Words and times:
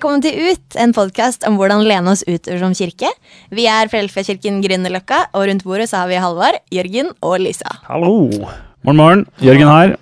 Velkommen 0.00 0.22
til 0.24 0.32
Ut, 0.48 0.76
en 0.80 0.94
podkast 0.96 1.42
om 1.44 1.58
hvordan 1.60 1.82
lene 1.84 2.08
oss 2.08 2.22
utover 2.24 2.56
som 2.62 2.72
kirke. 2.72 3.10
Vi 3.52 3.66
er 3.68 3.90
Frelsesarkirken 3.92 4.62
Grünerløkka, 4.64 5.18
og 5.36 5.42
rundt 5.44 5.60
bordet 5.66 5.90
så 5.90 5.98
har 6.00 6.06
vi 6.08 6.16
Halvard, 6.16 6.56
Jørgen 6.72 7.10
og 7.20 7.34
Lisa. 7.44 7.68
Hallo. 7.84 8.14
Morgen, 8.80 8.96
morgen. 8.96 9.24
Jørgen 9.44 9.68
her. 9.68 9.92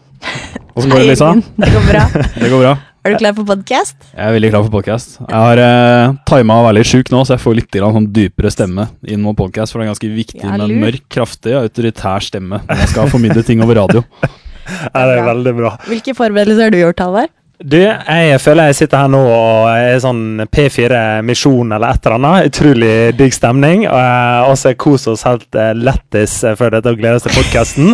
Åssen 0.78 0.92
går 0.94 1.02
det, 1.02 1.08
Lisa? 1.08 1.32
Det 1.58 1.70
går 1.74 1.88
bra. 1.88 2.04
Det 2.44 2.50
går 2.52 2.62
bra. 2.62 2.76
Er 3.02 3.16
du 3.16 3.18
klar 3.24 3.34
for 3.40 3.48
podkast? 3.48 3.96
Jeg 4.12 4.22
er 4.22 4.36
veldig 4.36 4.50
klar 4.52 4.62
for 4.68 4.76
podkast. 4.76 5.16
Jeg 5.24 5.34
har 5.34 5.62
eh, 5.64 6.14
tima 6.30 6.60
å 6.60 6.68
være 6.68 6.76
litt 6.78 6.90
sjuk 6.92 7.10
nå, 7.10 7.24
så 7.26 7.34
jeg 7.34 7.42
får 7.48 7.58
litt 7.58 7.70
grann, 7.74 7.96
sånn 7.98 8.06
dypere 8.20 8.54
stemme 8.54 8.86
inn 9.02 9.24
mot 9.26 9.34
podkast. 9.42 9.74
For 9.74 9.82
det 9.82 9.88
er 9.88 9.96
ganske 9.96 10.12
viktig 10.14 10.44
Ja, 10.44 10.52
med 10.54 10.68
en 10.68 10.84
mørk, 10.84 11.08
kraftig 11.10 11.56
og 11.56 11.66
autoritær 11.66 12.22
stemme 12.22 12.62
når 12.68 12.84
jeg 12.84 12.92
skal 12.94 13.10
formidle 13.10 13.42
ting 13.50 13.66
over 13.66 13.82
radio. 13.82 14.06
Ja, 14.68 15.06
det 15.08 15.14
er 15.14 15.22
veldig 15.24 15.52
bra. 15.56 15.70
Hvilke 15.88 16.12
forberedelser 16.12 16.66
har 16.68 16.72
du 16.74 16.76
gjort, 16.76 16.98
Halvard? 17.00 17.30
Du, 17.58 17.74
jeg 17.80 18.38
føler 18.38 18.68
jeg 18.68 18.76
sitter 18.78 19.00
her 19.02 19.08
nå 19.10 19.18
og 19.18 19.64
er 19.72 19.96
sånn 19.98 20.44
P4 20.46 20.98
Misjon 21.26 21.72
eller 21.74 21.90
et 21.96 22.04
eller 22.06 22.14
annet. 22.20 22.52
Utrolig 22.52 22.90
digg 23.18 23.34
stemning. 23.34 23.82
eh, 23.88 24.42
Og 24.46 24.54
så 24.60 24.76
koser 24.78 25.16
oss 25.16 25.24
helt 25.26 25.58
eh, 25.58 25.72
lættis 25.74 26.36
eh, 26.46 26.54
før 26.54 26.76
dette 26.76 26.92
og 26.92 27.00
gleder 27.00 27.18
oss 27.18 27.26
til 27.26 27.34
podkasten. 27.34 27.90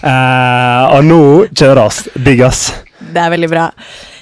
og 0.96 1.04
nå 1.06 1.20
kjøres. 1.54 2.08
Digg, 2.26 2.42
oss. 2.42 2.72
Det 2.98 3.22
er 3.22 3.30
veldig 3.36 3.50
bra. 3.52 3.68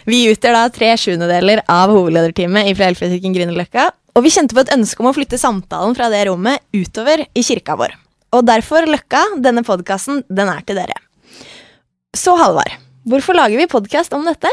Vi 0.05 0.27
utgjør 0.29 0.59
da 0.59 0.67
tre 0.75 0.91
sjuendedeler 1.01 1.63
av 1.73 1.93
hovedlederteamet 1.95 2.69
i 2.69 2.75
Frelsesarkirken 2.77 3.33
Grünerløkka. 3.39 3.87
Og 4.13 4.27
vi 4.27 4.33
kjente 4.35 4.53
på 4.53 4.61
et 4.61 4.75
ønske 4.75 5.01
om 5.01 5.09
å 5.09 5.15
flytte 5.17 5.39
samtalen 5.41 5.97
fra 5.97 6.11
det 6.13 6.27
rommet 6.29 6.61
utover 6.77 7.23
i 7.33 7.45
kirka 7.47 7.79
vår. 7.81 7.95
Og 8.37 8.45
derfor, 8.45 8.85
Løkka, 8.89 9.23
denne 9.41 9.65
podkasten, 9.65 10.21
den 10.29 10.53
er 10.53 10.61
til 10.69 10.77
dere. 10.83 10.99
Så, 12.13 12.35
Halvard, 12.37 12.77
hvorfor 13.09 13.39
lager 13.39 13.57
vi 13.57 13.71
podkast 13.73 14.13
om 14.17 14.29
dette? 14.29 14.51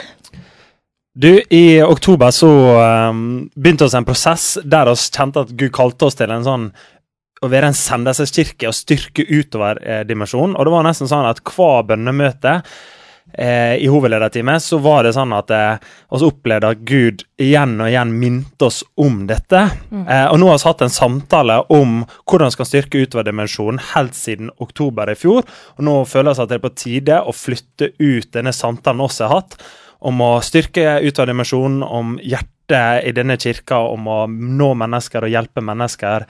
Du, 1.19 1.41
I 1.49 1.81
oktober 1.83 2.31
så 2.31 2.49
um, 3.09 3.49
begynte 3.55 3.83
oss 3.89 3.95
en 3.97 4.05
prosess 4.07 4.53
der 4.63 4.87
vi 4.87 4.93
kjente 4.95 5.41
at 5.43 5.49
Gud 5.51 5.73
kalte 5.75 6.07
oss 6.07 6.15
til 6.15 6.31
en 6.31 6.45
sånn 6.45 6.69
å 7.43 7.49
være 7.51 7.73
en 7.73 7.75
sendelseskirke 7.75 8.69
og 8.69 8.75
styrke 8.77 9.25
utover 9.27 9.81
eh, 9.83 10.05
dimensjonen. 10.07 10.55
Og 10.55 10.63
det 10.63 10.71
var 10.71 10.85
nesten 10.87 11.11
sånn 11.11 11.27
at 11.27 11.41
hver 11.43 11.83
bønnemøte 11.89 12.53
eh, 13.33 13.75
i 13.83 13.89
hovedlederteamet 13.91 14.63
så 14.63 14.79
var 14.83 15.03
det 15.03 15.11
sånn 15.17 15.35
at 15.35 15.51
eh, 15.55 15.89
oss 16.15 16.23
opplevde 16.23 16.71
at 16.71 16.85
Gud 16.87 17.25
igjen 17.39 17.75
og 17.79 17.91
igjen 17.91 18.15
minte 18.21 18.69
oss 18.69 18.79
om 18.99 19.25
dette. 19.27 19.65
Eh, 19.91 20.25
og 20.29 20.39
nå 20.39 20.51
har 20.53 20.61
vi 20.61 20.67
hatt 20.69 20.85
en 20.87 20.95
samtale 21.01 21.59
om 21.67 21.99
hvordan 22.23 22.47
vi 22.47 22.57
skal 22.57 22.71
styrke 22.71 23.03
utover 23.03 23.27
dimensjonen 23.27 23.83
helt 23.91 24.15
siden 24.15 24.55
oktober 24.63 25.11
i 25.11 25.19
fjor. 25.19 25.43
Og 25.75 25.85
nå 25.87 25.99
føler 26.07 26.31
vi 26.31 26.47
at 26.47 26.55
det 26.55 26.59
er 26.61 26.65
på 26.69 26.75
tide 26.85 27.21
å 27.23 27.35
flytte 27.35 27.91
ut 27.99 28.31
denne 28.35 28.55
samtalen 28.55 29.03
vi 29.03 29.23
har 29.27 29.35
hatt 29.35 29.59
om 29.99 30.21
å 30.23 30.31
styrke 30.45 30.99
utover 31.03 31.33
dimensjonen, 31.33 31.83
om 31.83 32.15
hjertet 32.23 33.05
i 33.07 33.13
denne 33.15 33.37
kirka, 33.41 33.81
om 33.91 34.07
å 34.07 34.21
nå 34.29 34.73
mennesker 34.79 35.25
og 35.25 35.33
hjelpe 35.33 35.63
mennesker 35.65 36.27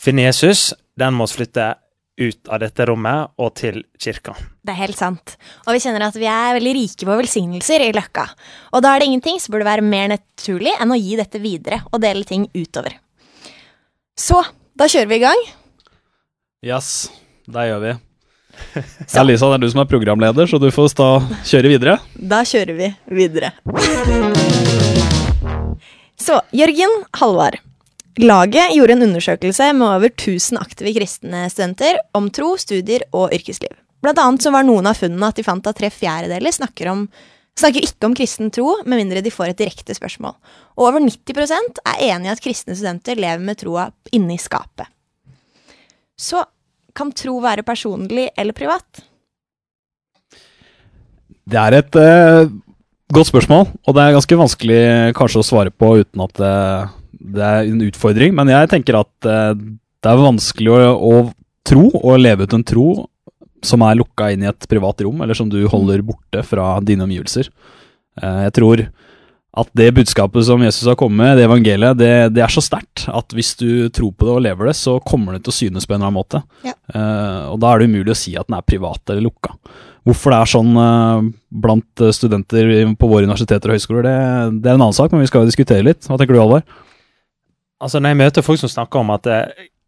finne 0.00 0.26
Jesus, 0.26 0.72
den 0.98 1.16
må 1.16 1.28
vi 1.28 1.38
flytte 1.40 1.74
ut 2.16 2.48
av 2.48 2.62
dette 2.62 2.86
rommet 2.88 3.34
og 3.42 3.52
til 3.58 3.82
kirka. 4.00 4.32
Det 4.64 4.72
er 4.72 4.80
helt 4.86 4.96
sant. 4.96 5.34
Og 5.66 5.76
vi 5.76 5.82
kjenner 5.84 6.06
at 6.06 6.16
vi 6.16 6.28
er 6.30 6.56
veldig 6.56 6.72
rike 6.78 7.08
på 7.08 7.18
velsignelser 7.20 7.84
i 7.84 7.90
Løkka. 7.96 8.24
Og 8.72 8.84
da 8.84 8.94
er 8.94 9.02
det 9.02 9.10
ingenting 9.10 9.40
som 9.42 9.52
burde 9.52 9.68
være 9.68 9.84
mer 9.84 10.08
naturlig 10.14 10.72
enn 10.80 10.94
å 10.94 11.00
gi 11.00 11.18
dette 11.20 11.42
videre 11.42 11.82
og 11.90 12.00
dele 12.04 12.24
ting 12.28 12.48
utover. 12.56 12.96
Så 14.16 14.40
da 14.76 14.88
kjører 14.88 15.12
vi 15.12 15.20
i 15.20 15.24
gang. 15.26 15.44
Yes, 16.64 17.10
det 17.52 17.68
gjør 17.68 17.84
vi. 17.84 17.96
Ja, 19.14 19.22
Lisa, 19.24 19.48
det 19.50 19.58
er 19.58 19.62
du 19.64 19.70
som 19.72 19.82
er 19.82 19.88
programleder, 19.90 20.48
så 20.50 20.60
du 20.60 20.68
får 20.74 20.94
da 20.98 21.10
kjøre 21.46 21.70
videre. 21.72 21.96
Da 22.16 22.42
kjører 22.46 22.76
vi 22.76 22.90
videre. 23.16 23.52
Så, 26.16 26.40
Jørgen 26.56 27.00
Halvard. 27.20 27.60
Laget 28.16 28.72
gjorde 28.72 28.94
en 28.96 29.04
undersøkelse 29.10 29.72
med 29.76 29.86
over 29.86 30.08
1000 30.08 30.56
aktive 30.56 30.94
kristne 30.96 31.42
studenter 31.52 31.98
om 32.16 32.30
tro, 32.32 32.54
studier 32.56 33.04
og 33.12 33.34
yrkesliv. 33.36 33.74
Blant 34.00 34.20
annet 34.22 34.44
så 34.44 34.52
var 34.54 34.64
noen 34.64 34.88
av 34.88 34.96
funnene 34.96 35.28
at 35.28 35.36
de 35.36 35.44
fant 35.44 35.68
at 35.68 35.76
tre 35.76 35.90
fjerdedeler 35.92 36.54
snakker, 36.54 36.88
om, 36.92 37.04
snakker 37.60 37.84
ikke 37.84 38.08
om 38.08 38.16
kristen 38.16 38.52
tro, 38.54 38.78
med 38.88 39.02
mindre 39.02 39.20
de 39.24 39.32
får 39.32 39.52
et 39.52 39.60
direkte 39.60 39.96
spørsmål. 39.96 40.36
Og 40.78 40.88
over 40.88 41.04
90% 41.04 41.82
er 41.92 42.02
enig 42.08 42.30
i 42.30 42.32
at 42.32 42.44
kristne 42.44 42.76
studenter 42.76 43.20
lever 43.20 43.44
med 43.44 43.60
troa 43.60 43.90
inni 44.16 44.38
skapet. 44.40 44.88
Så 46.16 46.40
kan 46.96 47.12
tro 47.14 47.38
være 47.44 47.64
personlig 47.66 48.30
eller 48.36 48.56
privat? 48.56 49.04
Det 51.46 51.58
er 51.62 51.76
et 51.78 51.98
uh, 52.00 52.50
godt 53.14 53.30
spørsmål, 53.30 53.68
og 53.86 53.96
det 53.96 54.02
er 54.02 54.16
ganske 54.16 54.38
vanskelig 54.40 54.80
kanskje 55.18 55.42
å 55.42 55.46
svare 55.46 55.70
på 55.70 55.92
uten 56.02 56.24
at 56.24 56.40
det, 56.40 56.54
det 57.36 57.44
er 57.46 57.68
en 57.70 57.84
utfordring. 57.86 58.34
Men 58.34 58.50
jeg 58.50 58.72
tenker 58.72 58.98
at 58.98 59.28
uh, 59.28 59.52
det 59.54 60.10
er 60.10 60.24
vanskelig 60.24 60.72
å, 60.74 60.96
å 60.96 61.12
tro 61.66 61.86
og 62.00 62.18
leve 62.22 62.46
ut 62.46 62.56
en 62.56 62.66
tro 62.66 62.88
som 63.66 63.82
er 63.82 63.98
lukka 63.98 64.30
inn 64.34 64.44
i 64.44 64.50
et 64.50 64.68
privat 64.70 65.00
rom, 65.06 65.22
eller 65.22 65.38
som 65.38 65.48
du 65.50 65.60
holder 65.70 66.02
borte 66.06 66.42
fra 66.46 66.76
dine 66.84 67.06
omgivelser. 67.06 67.50
Uh, 68.18 68.46
jeg 68.48 68.56
tror 68.58 68.86
at 69.56 69.70
det 69.72 69.88
budskapet 69.96 70.44
som 70.44 70.60
Jesus 70.60 70.84
har 70.88 70.98
kommet 71.00 71.22
med, 71.22 71.38
det 71.38 71.46
evangeliet, 71.46 71.96
det, 71.96 72.12
det 72.36 72.42
er 72.44 72.52
så 72.52 72.60
sterkt 72.64 73.06
at 73.08 73.32
hvis 73.32 73.54
du 73.56 73.88
tror 73.94 74.12
på 74.12 74.28
det 74.28 74.34
og 74.34 74.42
lever 74.44 74.68
det, 74.68 74.74
så 74.76 74.98
kommer 75.00 75.36
det 75.36 75.46
til 75.46 75.54
å 75.54 75.56
synes 75.56 75.88
på 75.88 75.94
en 75.94 76.00
eller 76.02 76.10
annen 76.10 76.18
måte. 76.18 76.42
Ja. 76.66 76.74
Uh, 76.92 77.54
og 77.54 77.60
da 77.62 77.70
er 77.72 77.80
det 77.80 77.88
umulig 77.88 78.12
å 78.12 78.18
si 78.18 78.34
at 78.36 78.50
den 78.50 78.58
er 78.58 78.66
privat 78.68 79.00
eller 79.08 79.24
lukka. 79.24 79.54
Hvorfor 80.06 80.34
det 80.34 80.40
er 80.42 80.50
sånn 80.52 80.76
uh, 80.78 81.30
blant 81.64 82.04
eh, 82.04 82.12
studenter 82.14 82.68
på 83.00 83.08
våre 83.10 83.26
universiteter 83.26 83.72
og 83.72 83.78
høyskoler, 83.78 84.04
det, 84.06 84.18
det 84.60 84.70
er 84.70 84.76
en 84.76 84.84
annen 84.84 84.94
sak, 84.94 85.10
men 85.10 85.24
vi 85.24 85.30
skal 85.32 85.42
jo 85.42 85.50
diskutere 85.50 85.82
litt. 85.88 86.04
Hva 86.06 86.20
tenker 86.20 86.36
du, 86.36 86.42
Alvar? 86.44 86.62
Altså 87.82 87.98
Når 87.98 88.12
jeg 88.12 88.20
møter 88.20 88.46
folk 88.46 88.60
som 88.60 88.70
snakker 88.70 89.02
om 89.02 89.10
at 89.16 89.26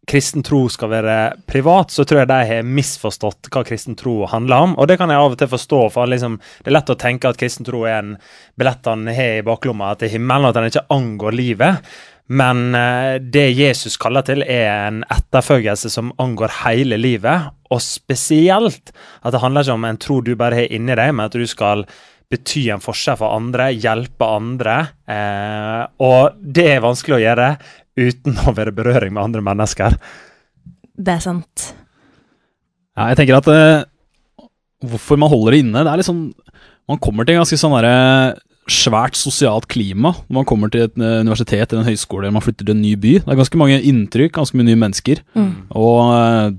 kristen 0.09 0.43
tro 0.45 0.63
skal 0.71 0.91
være 0.91 1.17
privat, 1.49 1.93
så 1.93 2.05
tror 2.07 2.23
jeg 2.23 2.29
de 2.31 2.37
har 2.49 2.67
misforstått 2.67 3.49
hva 3.53 3.63
kristen 3.67 3.97
tro 3.99 4.23
handler 4.29 4.65
om. 4.65 4.77
Og 4.81 4.89
det 4.89 4.97
kan 4.99 5.11
jeg 5.11 5.21
av 5.21 5.35
og 5.35 5.39
til 5.39 5.51
forstå, 5.51 5.81
for 5.93 6.09
liksom, 6.09 6.39
det 6.63 6.71
er 6.71 6.77
lett 6.79 6.93
å 6.93 6.99
tenke 6.99 7.29
at 7.29 7.39
kristen 7.39 7.67
tro 7.67 7.83
er 7.85 7.99
en 7.99 8.15
billett 8.59 8.89
han 8.89 9.05
har 9.13 9.39
i 9.39 9.45
baklomma 9.45 9.93
til 9.99 10.13
himmelen, 10.15 10.47
og 10.47 10.53
at 10.53 10.59
den 10.59 10.71
ikke 10.71 10.87
angår 10.95 11.37
livet. 11.37 11.91
Men 12.29 12.75
eh, 12.77 13.15
det 13.21 13.47
Jesus 13.57 13.97
kaller 14.01 14.25
til, 14.25 14.43
er 14.45 14.69
en 14.87 15.01
etterfølgelse 15.09 15.89
som 15.93 16.13
angår 16.21 16.59
hele 16.63 16.99
livet. 17.01 17.49
Og 17.73 17.81
spesielt 17.81 18.93
at 19.21 19.33
det 19.33 19.41
handler 19.41 19.65
ikke 19.65 19.79
om 19.79 19.89
en 19.89 20.01
tro 20.01 20.21
du 20.25 20.35
bare 20.37 20.63
har 20.63 20.73
inni 20.73 20.97
deg, 20.97 21.13
men 21.15 21.25
at 21.25 21.37
du 21.37 21.45
skal 21.49 21.85
bety 22.29 22.67
en 22.69 22.81
forskjell 22.81 23.17
for 23.17 23.33
andre, 23.33 23.71
hjelpe 23.73 24.25
andre. 24.29 24.75
Eh, 25.09 25.83
og 26.05 26.37
det 26.37 26.67
er 26.75 26.85
vanskelig 26.85 27.17
å 27.17 27.23
gjøre 27.23 27.53
uten 27.99 28.39
å 28.47 28.55
være 28.57 28.75
berøring 28.75 29.13
med 29.15 29.23
andre 29.27 29.43
mennesker. 29.45 29.97
Det 30.99 31.15
er 31.15 31.23
sant. 31.23 31.69
Ja, 32.97 33.09
jeg 33.11 33.21
tenker 33.21 33.39
at 33.39 33.47
uh, 33.47 34.47
hvorfor 34.83 35.19
man 35.19 35.31
holder 35.31 35.55
det 35.55 35.63
inne, 35.63 35.83
det 35.85 35.91
er 35.91 36.01
liksom 36.01 36.29
Man 36.89 36.97
kommer 36.97 37.21
til 37.23 37.35
en 37.35 37.43
ganske 37.43 37.57
sånn 37.61 37.75
derre 37.77 38.39
svært 38.69 39.17
sosialt 39.17 39.67
klima 39.69 40.11
når 40.27 40.35
man 40.39 40.47
kommer 40.49 40.71
til 40.73 40.87
et 40.87 40.95
eh, 40.97 41.19
universitet 41.21 41.71
eller 41.71 41.83
en 41.83 41.89
høyskole 41.89 42.25
eller 42.25 42.35
man 42.35 42.43
flytter 42.45 42.65
til 42.65 42.75
en 42.75 42.81
ny 42.81 42.95
by. 43.01 43.11
Det 43.21 43.29
er 43.29 43.37
ganske 43.37 43.59
mange 43.61 43.77
inntrykk, 43.91 44.33
ganske 44.35 44.57
mye 44.57 44.67
nye 44.67 44.79
mennesker. 44.83 45.21
Mm. 45.37 45.51
Og 45.77 45.99
uh, 46.09 46.49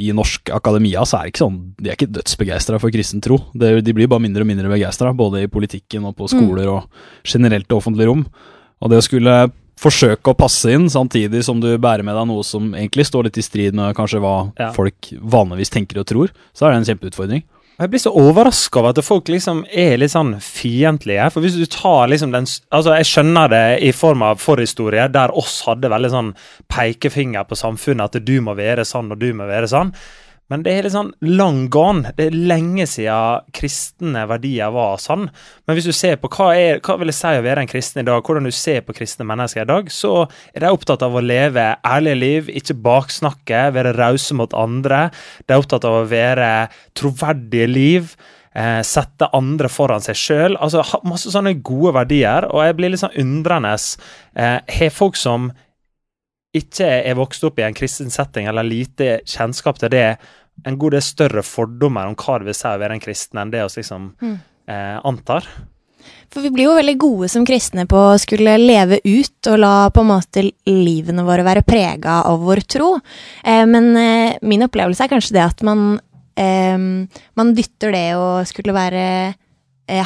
i 0.00 0.10
norsk 0.16 0.52
akademia 0.56 1.04
så 1.08 1.18
er 1.18 1.26
det 1.26 1.32
ikke 1.32 1.42
sånn 1.42 1.58
De 1.76 1.90
er 1.90 1.96
ikke 1.96 2.08
dødsbegeistra 2.14 2.80
for 2.80 2.94
kristen 2.94 3.20
tro. 3.24 3.36
Det, 3.52 3.72
de 3.84 3.94
blir 3.96 4.08
bare 4.10 4.24
mindre 4.24 4.46
og 4.46 4.48
mindre 4.48 4.72
begeistra, 4.72 5.12
både 5.16 5.44
i 5.44 5.50
politikken 5.52 6.06
og 6.08 6.16
på 6.18 6.28
skoler 6.32 6.70
og 6.72 6.88
generelt 7.26 7.68
i 7.68 7.76
offentlig 7.76 8.08
rom. 8.08 8.24
Og 8.80 8.92
det 8.92 9.00
å 9.00 9.04
skulle 9.04 9.36
forsøke 9.80 10.32
å 10.32 10.36
passe 10.36 10.70
inn, 10.74 10.88
samtidig 10.92 11.42
som 11.46 11.60
du 11.62 11.70
bærer 11.80 12.04
med 12.04 12.14
deg 12.18 12.28
noe 12.28 12.44
som 12.44 12.74
egentlig 12.76 13.06
står 13.08 13.28
litt 13.30 13.38
i 13.40 13.46
strid 13.46 13.74
med 13.74 13.96
kanskje 13.96 14.20
hva 14.20 14.52
Ja. 14.58 14.72
folk 14.76 15.12
vanligvis 15.22 15.72
tenker 15.72 16.00
og 16.00 16.06
tror, 16.06 16.28
så 16.52 16.66
er 16.66 16.72
det 16.72 16.82
en 16.82 16.90
kjempeutfordring. 16.94 17.42
Jeg 17.80 17.88
blir 17.88 18.00
så 18.02 18.10
overraska 18.12 18.76
over 18.76 18.90
at 18.90 19.04
folk 19.06 19.24
liksom 19.32 19.62
er 19.72 19.96
litt 19.96 20.12
sånn 20.12 20.34
fiendtlige. 20.36 21.30
For 21.32 21.40
hvis 21.40 21.56
du 21.56 21.64
tar 21.64 22.08
liksom 22.12 22.30
den 22.30 22.44
Altså, 22.44 22.92
jeg 22.98 23.08
skjønner 23.08 23.48
det 23.48 23.82
i 23.82 23.90
form 23.96 24.20
av 24.22 24.36
forhistorie, 24.36 25.10
der 25.10 25.32
oss 25.32 25.62
hadde 25.64 25.88
veldig 25.88 26.10
sånn 26.12 26.34
pekefinger 26.68 27.48
på 27.48 27.56
samfunnet, 27.56 28.04
at 28.14 28.24
du 28.24 28.40
må 28.44 28.54
være 28.54 28.84
sånn 28.84 29.10
og 29.10 29.18
du 29.18 29.32
må 29.32 29.48
være 29.48 29.66
sånn. 29.66 29.94
Men 30.50 30.64
det 30.66 30.72
er 30.74 30.86
litt 30.86 30.94
sånn 30.96 31.12
long 31.22 31.68
gone. 31.70 32.10
Det 32.18 32.26
er 32.26 32.38
lenge 32.50 32.86
siden 32.90 33.46
kristne 33.54 34.24
verdier 34.30 34.72
var 34.74 34.98
sånn. 35.02 35.28
Men 35.66 35.78
hvis 35.78 35.86
du 35.86 35.94
ser 35.94 36.18
på 36.18 36.30
hva, 36.34 36.50
er, 36.58 36.80
hva 36.82 36.96
vil 36.98 37.12
det 37.12 37.16
si 37.16 37.30
å 37.38 37.44
være 37.44 37.62
en 37.64 37.70
kristen 37.70 38.02
i 38.02 38.06
dag, 38.08 38.24
hvordan 38.26 38.48
du 38.48 38.54
ser 38.54 38.82
på 38.86 38.96
kristne 38.98 39.26
mennesker 39.30 39.62
i 39.62 39.70
dag, 39.70 39.92
så 39.94 40.24
er 40.50 40.64
de 40.64 40.72
opptatt 40.74 41.06
av 41.06 41.14
å 41.14 41.22
leve 41.22 41.68
ærlige 41.86 42.18
liv, 42.18 42.50
ikke 42.50 42.78
baksnakke, 42.82 43.62
være 43.78 43.94
rause 43.98 44.36
mot 44.36 44.58
andre. 44.58 45.06
De 45.46 45.54
er 45.54 45.62
opptatt 45.62 45.86
av 45.86 46.00
å 46.00 46.04
være 46.10 46.50
troverdige 46.98 47.70
liv. 47.70 48.12
Eh, 48.50 48.80
sette 48.82 49.30
andre 49.36 49.70
foran 49.70 50.02
seg 50.02 50.18
sjøl. 50.18 50.58
Altså, 50.58 50.82
masse 51.06 51.30
sånne 51.30 51.60
gode 51.62 51.94
verdier. 52.00 52.50
Og 52.50 52.64
jeg 52.66 52.78
blir 52.78 52.90
litt 52.90 53.04
sånn 53.04 53.18
undrende. 53.22 53.76
Eh, 54.34 54.88
folk 54.90 55.18
som 55.18 55.52
ikke 56.56 56.86
er 57.06 57.14
vokst 57.14 57.44
opp 57.46 57.60
i 57.60 57.64
en 57.66 57.76
kristen 57.76 58.10
setting, 58.10 58.48
eller 58.50 58.66
lite 58.66 59.20
kjennskap 59.28 59.78
til 59.78 59.92
det, 59.92 60.18
en 60.64 60.78
god 60.78 60.92
del 60.96 61.02
større 61.02 61.42
fordommer 61.46 62.06
om 62.10 62.16
hva 62.18 62.38
det 62.40 62.50
vil 62.50 62.56
si 62.58 62.68
å 62.68 62.78
være 62.80 62.96
en 62.98 63.02
kristen, 63.02 63.38
enn 63.40 63.52
det 63.52 63.62
vi 63.64 63.82
liksom 63.82 64.14
Mm. 64.20 64.38
eh, 64.68 65.00
antar? 65.04 65.46
For 66.30 66.40
vi 66.42 66.50
blir 66.50 66.68
jo 66.68 66.76
veldig 66.76 66.96
gode 66.98 67.28
som 67.28 67.44
kristne 67.44 67.86
på 67.90 67.96
å 67.96 68.18
skulle 68.18 68.56
leve 68.58 69.00
ut 69.04 69.48
og 69.50 69.58
la 69.58 69.90
på 69.90 70.00
en 70.00 70.10
måte 70.12 70.44
livene 70.66 71.24
våre 71.26 71.42
være 71.44 71.64
prega 71.66 72.22
av 72.24 72.38
vår 72.40 72.62
tro. 72.66 73.00
Eh, 73.44 73.66
men 73.66 73.96
eh, 73.96 74.38
min 74.42 74.62
opplevelse 74.62 75.04
er 75.04 75.10
kanskje 75.10 75.34
det 75.34 75.42
at 75.44 75.62
man, 75.66 76.00
eh, 76.36 76.78
man 77.34 77.54
dytter 77.54 77.92
det 77.92 78.14
å 78.14 78.46
skulle 78.46 78.72
være 78.72 79.34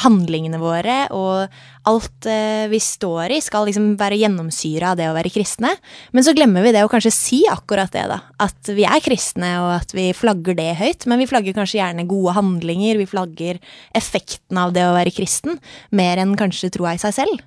handlingene 0.05 0.61
våre 0.63 1.05
og 1.13 1.53
alt 1.89 2.29
eh, 2.31 2.65
vi 2.73 2.81
står 2.81 3.35
i, 3.37 3.41
skal 3.45 3.67
liksom 3.69 3.93
være 4.01 4.19
gjennomsyra 4.23 4.93
av 4.93 5.01
det 5.01 5.09
å 5.11 5.17
være 5.17 5.33
kristne. 5.35 5.75
Men 6.17 6.25
så 6.25 6.35
glemmer 6.37 6.65
vi 6.65 6.73
det 6.75 6.85
å 6.85 6.91
kanskje 6.91 7.13
si 7.15 7.41
akkurat 7.51 7.93
det, 7.93 8.07
da. 8.11 8.21
At 8.41 8.73
vi 8.73 8.87
er 8.89 9.05
kristne, 9.05 9.51
og 9.63 9.73
at 9.77 9.97
vi 9.97 10.09
flagger 10.17 10.57
det 10.59 10.71
høyt. 10.81 11.09
Men 11.11 11.21
vi 11.21 11.29
flagger 11.29 11.57
kanskje 11.57 11.83
gjerne 11.83 12.09
gode 12.09 12.37
handlinger, 12.39 13.01
vi 13.01 13.11
flagger 13.11 13.61
effekten 13.97 14.61
av 14.61 14.73
det 14.77 14.87
å 14.89 14.95
være 14.97 15.13
kristen, 15.15 15.61
mer 15.93 16.23
enn 16.23 16.39
kanskje 16.41 16.73
troa 16.75 16.97
i 16.97 17.03
seg 17.03 17.19
selv. 17.21 17.43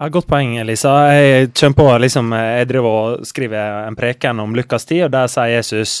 Ja, 0.00 0.08
godt 0.08 0.30
poeng, 0.30 0.54
Elisa. 0.56 0.94
Jeg 1.12 1.50
kommer 1.60 1.76
på, 1.76 1.86
liksom, 2.06 2.30
jeg 2.32 2.68
driver 2.70 2.86
og 2.88 3.26
skriver 3.28 3.82
en 3.84 3.98
preken 3.98 4.38
om 4.40 4.54
Lukas 4.56 4.88
10, 4.88 5.02
og 5.06 5.10
der 5.12 5.28
sier 5.28 5.50
Jesus 5.52 5.98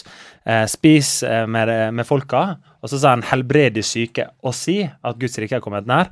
eh, 0.48 0.64
spis 0.72 1.18
eh, 1.28 1.44
med, 1.44 1.68
med, 1.92 2.08
folka, 2.08 2.54
og 2.80 2.90
så 2.90 2.96
sier 2.96 3.16
han 3.16 3.26
helbred 3.30 3.76
de 3.76 3.84
syke, 3.86 4.26
og 4.44 4.56
si 4.56 4.82
at 4.84 5.18
Guds 5.20 5.38
rike 5.40 5.58
er 5.58 5.64
kommet 5.64 5.88
nær. 5.88 6.10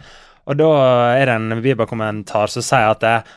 Og 0.48 0.56
da 0.56 0.70
er 1.16 1.28
det 1.28 1.36
en 1.36 1.62
bibelkommentar 1.64 2.52
som 2.52 2.64
sier 2.64 2.92
at 2.92 3.04
det, 3.04 3.14
eh, 3.20 3.36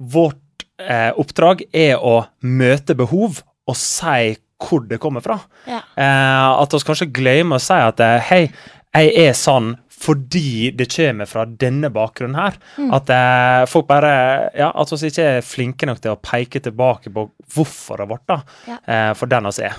vårt 0.00 0.64
eh, 0.80 1.10
oppdrag 1.20 1.64
er 1.76 2.00
å 2.00 2.22
møte 2.40 2.96
behov 2.96 3.42
og 3.68 3.76
si 3.76 4.36
hvor 4.60 4.84
det 4.88 5.00
kommer 5.00 5.24
fra. 5.24 5.38
Ja. 5.68 5.80
Eh, 5.96 6.48
at 6.60 6.74
vi 6.74 6.82
kanskje 6.84 7.12
glemmer 7.16 7.60
å 7.60 7.64
si 7.64 7.76
at 7.76 8.00
eh, 8.04 8.18
hei, 8.30 8.42
jeg 8.90 9.14
er 9.28 9.38
sånn 9.38 9.74
fordi 10.00 10.70
det 10.72 10.88
kommer 10.94 11.28
fra 11.28 11.44
denne 11.44 11.90
bakgrunnen 11.92 12.38
her. 12.40 12.56
Mm. 12.80 12.90
At 12.96 13.10
eh, 13.12 13.62
folk 13.68 13.88
bare 13.90 14.12
Ja, 14.56 14.70
at 14.72 14.92
vi 14.94 15.10
ikke 15.10 15.26
er 15.36 15.44
flinke 15.44 15.88
nok 15.88 16.00
til 16.00 16.14
å 16.14 16.20
peke 16.20 16.62
tilbake 16.64 17.12
på 17.12 17.26
hvorfor 17.54 18.00
det 18.00 18.20
da. 18.30 18.40
Ja. 18.68 18.78
Eh, 18.80 19.10
for 19.18 19.30
den 19.30 19.48
vi 19.50 19.66
er. 19.68 19.76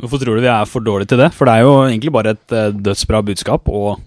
Hvorfor 0.00 0.22
tror 0.22 0.38
du 0.38 0.44
vi 0.44 0.50
er 0.50 0.70
for 0.70 0.84
dårlige 0.84 1.12
til 1.12 1.20
det? 1.20 1.30
For 1.36 1.48
det 1.48 1.58
er 1.58 1.66
jo 1.66 1.74
egentlig 1.84 2.12
bare 2.14 2.32
et 2.36 2.54
uh, 2.54 2.72
dødsbra 2.72 3.20
budskap, 3.26 3.68
og 3.68 4.00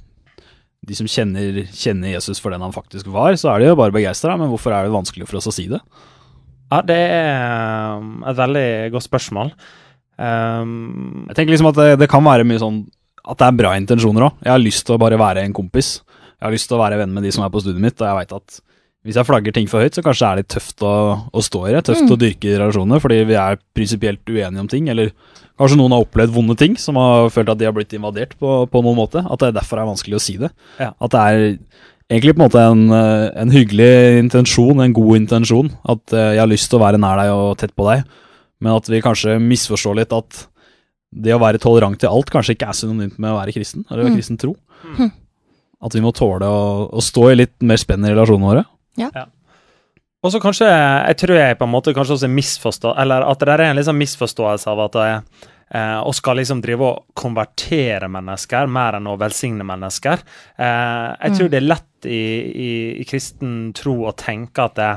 de 0.85 0.97
som 0.97 1.07
kjenner, 1.09 1.63
kjenner, 1.73 2.13
Jesus 2.13 2.41
for 2.41 2.53
den 2.53 2.63
han 2.63 2.73
faktisk 2.75 3.07
var, 3.13 3.37
så 3.39 3.53
er 3.53 3.61
de 3.61 3.71
jo 3.71 3.79
bare 3.79 3.93
begeistra, 3.95 4.35
men 4.37 4.51
hvorfor 4.51 4.73
er 4.73 4.85
det 4.85 4.93
vanskelig 4.93 5.29
for 5.29 5.39
oss 5.39 5.49
å 5.49 5.55
si 5.55 5.67
det? 5.71 5.79
Ja, 6.73 6.81
det 6.85 6.97
er 6.97 7.97
um, 8.01 8.19
et 8.25 8.37
veldig 8.37 8.67
godt 8.93 9.05
spørsmål. 9.05 9.53
Um, 10.17 11.25
jeg 11.29 11.37
tenker 11.37 11.53
liksom 11.53 11.71
at 11.71 11.79
det, 11.79 11.89
det, 12.01 12.09
kan 12.11 12.23
være 12.25 12.45
mye 12.47 12.61
sånn 12.61 12.83
at 13.25 13.39
det 13.41 13.47
er 13.47 13.57
bra 13.61 13.73
intensjoner 13.79 14.27
òg. 14.27 14.43
Jeg 14.45 14.53
har 14.53 14.61
lyst 14.61 14.85
til 14.87 14.97
å 14.97 15.01
bare 15.01 15.19
være 15.21 15.45
en 15.45 15.55
kompis. 15.55 15.97
Jeg 16.35 16.45
har 16.45 16.53
lyst 16.53 16.69
til 16.69 16.77
å 16.77 16.83
være 16.83 16.99
venn 17.01 17.13
med 17.15 17.25
de 17.25 17.33
som 17.33 17.45
er 17.45 17.53
på 17.53 17.61
studiet 17.63 17.81
mitt, 17.81 17.97
og 18.01 18.09
jeg 18.09 18.19
veit 18.19 18.35
at 18.35 18.59
hvis 19.05 19.19
jeg 19.19 19.27
flagger 19.27 19.53
ting 19.53 19.67
for 19.69 19.85
høyt, 19.85 19.93
så 19.93 20.01
kanskje 20.01 20.23
det 20.23 20.29
er 20.31 20.39
litt 20.41 20.51
tøft 20.55 20.81
å, 20.81 20.93
å 21.29 21.41
stå 21.45 21.59
i 21.67 21.73
det. 21.75 21.83
Tøft 21.85 22.07
mm. 22.07 22.13
å 22.15 22.19
dyrke 22.23 22.53
relasjoner 22.55 23.01
fordi 23.03 23.19
vi 23.29 23.35
er 23.37 23.59
prinsipielt 23.77 24.31
uenige 24.31 24.63
om 24.63 24.69
ting. 24.71 24.87
Eller 24.89 25.11
kanskje 25.61 25.77
noen 25.77 25.93
har 25.93 26.05
opplevd 26.07 26.33
vonde 26.33 26.55
ting 26.57 26.73
som 26.81 26.97
har 26.97 27.29
følt 27.33 27.51
at 27.53 27.59
de 27.61 27.67
har 27.69 27.75
blitt 27.75 27.93
invadert 27.93 28.33
på, 28.41 28.63
på 28.71 28.81
noen 28.81 28.97
måte. 28.97 29.21
At 29.21 29.43
det 29.43 29.53
derfor 29.59 29.81
er 29.81 29.91
vanskelig 29.91 30.17
å 30.17 30.23
si 30.25 30.39
det. 30.41 30.49
Ja. 30.81 30.89
At 30.97 31.13
det 31.13 31.21
er 31.21 31.45
egentlig 32.09 32.33
på 32.33 32.41
en 32.41 32.45
måte 32.47 32.65
en, 32.65 32.83
en, 32.89 33.53
hyggelig 33.53 33.91
intensjon, 34.23 34.81
en 34.81 34.97
god 34.97 35.21
intensjon. 35.21 35.69
At 35.85 36.15
eh, 36.15 36.33
jeg 36.35 36.43
har 36.43 36.51
lyst 36.51 36.71
til 36.71 36.79
å 36.79 36.85
være 36.87 37.01
nær 37.01 37.21
deg 37.21 37.33
og 37.35 37.55
tett 37.61 37.75
på 37.77 37.85
deg, 37.91 38.05
men 38.63 38.73
at 38.73 38.89
vi 38.89 39.03
kanskje 39.05 39.37
misforstår 39.43 39.99
litt 40.01 40.15
at 40.15 40.45
det 41.15 41.35
å 41.35 41.41
være 41.41 41.61
tolerant 41.61 41.97
til 41.99 42.11
alt 42.11 42.31
kanskje 42.33 42.55
ikke 42.57 42.71
er 42.71 42.77
synonymt 42.77 43.19
med 43.21 43.31
å 43.31 43.37
være 43.37 43.53
kristen, 43.55 43.85
eller 43.89 44.09
mm. 44.09 44.17
kristen 44.17 44.39
tro. 44.41 44.55
Mm. 44.97 45.13
At 45.85 45.95
vi 45.95 46.01
må 46.03 46.11
tåle 46.15 46.47
å, 46.49 46.63
å, 46.89 47.03
stå 47.03 47.29
i 47.31 47.37
litt 47.37 47.55
mer 47.65 47.79
spenn 47.79 48.05
i 48.05 48.11
relasjonene 48.11 48.49
våre. 48.49 48.63
Ja. 48.99 49.09
ja. 49.13 49.25
Og 50.25 50.31
så 50.33 50.41
kanskje, 50.41 50.67
jeg 50.69 51.17
tror 51.21 51.37
jeg 51.37 51.57
på 51.59 51.67
en 51.67 51.73
måte 51.73 51.93
kanskje 51.93 52.15
også 52.17 52.29
misforstå, 52.33 52.95
eller 53.03 53.27
at 53.29 53.43
det 53.43 53.53
er 53.53 53.67
en 53.67 53.77
liksom 53.77 53.99
misforståelse 54.01 54.71
av 54.71 54.81
at 54.87 54.97
jeg, 54.97 55.45
eh, 55.77 55.99
og 56.01 56.15
skal 56.17 56.39
liksom 56.41 56.63
drive 56.65 56.87
og 56.87 57.03
konvertere 57.13 58.09
mennesker 58.09 58.71
mer 58.71 58.97
enn 58.97 59.11
å 59.11 59.17
velsigne 59.21 59.67
mennesker. 59.67 60.25
Eh, 60.57 61.09
jeg 61.27 61.37
tror 61.37 61.45
mm. 61.45 61.51
det 61.53 61.59
er 61.59 61.67
lett 61.67 62.09
i, 62.09 62.23
i, 62.65 62.71
i 63.03 63.05
kristen 63.09 63.53
tro 63.77 63.99
å 64.09 64.15
tenke 64.17 64.65
at 64.65 64.79
det, 64.81 64.91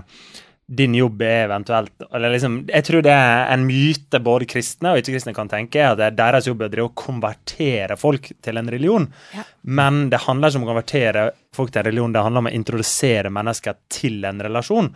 din 0.69 0.95
jobb 0.95 1.23
er 1.25 1.47
eventuelt 1.47 2.03
eller 2.13 2.35
liksom, 2.35 2.59
Jeg 2.69 2.85
tror 2.85 3.05
det 3.05 3.13
er 3.15 3.47
en 3.55 3.63
myte 3.65 4.21
både 4.21 4.49
kristne 4.53 4.93
og 4.93 5.01
ikke-kristne 5.01 5.33
kan 5.37 5.49
tenke, 5.49 5.81
at 5.81 5.97
det 5.97 6.11
er 6.11 6.19
deres 6.19 6.49
jobb 6.51 6.67
er 6.67 6.83
å 6.85 6.91
konvertere 6.93 7.97
folk 7.97 8.29
til 8.45 8.61
en 8.61 8.69
religion. 8.69 9.07
Ja. 9.33 9.47
Men 9.63 10.09
det 10.13 10.21
handler 10.27 10.53
ikke 10.53 10.61
om 10.61 10.67
å 10.67 10.73
konvertere 10.75 11.25
folk 11.57 11.73
til 11.73 11.81
en 11.81 11.89
religion, 11.89 12.13
det 12.13 12.27
handler 12.27 12.45
om 12.45 12.51
å 12.51 12.57
introdusere 12.59 13.33
mennesker 13.33 13.81
til 13.89 14.21
en 14.29 14.45
relasjon. 14.45 14.93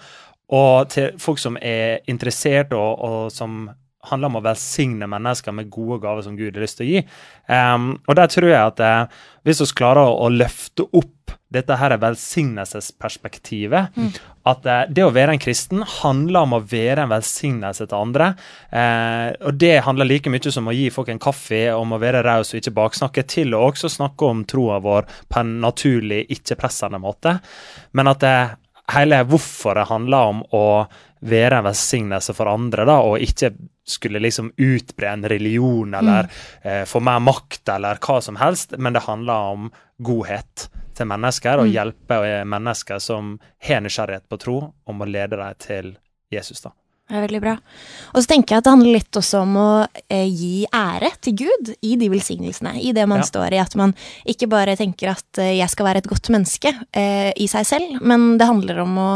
Og 0.52 0.92
til 0.92 1.16
folk 1.22 1.40
som 1.40 1.56
er 1.56 2.04
interessert, 2.12 2.74
og, 2.76 3.00
og 3.00 3.32
som 3.32 3.64
handler 4.10 4.32
om 4.32 4.40
å 4.40 4.44
velsigne 4.44 5.06
mennesker 5.10 5.54
med 5.54 5.70
gode 5.72 6.00
gaver 6.02 6.24
som 6.26 6.36
Gud 6.38 6.56
har 6.56 6.64
lyst 6.64 6.80
til 6.80 6.86
å 6.86 6.90
gi. 6.90 7.02
Um, 7.46 7.92
og 8.08 8.18
der 8.18 8.30
tror 8.32 8.50
jeg 8.50 8.60
at 8.60 8.82
uh, 8.82 9.24
hvis 9.46 9.62
vi 9.62 9.74
klarer 9.78 10.08
å, 10.08 10.16
å, 10.24 10.30
løfte 10.32 10.88
opp 10.90 11.18
dette 11.52 11.76
her 11.76 11.94
velsignelsesperspektivet, 12.00 13.94
mm. 13.94 14.08
at 14.50 14.66
uh, 14.66 14.80
det 14.90 15.04
å 15.06 15.12
være 15.14 15.36
en 15.36 15.42
kristen 15.42 15.84
handler 16.00 16.48
om 16.48 16.56
å 16.56 16.62
være 16.66 17.04
en 17.04 17.12
velsignelse 17.12 17.86
til 17.86 17.98
andre. 17.98 18.32
Uh, 18.72 19.28
og 19.46 19.60
det 19.60 19.84
handler 19.86 20.10
like 20.10 20.32
mye 20.32 20.54
som 20.54 20.70
å 20.70 20.74
gi 20.74 20.88
folk 20.94 21.12
en 21.12 21.22
kaffe, 21.22 21.68
om 21.76 21.94
å 21.94 22.00
være 22.02 22.24
raus 22.26 22.50
og 22.50 22.58
ikke 22.58 22.74
baksnakke, 22.80 23.26
til 23.30 23.54
å 23.54 23.62
også 23.68 23.92
snakke 23.92 24.32
om 24.32 24.42
troa 24.50 24.80
vår 24.82 25.06
på 25.28 25.44
en 25.44 25.54
naturlig, 25.62 26.24
ikke-pressende 26.34 26.98
måte. 27.02 27.38
Men 27.94 28.10
at 28.10 28.24
det 28.24 28.36
hele 28.92 29.22
hvorfor 29.28 29.78
det 29.78 29.90
handler 29.92 30.32
om 30.32 30.42
å 30.58 30.66
være 31.22 31.60
en 31.60 31.68
velsignelse 31.68 32.34
for 32.34 32.50
andre, 32.50 32.86
da, 32.88 32.98
og 33.06 33.22
ikke 33.22 33.52
skulle 33.88 34.18
liksom 34.22 34.52
utbre 34.56 35.08
en 35.08 35.28
religion 35.28 35.94
eller 35.94 36.28
mm. 36.28 36.30
eh, 36.62 36.84
få 36.84 37.00
mer 37.00 37.18
makt 37.18 37.68
eller 37.68 37.98
hva 38.02 38.20
som 38.22 38.36
helst, 38.36 38.76
men 38.78 38.92
det 38.92 39.06
handler 39.08 39.54
om 39.54 39.72
godhet 39.98 40.68
til 40.96 41.08
mennesker, 41.08 41.58
og 41.58 41.70
mm. 41.70 41.72
hjelpe 41.72 42.20
eh, 42.28 42.44
mennesker 42.48 43.02
som 43.02 43.34
har 43.66 43.82
nysgjerrighet 43.82 44.28
på 44.30 44.38
tro, 44.42 44.58
om 44.84 45.02
å 45.02 45.08
lede 45.08 45.40
dem 45.40 45.58
til 45.62 45.96
Jesus. 46.32 46.62
da. 46.62 46.74
Det 47.12 47.18
er 47.18 47.26
veldig 47.26 47.40
bra. 47.44 47.52
Og 48.14 48.22
så 48.22 48.28
tenker 48.30 48.54
jeg 48.54 48.62
at 48.62 48.64
det 48.64 48.72
handler 48.72 48.94
litt 48.96 49.16
også 49.20 49.42
om 49.44 49.56
å 49.60 49.70
eh, 50.08 50.30
gi 50.32 50.62
ære 50.72 51.10
til 51.20 51.34
Gud 51.42 51.68
i 51.84 51.90
de 52.00 52.08
velsignelsene, 52.08 52.72
i 52.80 52.94
det 52.96 53.04
man 53.10 53.20
ja. 53.20 53.26
står 53.28 53.52
i. 53.52 53.58
At 53.60 53.76
man 53.76 53.92
ikke 54.32 54.48
bare 54.48 54.78
tenker 54.80 55.10
at 55.12 55.40
eh, 55.42 55.58
jeg 55.58 55.68
skal 55.68 55.90
være 55.90 56.00
et 56.00 56.08
godt 56.08 56.30
menneske 56.32 56.72
eh, 56.96 57.28
i 57.36 57.50
seg 57.52 57.68
selv, 57.68 58.00
men 58.00 58.40
det 58.40 58.48
handler 58.48 58.80
om 58.86 58.96
å 58.96 59.10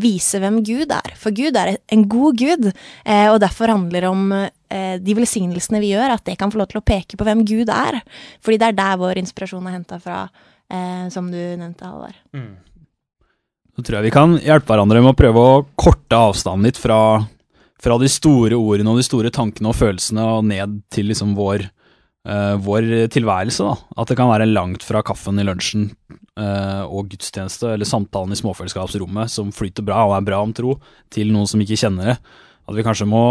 vise 0.00 0.40
hvem 0.40 0.62
Gud 0.64 0.96
er. 0.96 1.12
For 1.20 1.36
Gud 1.36 1.60
er 1.60 1.74
en 1.92 2.06
god 2.08 2.40
Gud, 2.40 2.70
eh, 2.72 3.28
og 3.28 3.42
derfor 3.44 3.74
handler 3.74 4.08
det 4.08 4.14
om 4.14 4.32
eh, 4.32 4.96
de 5.04 5.20
velsignelsene 5.20 5.84
vi 5.84 5.92
gjør, 5.92 6.16
at 6.16 6.24
det 6.30 6.40
kan 6.40 6.56
få 6.56 6.62
lov 6.62 6.72
til 6.72 6.80
å 6.80 6.86
peke 6.88 7.20
på 7.20 7.28
hvem 7.28 7.44
Gud 7.52 7.68
er. 7.68 8.00
Fordi 8.40 8.62
det 8.64 8.72
er 8.72 8.80
der 8.80 8.96
vår 9.04 9.20
inspirasjon 9.26 9.68
er 9.68 9.76
henta 9.76 10.00
fra, 10.00 10.24
eh, 10.72 11.04
som 11.12 11.28
du 11.28 11.36
nevnte, 11.36 11.84
Halvard. 11.84 12.16
Mm. 12.32 12.54
Så 13.76 13.84
tror 13.84 14.00
jeg 14.00 14.10
vi 14.10 14.16
kan 14.16 14.34
hjelpe 14.40 14.68
hverandre 14.68 15.00
med 15.00 15.14
å 15.14 15.16
prøve 15.16 15.42
å 15.42 15.62
korte 15.80 16.16
avstanden 16.16 16.68
litt 16.68 16.80
fra 16.80 16.98
fra 17.82 17.98
de 17.98 18.10
store 18.10 18.58
ordene 18.58 18.92
og 18.92 19.00
de 19.00 19.06
store 19.06 19.32
tankene 19.34 19.72
og 19.72 19.78
følelsene 19.78 20.26
og 20.36 20.44
ned 20.46 20.78
til 20.92 21.08
liksom 21.10 21.34
vår, 21.38 21.64
uh, 22.28 22.54
vår 22.62 22.88
tilværelse. 23.12 23.66
da. 23.66 24.02
At 24.02 24.12
det 24.12 24.18
kan 24.20 24.30
være 24.30 24.50
langt 24.50 24.86
fra 24.86 25.02
kaffen 25.06 25.40
i 25.42 25.46
lunsjen 25.46 25.90
uh, 26.38 26.84
og 26.86 27.10
gudstjeneste 27.10 27.74
eller 27.74 27.88
samtalen 27.88 28.34
i 28.34 28.38
småfellesskapsrommet 28.38 29.32
som 29.32 29.50
flyter 29.54 29.86
bra 29.86 30.04
og 30.06 30.16
er 30.18 30.26
bra 30.30 30.42
om 30.44 30.54
tro, 30.54 30.76
til 31.12 31.34
noen 31.34 31.50
som 31.50 31.62
ikke 31.62 31.80
kjenner 31.80 32.12
det. 32.12 32.18
At 32.68 32.78
vi 32.78 32.86
kanskje 32.86 33.08
må 33.10 33.22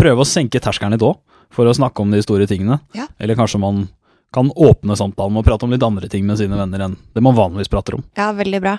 prøve 0.00 0.24
å 0.24 0.28
senke 0.28 0.62
terskelen 0.62 0.96
litt 0.96 1.04
òg, 1.04 1.20
for 1.52 1.68
å 1.68 1.74
snakke 1.76 2.00
om 2.00 2.14
de 2.14 2.22
store 2.24 2.46
tingene. 2.48 2.80
Ja. 2.96 3.10
Eller 3.20 3.36
kanskje 3.36 3.60
man 3.60 3.84
kan 4.32 4.48
åpne 4.56 4.96
samtalen 4.96 5.34
med 5.34 5.42
å 5.42 5.44
prate 5.44 5.66
om 5.66 5.74
litt 5.74 5.84
andre 5.84 6.08
ting 6.08 6.24
med 6.24 6.38
sine 6.40 6.56
venner 6.56 6.86
enn 6.86 6.94
det 7.12 7.20
man 7.20 7.36
vanligvis 7.36 7.68
prater 7.68 7.98
om. 7.98 8.06
Ja, 8.16 8.30
veldig 8.32 8.62
bra. 8.64 8.78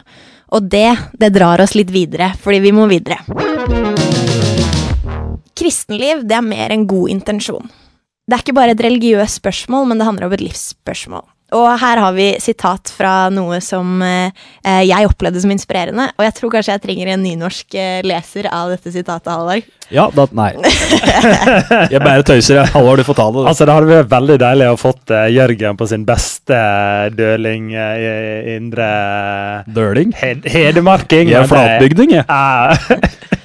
Og 0.57 0.65
det, 0.73 0.89
det 1.21 1.29
drar 1.37 1.61
oss 1.61 1.77
litt 1.77 1.93
videre, 1.93 2.31
fordi 2.41 2.63
vi 2.65 2.73
må 2.73 2.89
videre. 2.89 3.21
Kristenliv 5.57 6.23
det 6.27 6.37
er 6.39 6.45
mer 6.45 6.73
enn 6.73 6.87
god 6.89 7.13
intensjon. 7.13 7.69
Det 8.23 8.37
er 8.37 8.43
ikke 8.45 8.55
bare 8.55 8.73
et 8.73 8.83
religiøst 8.83 9.41
spørsmål, 9.41 9.89
men 9.89 9.99
det 9.99 10.07
handler 10.07 10.29
om 10.29 10.35
et 10.37 10.45
livsspørsmål. 10.45 11.25
Og 11.53 11.67
her 11.77 11.99
har 12.01 12.13
vi 12.15 12.31
sitat 12.41 12.89
fra 12.89 13.27
noe 13.33 13.59
som 13.61 14.01
eh, 14.01 14.31
jeg 14.87 15.09
opplevde 15.09 15.41
som 15.43 15.51
inspirerende. 15.53 16.07
Og 16.17 16.25
jeg 16.25 16.35
tror 16.39 16.53
kanskje 16.55 16.73
jeg 16.73 16.83
trenger 16.85 17.11
en 17.13 17.21
nynorsk 17.21 17.77
eh, 17.77 17.99
leser 18.05 18.47
av 18.49 18.71
dette 18.73 18.93
sitatet, 18.93 19.29
Halvard. 19.29 19.67
Ja, 19.93 20.07
da, 20.15 20.25
nei. 20.33 20.49
jeg 21.93 22.01
bare 22.01 22.25
tøyser. 22.25 22.63
Halvard, 22.73 23.03
du 23.03 23.05
får 23.05 23.19
ta 23.19 23.27
det. 23.35 23.45
Altså, 23.51 23.67
Det 23.69 23.77
hadde 23.77 23.91
vært 23.91 24.11
veldig 24.15 24.39
deilig 24.41 24.71
å 24.71 24.79
fått 24.81 25.13
uh, 25.13 25.27
Jørgen 25.29 25.77
på 25.77 25.89
sin 25.91 26.07
beste 26.07 26.57
døling 27.13 27.69
uh, 27.75 28.55
indre 28.55 28.89
Døling? 29.69 30.15
Hed 30.17 30.49
Hedemarking. 30.49 31.29
Jeg 31.29 31.43
er 31.43 31.53
flatbygding, 31.53 32.17
jeg. 32.17 33.39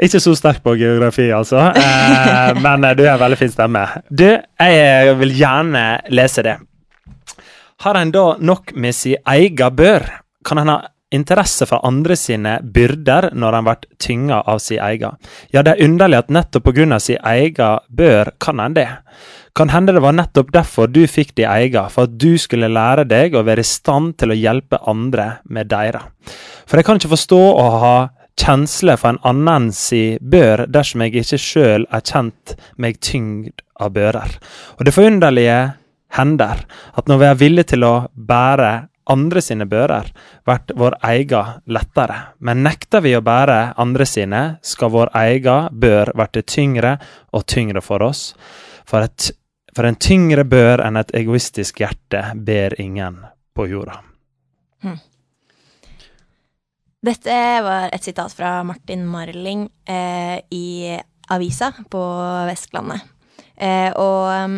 Ikke 0.00 0.20
så 0.22 0.34
sterk 0.36 0.62
på 0.64 0.76
geografi, 0.80 1.28
altså. 1.34 1.68
Eh, 1.76 2.60
men 2.64 2.84
eh, 2.88 2.96
du 2.96 3.04
har 3.06 3.20
veldig 3.20 3.38
fin 3.40 3.52
stemme. 3.52 3.84
Du, 4.08 4.28
jeg 4.32 5.18
vil 5.20 5.34
gjerne 5.36 5.84
lese 6.14 6.44
det. 6.46 6.56
Har 7.82 7.98
en 7.98 8.14
da 8.14 8.24
nok 8.38 8.72
med 8.78 8.94
si 8.94 9.16
egen 9.18 9.76
bør, 9.76 10.06
kan 10.46 10.62
en 10.62 10.70
ha 10.70 10.80
interesse 11.12 11.66
for 11.68 11.84
andre 11.84 12.16
sine 12.16 12.56
byrder 12.62 13.30
når 13.36 13.58
en 13.58 13.66
blir 13.66 13.86
tynga 14.00 14.40
av 14.48 14.62
si 14.64 14.78
egen. 14.80 15.18
Ja, 15.52 15.62
det 15.62 15.74
er 15.74 15.84
underlig 15.84 16.22
at 16.22 16.32
nettopp 16.32 16.70
pga. 16.70 16.98
si 16.98 17.16
egen 17.16 17.78
bør 17.88 18.32
kan 18.40 18.60
en 18.60 18.74
det. 18.74 18.88
Kan 19.54 19.68
hende 19.68 19.92
det 19.92 20.00
var 20.00 20.16
nettopp 20.16 20.52
derfor 20.52 20.86
du 20.88 21.06
fikk 21.06 21.34
de 21.36 21.44
egen, 21.44 21.90
for 21.90 22.08
at 22.08 22.16
du 22.16 22.38
skulle 22.38 22.72
lære 22.72 23.04
deg 23.04 23.34
å 23.34 23.44
være 23.44 23.60
i 23.60 23.68
stand 23.68 24.16
til 24.16 24.32
å 24.32 24.38
hjelpe 24.38 24.80
andre 24.88 25.42
med 25.44 25.68
deira. 25.68 26.06
For 26.66 26.78
jeg 26.78 26.86
kan 26.86 26.96
ikke 26.96 27.12
forstå 27.12 27.42
å 27.60 27.66
ha 27.82 27.96
kjensle 28.42 28.96
for 28.98 29.14
en 29.14 29.20
annen 29.28 29.70
si 29.76 30.18
bør 30.20 30.66
dersom 30.72 31.04
jeg 31.04 31.22
ikke 31.22 31.40
sjøl 31.40 31.86
er 31.90 32.04
kjent 32.06 32.56
meg 32.82 32.98
tyngd 33.04 33.62
av 33.80 33.94
bører. 33.94 34.38
Og 34.78 34.86
det 34.86 34.94
forunderlige 34.94 35.60
hender 36.16 36.64
at 36.98 37.08
når 37.08 37.20
vi 37.20 37.28
er 37.28 37.38
villige 37.40 37.70
til 37.74 37.86
å 37.86 37.94
bære 38.14 38.72
andre 39.10 39.42
sine 39.42 39.66
bører, 39.66 40.10
blir 40.46 40.76
vår 40.78 40.96
egen 41.10 41.62
lettere. 41.66 42.18
Men 42.38 42.62
nekter 42.62 43.02
vi 43.02 43.16
å 43.16 43.22
bære 43.24 43.74
andre 43.82 44.06
sine, 44.06 44.42
skal 44.62 44.92
vår 44.94 45.10
egen 45.24 45.78
bør 45.82 46.12
bli 46.14 46.42
tyngre 46.46 46.96
og 47.32 47.46
tyngre 47.50 47.82
for 47.82 48.04
oss. 48.06 48.32
For, 48.86 49.02
et, 49.02 49.32
for 49.74 49.88
en 49.88 49.98
tyngre 49.98 50.44
bør 50.44 50.84
enn 50.86 51.00
et 51.00 51.14
egoistisk 51.18 51.82
hjerte 51.82 52.24
ber 52.34 52.78
ingen 52.80 53.22
på 53.54 53.66
jorda. 53.70 54.00
Dette 57.02 57.34
var 57.66 57.90
et 57.90 58.04
sitat 58.04 58.30
fra 58.30 58.60
Martin 58.62 59.02
Marling 59.10 59.64
eh, 59.90 60.38
i 60.54 60.94
avisa 61.34 61.72
på 61.90 62.02
Vestlandet. 62.46 63.02
Eh, 63.58 63.90
og 63.98 64.28
um, 64.30 64.54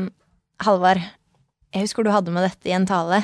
Halvard, 0.64 1.00
jeg 1.72 1.86
husker 1.86 2.04
du 2.04 2.12
hadde 2.12 2.34
med 2.34 2.44
dette 2.44 2.68
i 2.68 2.74
en 2.76 2.84
tale. 2.88 3.22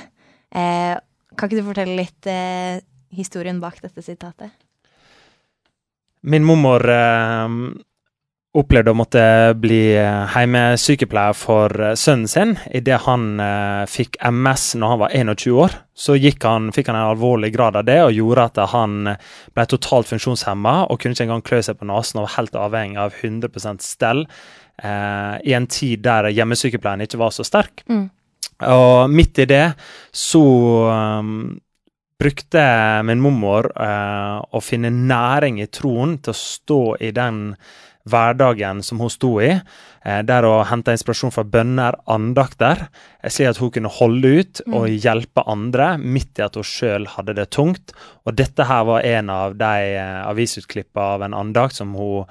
Eh, 0.49 0.97
kan 1.37 1.51
ikke 1.51 1.61
du 1.61 1.69
fortelle 1.69 1.99
litt 1.99 2.31
eh, 2.33 2.81
historien 3.13 3.61
bak 3.61 3.83
dette 3.85 4.01
sitatet? 4.05 4.57
Min 6.25 6.45
mormor 6.49 6.85
eh, 6.89 7.47
opplevde 8.59 8.91
å 8.91 8.99
måtte 8.99 9.23
bli 9.63 9.93
hjemmesykepleier 9.95 11.37
for 11.39 11.75
eh, 11.79 11.95
sønnen 11.99 12.31
sin 12.31 12.57
idet 12.75 12.99
han 13.05 13.39
eh, 13.43 13.85
fikk 13.91 14.19
MS 14.27 14.65
når 14.81 14.95
han 14.95 15.01
var 15.05 15.15
21 15.15 15.55
år. 15.55 15.77
Så 15.95 16.17
han, 16.19 16.71
fikk 16.75 16.89
han 16.91 16.99
en 16.99 17.11
alvorlig 17.13 17.53
grad 17.55 17.79
av 17.79 17.87
det 17.87 18.01
og 18.03 18.17
gjorde 18.17 18.47
at 18.49 18.61
han 18.73 18.97
ble 19.55 19.67
totalt 19.71 20.11
funksjonshemma 20.11 20.75
og 20.89 20.99
kunne 20.99 21.15
ikke 21.15 21.29
engang 21.29 21.45
klø 21.47 21.61
seg 21.63 21.79
på 21.79 21.87
nesen 21.87 22.19
og 22.19 22.27
var 22.27 22.37
helt 22.39 22.59
avhengig 22.59 23.03
av 23.05 23.15
100 23.21 23.79
stell 23.85 24.25
eh, 24.83 25.37
i 25.47 25.55
en 25.55 25.71
tid 25.71 26.03
der 26.03 26.33
hjemmesykepleien 26.35 27.07
ikke 27.07 27.21
var 27.23 27.37
så 27.37 27.47
sterk. 27.47 27.85
Mm. 27.87 28.09
Og 28.67 29.13
midt 29.13 29.39
i 29.45 29.49
det 29.49 29.67
så 30.13 30.43
um, 31.23 31.61
brukte 32.21 32.63
min 33.09 33.23
mormor 33.25 33.71
uh, 33.75 34.41
å 34.53 34.61
finne 34.65 34.93
næring 34.93 35.61
i 35.63 35.71
troen 35.73 36.19
til 36.21 36.35
å 36.35 36.41
stå 36.41 36.83
i 37.01 37.13
den 37.17 37.55
hverdagen 38.11 38.81
som 38.85 39.01
hun 39.01 39.13
sto 39.13 39.35
i, 39.45 39.51
uh, 39.57 40.21
der 40.29 40.47
å 40.49 40.61
hente 40.69 40.93
inspirasjon 40.97 41.33
fra 41.35 41.45
bønner, 41.49 41.97
andakter, 42.11 42.87
uh, 42.91 43.29
slik 43.33 43.53
at 43.53 43.61
hun 43.63 43.73
kunne 43.77 43.93
holde 44.01 44.35
ut 44.41 44.65
Mm. 44.67 44.75
og 44.77 44.89
hjelpe 44.93 45.43
andre 45.49 45.95
midt 45.99 46.39
i 46.39 46.45
at 46.45 46.55
hun 46.59 46.67
sjøl 46.67 47.07
hadde 47.17 47.35
det 47.39 47.51
tungt. 47.57 47.95
Og 48.27 48.37
dette 48.37 48.69
her 48.69 48.85
var 48.85 49.07
en 49.07 49.31
av 49.31 49.57
de 49.59 49.97
uh, 49.97 50.29
avisutklippene 50.29 51.15
av 51.17 51.23
en 51.27 51.35
andakt 51.35 51.81
som 51.81 51.95
hun 51.97 52.29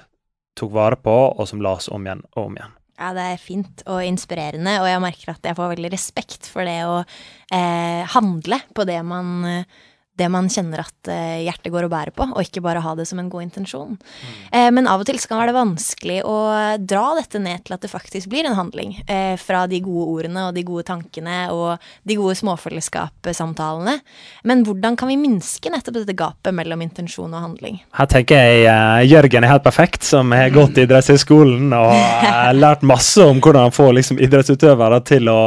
tok 0.60 0.76
vare 0.76 1.00
på, 1.00 1.18
og 1.40 1.48
som 1.48 1.62
las 1.62 1.90
om 1.90 2.06
igjen 2.06 2.26
og 2.36 2.46
om 2.46 2.60
igjen. 2.60 2.79
Ja, 3.00 3.14
det 3.16 3.24
er 3.24 3.40
fint 3.40 3.84
og 3.88 4.02
inspirerende, 4.04 4.74
og 4.82 4.90
jeg 4.90 5.00
merker 5.00 5.32
at 5.32 5.46
jeg 5.48 5.56
får 5.56 5.72
veldig 5.72 5.92
respekt 5.94 6.50
for 6.52 6.68
det 6.68 6.82
å 6.84 6.98
eh, 7.00 8.02
handle 8.12 8.60
på 8.76 8.84
det 8.90 8.98
man, 9.08 9.30
eh, 9.48 9.86
det 10.20 10.30
man 10.32 10.50
kjenner 10.52 10.84
at 10.84 11.12
eh, 11.12 11.46
hjertet 11.48 11.72
går 11.74 11.88
og 11.88 11.94
bærer 11.94 12.14
på, 12.16 12.28
og 12.30 12.44
ikke 12.44 12.64
bare 12.66 12.84
ha 12.84 12.96
det 13.00 13.08
som 13.10 13.22
en 13.22 13.32
god 13.32 13.48
intensjon. 13.48 13.98
Mm. 14.00 14.76
men 14.76 14.88
av 14.90 15.02
og 15.02 15.08
til 15.08 15.18
så 15.22 15.30
kan 15.30 15.40
det 15.40 15.50
være 15.50 15.60
vanskelig 15.60 16.20
å 16.28 16.36
dra 16.80 17.06
dette 17.18 17.40
ned 17.42 17.64
til 17.66 17.76
at 17.76 17.84
det 17.84 17.92
faktisk 17.92 18.30
blir 18.32 18.48
en 18.48 18.58
handling. 18.58 18.96
Eh, 19.08 19.36
fra 19.40 19.66
de 19.70 19.80
gode 19.84 20.08
ordene 20.14 20.48
og 20.48 20.56
de 20.56 20.64
gode 20.68 20.86
tankene 20.88 21.38
og 21.54 21.84
de 22.08 22.18
gode 22.20 22.36
småfellesskapssamtalene. 22.40 24.00
Men 24.48 24.64
hvordan 24.68 24.98
kan 25.00 25.12
vi 25.12 25.20
minske 25.20 25.72
nettopp 25.72 26.02
dette 26.02 26.18
gapet 26.18 26.56
mellom 26.56 26.84
intensjon 26.86 27.34
og 27.34 27.46
handling? 27.46 27.80
Her 27.98 28.10
tenker 28.12 28.40
jeg 28.40 28.68
uh, 28.68 29.02
Jørgen 29.08 29.46
er 29.46 29.54
helt 29.54 29.66
perfekt, 29.66 30.06
som 30.08 30.34
har 30.36 30.52
gått 30.54 30.80
i 30.80 30.86
idrettshøyskolen 30.88 31.74
og 31.76 31.94
lært 32.64 32.86
masse 32.88 33.24
om 33.24 33.42
hvordan 33.42 33.70
han 33.70 33.76
får 33.76 33.96
liksom, 34.00 34.22
idrettsutøvere 34.26 35.02
til 35.08 35.32
å 35.32 35.42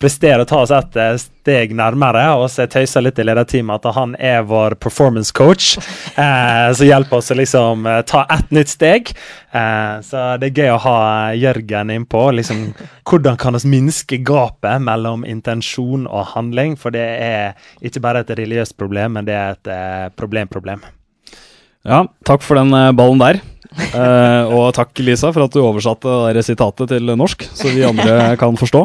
prestere 0.00 0.44
å 0.44 0.48
ta 0.48 0.60
oss 0.64 0.72
et 0.74 0.98
uh, 0.98 1.14
steg 1.20 1.74
nærmere. 1.76 2.24
Og 2.40 2.48
så 2.52 2.66
tøyser 2.70 3.04
litt 3.04 3.20
i 3.22 3.26
lederteamet 3.26 3.86
at 3.86 3.96
han 3.96 4.16
er 4.18 4.46
vår 4.48 4.76
performance 4.82 5.34
coach, 5.36 5.76
eh, 6.22 6.72
som 6.76 6.88
hjelper 6.88 7.20
oss 7.20 7.32
å 7.32 7.38
liksom 7.38 7.86
ta 8.08 8.24
ett 8.36 8.50
nytt 8.54 8.72
steg. 8.72 9.12
så 10.04 10.24
det 10.40 10.50
er 10.50 10.58
gøy 10.60 10.70
å 10.74 10.82
ha 10.84 10.98
Jørgen 11.34 11.90
innpå. 11.94 12.26
Liksom, 12.36 12.66
hvordan 13.08 13.38
kan 13.40 13.56
vi 13.56 13.72
minske 13.72 14.18
gapet 14.20 14.82
mellom 14.84 15.24
intensjon 15.24 16.04
og 16.06 16.34
handling? 16.34 16.76
For 16.76 16.92
det 16.92 17.06
er 17.24 17.72
ikke 17.80 18.04
bare 18.04 18.24
et 18.24 18.36
religiøst 18.36 18.76
problem, 18.76 19.16
men 19.16 19.28
det 19.28 19.38
er 19.38 19.56
et 19.56 20.16
problem-problem. 20.18 20.84
Ja, 21.86 22.02
takk 22.26 22.42
for 22.42 22.58
den 22.58 22.74
eh, 22.74 22.92
ballen 22.98 23.22
der. 23.22 23.38
Eh, 23.76 24.54
og 24.54 24.72
takk, 24.74 24.90
Lisa, 25.04 25.30
for 25.34 25.46
at 25.46 25.54
du 25.54 25.62
oversatte 25.62 26.16
det 26.34 26.42
sitatet 26.46 26.90
til 26.90 27.14
norsk, 27.14 27.46
så 27.54 27.70
vi 27.70 27.86
andre 27.86 28.34
kan 28.40 28.58
forstå. 28.58 28.82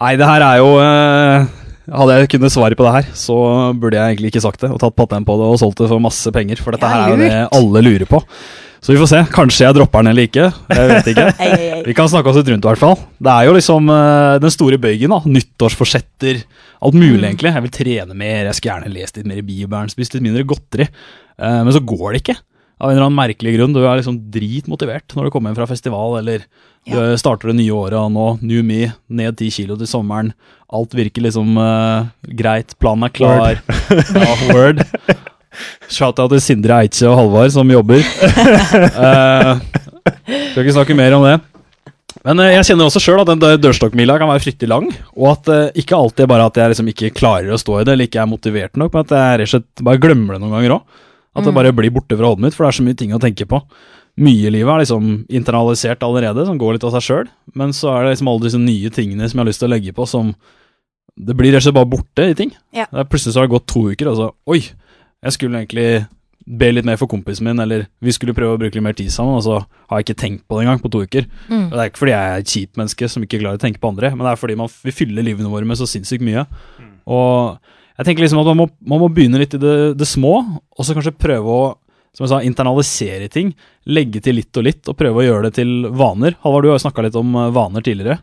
Nei, 0.00 0.12
det 0.20 0.26
her 0.28 0.42
er 0.44 0.58
jo 0.60 0.72
eh, 0.82 1.46
Hadde 1.96 2.16
jeg 2.18 2.28
kunnet 2.34 2.52
svaret 2.52 2.76
på 2.76 2.84
det 2.84 2.92
her, 2.96 3.10
så 3.16 3.36
burde 3.78 3.94
jeg 3.96 4.16
egentlig 4.16 4.32
ikke 4.32 4.42
sagt 4.42 4.60
det 4.64 4.72
og 4.74 4.80
tatt 4.82 4.96
patent 4.98 5.24
på 5.28 5.36
det 5.38 5.44
og 5.52 5.58
solgt 5.62 5.78
det 5.78 5.86
for 5.92 6.02
masse 6.02 6.32
penger, 6.34 6.58
for 6.58 6.74
dette 6.74 6.88
Ja, 6.88 6.96
her 6.96 7.04
er 7.04 7.12
jo 7.14 7.18
det 7.20 7.28
lurt. 7.30 7.52
alle 7.60 7.82
lurer 7.86 8.08
på. 8.10 8.20
Så 8.82 8.92
vi 8.92 8.98
får 9.00 9.08
se. 9.10 9.20
Kanskje 9.32 9.64
jeg 9.64 9.74
dropper 9.78 10.02
den 10.04 10.10
eller 10.12 10.26
ikke. 10.28 10.48
Jeg 10.70 10.90
vet 10.90 11.06
ikke. 11.10 11.24
Ei, 11.42 11.46
ei, 11.54 11.68
ei. 11.76 11.78
Vi 11.86 11.94
kan 11.96 12.10
snakke 12.10 12.28
oss 12.30 12.36
litt 12.38 12.50
rundt, 12.52 12.66
i 12.66 12.68
hvert 12.68 12.82
fall. 12.82 12.98
Det 13.22 13.32
er 13.32 13.46
jo 13.48 13.54
liksom 13.56 13.88
eh, 13.90 14.34
den 14.42 14.52
store 14.54 14.78
bøygen. 14.82 15.14
da 15.14 15.22
Nyttårsforsetter. 15.26 16.42
Alt 16.86 16.94
mulig, 16.98 17.16
Mm. 17.22 17.28
egentlig. 17.30 17.54
Jeg 17.56 17.64
vil 17.64 17.74
trene 17.78 18.14
mer, 18.18 18.44
jeg 18.50 18.58
skulle 18.58 18.74
gjerne 18.76 18.92
lest 18.94 19.16
litt 19.16 19.26
mer 19.30 19.40
i 19.40 19.46
Bibelen, 19.48 19.90
spist 19.90 20.14
litt 20.14 20.22
mindre 20.26 20.44
godteri. 20.46 20.86
Eh, 20.90 21.58
men 21.64 21.72
så 21.74 21.80
går 21.82 22.12
det 22.12 22.22
ikke. 22.22 22.36
Av 22.76 22.90
en 22.90 22.96
eller 22.96 23.06
annen 23.06 23.16
merkelig 23.16 23.54
grunn. 23.56 23.72
Du 23.72 23.80
er 23.80 23.96
liksom 23.96 24.18
dritmotivert 24.32 25.14
når 25.16 25.28
du 25.28 25.32
kommer 25.32 25.50
hjem 25.50 25.60
fra 25.62 25.68
festival, 25.70 26.18
eller 26.20 26.44
du 26.86 26.98
starter 27.18 27.50
det 27.50 27.56
nye 27.58 27.74
året, 27.74 27.96
og 27.98 28.12
nå 28.14 28.26
new 28.46 28.62
me, 28.66 28.92
ned 29.08 29.38
ti 29.40 29.48
kilo 29.50 29.78
til 29.80 29.88
sommeren. 29.90 30.30
Alt 30.76 30.94
virker 30.98 31.24
liksom 31.24 31.56
uh, 31.58 32.06
greit, 32.38 32.76
planen 32.82 33.08
er 33.08 33.14
klar. 33.16 33.58
Ja, 34.16 34.36
word. 34.52 34.84
Shout-out 35.88 36.34
til 36.34 36.42
Sindre 36.44 36.82
Eitze 36.84 37.08
og 37.08 37.16
Halvard 37.18 37.54
som 37.54 37.70
jobber. 37.72 38.04
uh, 38.92 39.56
skal 40.52 40.62
ikke 40.62 40.76
snakke 40.76 40.98
mer 40.98 41.16
om 41.16 41.26
det. 41.26 41.38
Men 42.26 42.42
uh, 42.42 42.50
jeg 42.52 42.68
kjenner 42.68 42.90
også 42.90 43.02
sjøl 43.02 43.22
at 43.24 43.32
den 43.32 43.62
dørstokkmila 43.62 44.18
kan 44.20 44.30
være 44.30 44.44
fryktelig 44.44 44.70
lang. 44.74 44.90
Og 45.16 45.32
at 45.32 45.50
uh, 45.50 45.80
ikke 45.80 45.96
alltid 45.96 46.30
bare 46.30 46.46
at 46.50 46.60
jeg 46.60 46.74
liksom 46.74 46.92
ikke 46.92 47.14
klarer 47.16 47.56
å 47.56 47.60
stå 47.62 47.80
i 47.80 47.88
det, 47.88 47.96
eller 47.96 48.10
ikke 48.10 48.22
er 48.22 48.30
motivert 48.30 48.78
nok, 48.78 48.92
men 48.92 49.08
at 49.08 49.16
jeg 49.16 49.40
rett 49.40 49.48
og 49.48 49.54
slett 49.56 49.86
bare 49.88 50.02
glemmer 50.02 50.36
det 50.36 50.44
noen 50.44 50.58
ganger 50.58 50.76
òg. 50.78 51.02
At 51.36 51.44
det 51.44 51.52
Mm. 51.52 51.58
bare 51.60 51.72
blir 51.76 51.90
borte 51.92 52.16
fra 52.16 52.30
hodet 52.32 52.40
mitt, 52.46 52.54
for 52.56 52.64
det 52.64 52.72
er 52.74 52.80
så 52.82 52.86
mye 52.86 52.96
ting 52.96 53.12
å 53.12 53.20
tenke 53.20 53.44
på. 53.46 53.60
Mye 54.18 54.46
i 54.48 54.50
livet 54.50 54.72
er 54.72 54.80
liksom 54.80 55.26
internalisert 55.28 56.00
allerede, 56.00 56.46
som 56.46 56.56
går 56.58 56.72
litt 56.78 56.84
av 56.88 56.92
seg 56.96 57.02
sjøl. 57.04 57.28
Men 57.54 57.74
så 57.76 57.90
er 57.92 58.04
det 58.04 58.16
liksom 58.16 58.28
alle 58.32 58.46
disse 58.48 58.58
nye 58.58 58.88
tingene 58.90 59.28
som 59.28 59.36
jeg 59.38 59.44
har 59.44 59.50
lyst 59.52 59.60
til 59.60 59.68
å 59.68 59.74
legge 59.76 59.92
på, 59.94 60.06
som 60.08 60.34
Det 61.18 61.34
blir 61.34 61.48
rett 61.52 61.62
og 61.64 61.72
slett 61.72 61.74
bare 61.74 61.88
borte 61.88 62.24
i 62.30 62.34
ting. 62.34 62.50
Ja. 62.74 62.84
Det 62.92 62.98
er 63.00 63.04
Plutselig 63.08 63.32
så 63.32 63.40
har 63.40 63.46
det 63.46 63.54
gått 63.56 63.66
to 63.68 63.88
uker, 63.90 64.08
og 64.08 64.16
så 64.16 64.32
Oi, 64.52 64.58
jeg 65.24 65.32
skulle 65.32 65.56
egentlig 65.64 66.06
be 66.46 66.68
litt 66.72 66.84
mer 66.84 66.96
for 66.96 67.06
kompisen 67.08 67.42
min, 67.42 67.58
eller 67.58 67.86
vi 68.02 68.12
skulle 68.12 68.34
prøve 68.34 68.54
å 68.56 68.58
bruke 68.60 68.74
litt 68.74 68.82
mer 68.84 68.92
tid 68.92 69.08
sammen, 69.10 69.34
og 69.36 69.42
så 69.42 69.64
har 69.88 69.98
jeg 69.98 70.04
ikke 70.06 70.20
tenkt 70.20 70.42
på 70.46 70.58
det 70.60 70.66
engang 70.66 70.78
på 70.82 70.90
to 70.92 71.00
uker. 71.02 71.24
Mm. 71.48 71.64
Og 71.66 71.70
Det 71.72 71.80
er 71.80 71.88
ikke 71.90 71.98
fordi 72.04 72.12
jeg 72.12 72.32
er 72.32 72.38
et 72.38 72.46
kjipt 72.52 72.76
menneske 72.76 73.08
som 73.08 73.22
ikke 73.24 73.40
klarer 73.40 73.56
å 73.56 73.64
tenke 73.64 73.80
på 73.80 73.88
andre, 73.88 74.10
men 74.10 74.18
det 74.26 74.32
er 74.32 74.36
fordi 74.36 74.56
man, 74.56 74.68
vi 74.84 74.90
fyller 74.92 75.24
livene 75.24 75.48
våre 75.50 75.64
med 75.66 75.76
så 75.76 75.88
sinnssykt 75.88 76.20
mye. 76.22 76.46
Og 77.06 77.58
jeg 77.96 78.06
tenker 78.06 78.22
liksom 78.26 78.40
at 78.42 78.46
man 78.52 78.56
må, 78.62 78.66
man 78.86 79.00
må 79.02 79.08
begynne 79.12 79.38
litt 79.40 79.54
i 79.56 79.60
det, 79.62 79.74
det 79.98 80.06
små, 80.08 80.34
og 80.76 80.84
så 80.84 80.96
kanskje 80.96 81.14
prøve 81.16 81.58
å 81.58 81.66
som 82.16 82.24
jeg 82.24 82.30
sa, 82.32 82.38
internalisere 82.48 83.26
ting. 83.28 83.50
Legge 83.92 84.22
til 84.24 84.38
litt 84.38 84.56
og 84.56 84.64
litt, 84.64 84.88
og 84.88 84.96
prøve 84.96 85.20
å 85.20 85.24
gjøre 85.26 85.50
det 85.50 85.58
til 85.58 85.84
vaner. 85.92 86.32
Halvard, 86.40 86.64
du 86.64 86.70
har 86.70 86.78
jo 86.78 86.84
snakka 86.86 87.02
litt 87.04 87.18
om 87.20 87.34
eh, 87.36 87.50
vaner 87.52 87.84
tidligere. 87.84 88.22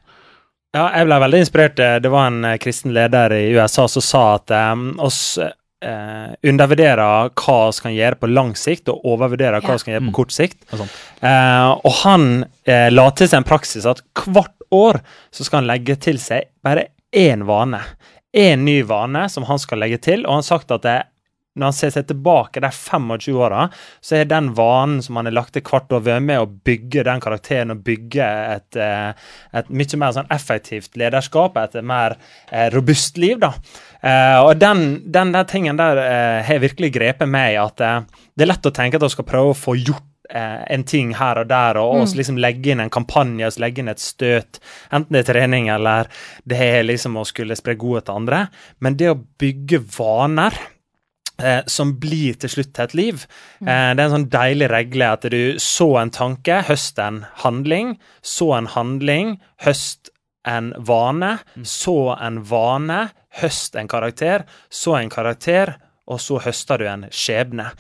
Ja, 0.74 0.88
jeg 0.98 1.06
ble 1.06 1.20
veldig 1.22 1.42
inspirert. 1.44 1.78
Det 2.02 2.10
var 2.10 2.32
en 2.32 2.40
eh, 2.50 2.56
kristen 2.58 2.96
leder 2.96 3.36
i 3.38 3.52
USA 3.54 3.86
som 3.86 4.02
sa 4.02 4.24
at 4.40 4.50
um, 4.74 4.88
oss 5.06 5.38
eh, 5.38 6.34
undervurderer 6.50 7.30
hva 7.38 7.58
vi 7.70 7.84
kan 7.86 7.94
gjøre 7.94 8.20
på 8.24 8.32
lang 8.34 8.56
sikt, 8.58 8.90
og 8.90 9.06
overvurderer 9.14 9.62
hva 9.62 9.76
Ja. 9.76 9.78
vi 9.78 9.86
kan 9.86 9.94
gjøre 9.94 10.06
Mm. 10.08 10.10
på 10.10 10.18
kort 10.24 10.34
sikt. 10.34 10.58
Mm. 10.74 10.90
Eh, 11.30 11.70
og 11.86 11.94
han 12.02 12.28
eh, 12.66 12.90
la 12.90 13.06
til 13.12 13.30
seg 13.30 13.44
en 13.44 13.50
praksis 13.54 13.86
at 13.86 14.02
hvert 14.26 14.58
år 14.74 15.04
så 15.30 15.46
skal 15.46 15.62
han 15.62 15.70
legge 15.70 16.00
til 16.02 16.18
seg 16.18 16.50
bare 16.66 16.88
én 17.14 17.46
vane. 17.46 17.78
Én 18.34 18.66
ny 18.66 18.82
vane 18.90 19.28
som 19.30 19.46
han 19.46 19.60
skal 19.62 19.84
legge 19.84 20.00
til, 20.02 20.24
og 20.26 20.40
han 20.40 20.42
har 20.42 20.48
sagt 20.48 20.72
at 20.74 20.86
det, 20.86 21.00
når 21.54 21.70
han 21.70 21.76
ser 21.78 21.92
seg 21.94 22.08
tilbake 22.10 22.62
de 22.64 22.70
25 22.74 23.36
åra, 23.38 23.68
så 24.02 24.16
er 24.18 24.30
den 24.30 24.48
vanen 24.58 25.04
som 25.06 25.20
han 25.20 25.28
har 25.30 25.36
lagt 25.38 25.54
til 25.54 25.62
hvert 25.68 25.92
år, 25.94 26.08
med 26.18 26.42
å 26.42 26.48
bygge 26.50 27.04
den 27.06 27.22
karakteren 27.22 27.76
og 27.76 27.84
bygge 27.86 28.30
et, 28.56 28.80
eh, 28.82 29.12
et 29.54 29.70
mye 29.70 30.00
mer 30.02 30.16
sånn 30.16 30.32
effektivt 30.34 30.98
lederskap, 30.98 31.60
et 31.62 31.78
mer 31.86 32.18
eh, 32.50 32.72
robust 32.74 33.22
liv. 33.22 33.38
da. 33.44 33.54
Eh, 34.02 34.40
og 34.42 34.58
den, 34.58 35.04
den 35.06 35.36
der 35.36 35.46
tingen 35.46 35.78
der 35.78 36.02
har 36.44 36.64
virkelig 36.64 36.90
grepet 36.98 37.30
meg, 37.30 37.60
at 37.62 37.78
det 38.34 38.48
er 38.48 38.50
lett 38.50 38.66
å 38.66 38.74
tenke 38.74 38.98
at 38.98 39.06
man 39.06 39.14
skal 39.14 39.30
prøve 39.30 39.54
å 39.54 39.62
få 39.62 39.78
gjort 39.78 40.10
en 40.34 40.84
ting 40.90 41.12
her 41.20 41.44
og 41.44 41.50
der, 41.52 41.78
og 41.78 42.04
oss 42.04 42.16
liksom 42.18 42.40
legge 42.42 42.74
inn 42.74 42.82
en 42.82 42.94
kampanje, 42.94 43.46
oss 43.46 43.60
legge 43.62 43.84
inn 43.84 43.92
et 43.92 44.02
støt, 44.02 44.58
enten 44.90 45.14
det 45.14 45.24
er 45.24 45.28
trening 45.30 45.68
eller 45.70 46.10
det 46.50 46.58
er 46.58 46.88
liksom 46.88 47.20
å 47.22 47.26
skulle 47.30 47.58
spre 47.60 47.76
godhet 47.78 48.08
til 48.10 48.22
andre. 48.24 48.46
Men 48.82 48.98
det 48.98 49.12
å 49.12 49.20
bygge 49.20 49.84
vaner 49.98 50.58
eh, 51.42 51.62
som 51.68 51.96
blir 52.00 52.38
til 52.40 52.52
slutt 52.56 52.74
til 52.74 52.86
et 52.86 52.96
liv. 52.98 53.26
Eh, 53.62 53.92
det 53.94 54.02
er 54.02 54.06
en 54.06 54.16
sånn 54.18 54.30
deilig 54.34 54.70
regle 54.72 55.12
at 55.18 55.28
du 55.32 55.60
så 55.62 55.90
en 56.02 56.14
tanke, 56.14 56.62
høst 56.68 57.00
en 57.02 57.24
handling. 57.44 57.98
Så 58.22 58.52
en 58.58 58.70
handling, 58.74 59.38
høst 59.66 60.12
en 60.48 60.74
vane. 60.78 61.38
Så 61.64 61.98
en 62.20 62.42
vane, 62.50 63.02
høst 63.42 63.78
en 63.80 63.92
karakter. 63.92 64.48
Så 64.70 64.98
en 65.00 65.14
karakter, 65.14 65.78
og 66.08 66.22
så 66.22 66.42
høster 66.44 66.82
du 66.82 66.90
en 66.90 67.08
skjebne. 67.12 67.72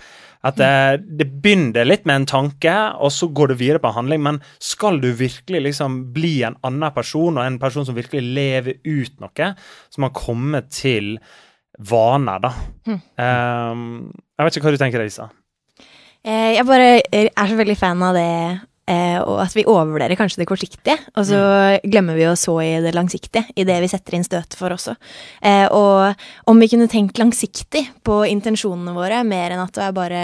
At 0.43 0.57
det, 0.59 1.05
det 1.19 1.29
begynner 1.43 1.87
litt 1.87 2.03
med 2.09 2.21
en 2.21 2.27
tanke, 2.27 2.73
og 2.99 3.13
så 3.15 3.29
går 3.31 3.53
du 3.53 3.55
videre 3.61 3.79
på 3.79 3.91
en 3.91 3.97
handling. 4.01 4.23
Men 4.25 4.41
skal 4.59 4.99
du 5.03 5.09
virkelig 5.15 5.61
liksom 5.69 6.01
bli 6.15 6.35
en 6.47 6.57
annen 6.67 6.91
person, 6.95 7.37
og 7.37 7.45
en 7.45 7.61
person 7.61 7.87
som 7.87 7.95
virkelig 7.95 8.25
lever 8.35 8.81
ut 8.83 9.23
noe, 9.23 9.53
så 9.87 10.01
må 10.01 10.09
man 10.09 10.17
komme 10.19 10.63
til 10.73 11.15
vaner, 11.79 12.43
da. 12.43 12.51
Um, 13.17 14.11
jeg 14.37 14.45
vet 14.45 14.59
ikke 14.59 14.67
hva 14.67 14.75
du 14.75 14.81
tenker, 14.83 15.01
Lisa. 15.01 15.31
Eh, 16.23 16.53
jeg 16.55 16.67
bare 16.67 17.01
er 17.11 17.49
så 17.49 17.57
veldig 17.59 17.75
fan 17.79 18.03
av 18.05 18.15
det, 18.15 18.27
eh, 18.89 19.19
og 19.21 19.39
at 19.43 19.55
vi 19.55 19.65
overvurderer 19.69 20.17
kanskje 20.19 20.41
det 20.41 20.47
kortsiktige, 20.49 20.97
og 21.15 21.27
så 21.27 21.39
glemmer 21.83 22.17
vi 22.17 22.25
å 22.27 22.35
så 22.39 22.55
i 22.63 22.71
det 22.83 22.93
langsiktige, 22.95 23.45
i 23.55 23.65
det 23.67 23.77
vi 23.83 23.89
setter 23.91 24.17
inn 24.17 24.25
støtet 24.25 24.57
for 24.59 24.75
også. 24.75 24.95
Eh, 25.45 25.65
og 25.71 26.49
om 26.49 26.61
vi 26.61 26.69
kunne 26.71 26.89
tenkt 26.91 27.21
langsiktig 27.21 27.85
på 28.05 28.21
intensjonene 28.29 28.95
våre, 28.95 29.21
mer 29.27 29.55
enn 29.55 29.63
at 29.63 29.75
det 29.75 29.85
er 29.87 29.97
bare 29.97 30.23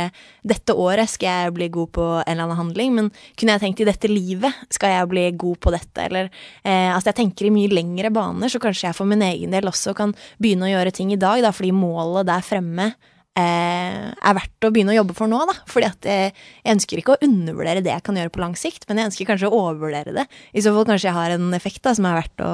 dette 0.49 0.75
året 0.75 1.11
skal 1.11 1.45
jeg 1.45 1.55
bli 1.57 1.69
god 1.73 1.93
på 1.97 2.07
en 2.19 2.25
eller 2.25 2.47
annen 2.47 2.61
handling, 2.61 2.95
men 2.95 3.11
kunne 3.39 3.55
jeg 3.55 3.65
tenkt 3.65 3.83
i 3.83 3.89
dette 3.89 4.11
livet 4.11 4.65
skal 4.73 4.95
jeg 4.95 5.11
bli 5.11 5.27
god 5.39 5.61
på 5.63 5.75
dette, 5.75 6.07
eller 6.09 6.31
eh, 6.63 6.89
altså 6.93 7.11
jeg 7.11 7.21
tenker 7.21 7.49
i 7.49 7.53
mye 7.55 7.71
lengre 7.73 8.11
baner, 8.13 8.51
så 8.51 8.61
kanskje 8.63 8.89
jeg 8.89 8.97
for 8.97 9.09
min 9.09 9.23
egen 9.25 9.55
del 9.55 9.69
også 9.69 9.95
kan 9.97 10.15
begynne 10.41 10.67
å 10.67 10.73
gjøre 10.73 10.95
ting 10.95 11.13
i 11.15 11.21
dag, 11.21 11.43
da, 11.45 11.53
fordi 11.55 11.73
målet 11.75 12.29
der 12.29 12.45
fremme 12.45 12.91
er 13.39 14.38
verdt 14.38 14.67
å 14.67 14.72
begynne 14.74 14.93
å 14.93 15.00
jobbe 15.00 15.15
for 15.17 15.31
nå, 15.31 15.41
da. 15.50 15.55
Fordi 15.69 15.89
at 15.89 16.08
eh, 16.10 16.39
jeg 16.63 16.77
ønsker 16.77 17.01
ikke 17.01 17.15
å 17.15 17.22
undervurdere 17.25 17.84
det 17.86 17.93
jeg 17.93 18.05
kan 18.05 18.19
gjøre 18.19 18.34
på 18.34 18.43
lang 18.43 18.55
sikt, 18.60 18.88
men 18.89 19.01
jeg 19.01 19.12
ønsker 19.12 19.29
kanskje 19.29 19.51
å 19.51 19.62
overvurdere 19.65 20.15
det. 20.15 20.25
I 20.53 20.63
så 20.65 20.74
fall 20.75 20.88
kanskje 20.89 21.10
jeg 21.12 21.17
har 21.17 21.36
en 21.36 21.53
effekt 21.58 21.84
da, 21.86 21.96
som 21.98 22.08
er 22.10 22.19
verdt 22.22 22.46
å, 22.46 22.51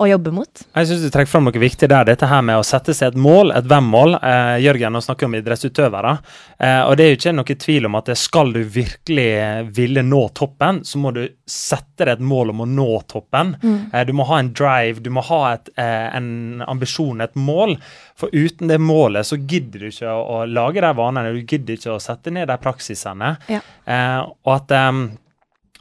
å 0.00 0.08
jobbe 0.08 0.32
mot. 0.34 0.62
Jeg 0.74 0.88
syns 0.88 1.04
du 1.04 1.10
trekker 1.12 1.30
fram 1.30 1.46
noe 1.46 1.60
viktig 1.62 1.88
der. 1.90 2.06
Dette 2.08 2.26
her 2.26 2.42
med 2.44 2.58
å 2.58 2.64
sette 2.66 2.94
seg 2.96 3.12
et 3.12 3.18
mål, 3.20 3.52
et 3.54 3.66
hvem-mål. 3.70 4.16
Eh, 4.18 4.56
Jørgen 4.64 4.94
nå 4.96 5.02
snakker 5.04 5.28
om 5.28 5.36
idrettsutøvere. 5.38 6.14
Eh, 6.58 6.80
og 6.88 6.96
det 6.98 7.04
er 7.04 7.12
jo 7.12 7.18
ikke 7.20 7.34
noe 7.36 7.56
tvil 7.64 7.88
om 7.88 7.98
at 8.00 8.10
skal 8.18 8.52
du 8.54 8.60
virkelig 8.64 9.28
ville 9.76 10.04
nå 10.06 10.22
toppen, 10.38 10.82
så 10.88 11.00
må 11.02 11.12
du 11.14 11.22
sette 11.46 12.06
deg 12.06 12.16
et 12.16 12.24
mål 12.32 12.54
om 12.54 12.64
å 12.64 12.68
nå 12.68 12.88
toppen. 13.12 13.54
Eh, 13.92 14.02
du 14.08 14.14
må 14.16 14.26
ha 14.30 14.40
en 14.42 14.52
drive, 14.56 15.04
du 15.04 15.10
må 15.14 15.24
ha 15.28 15.42
et, 15.54 15.70
eh, 15.76 16.08
en 16.16 16.64
ambisjon, 16.66 17.22
et 17.22 17.34
mål. 17.38 17.76
For 18.18 18.32
uten 18.32 18.72
det 18.72 18.80
målet 18.82 19.28
så 19.28 19.38
gidder 19.38 19.84
du 19.84 19.90
ikke 19.90 20.10
å, 20.10 20.22
å 20.42 20.44
lage 20.50 20.82
de 20.82 20.92
vanene, 20.98 21.34
du 21.36 21.42
gidder 21.44 21.78
ikke 21.78 21.94
å 21.94 22.02
sette 22.02 22.32
ned 22.34 22.50
de 22.50 22.58
praksisene. 22.62 23.36
Ja. 23.52 23.62
Eh, 23.86 24.20
og 24.22 24.56
at 24.56 24.74
em, 24.78 25.04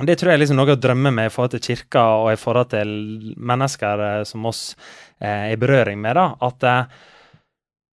det 0.08 0.18
tror 0.20 0.32
jeg 0.32 0.40
er 0.40 0.44
liksom 0.44 0.60
noe 0.60 0.76
å 0.76 0.80
drømme 0.80 1.12
med 1.14 1.30
i 1.30 1.34
forhold 1.34 1.56
til 1.56 1.64
kirka 1.72 2.04
og 2.24 2.32
i 2.34 2.40
forhold 2.40 2.72
til 2.74 2.92
mennesker 3.38 4.06
eh, 4.08 4.22
som 4.28 4.46
oss 4.50 4.64
eh, 5.22 5.52
er 5.52 5.56
i 5.56 5.60
berøring 5.62 6.02
med. 6.02 6.18
da, 6.18 6.30
At 6.48 6.68
eh, 6.68 7.02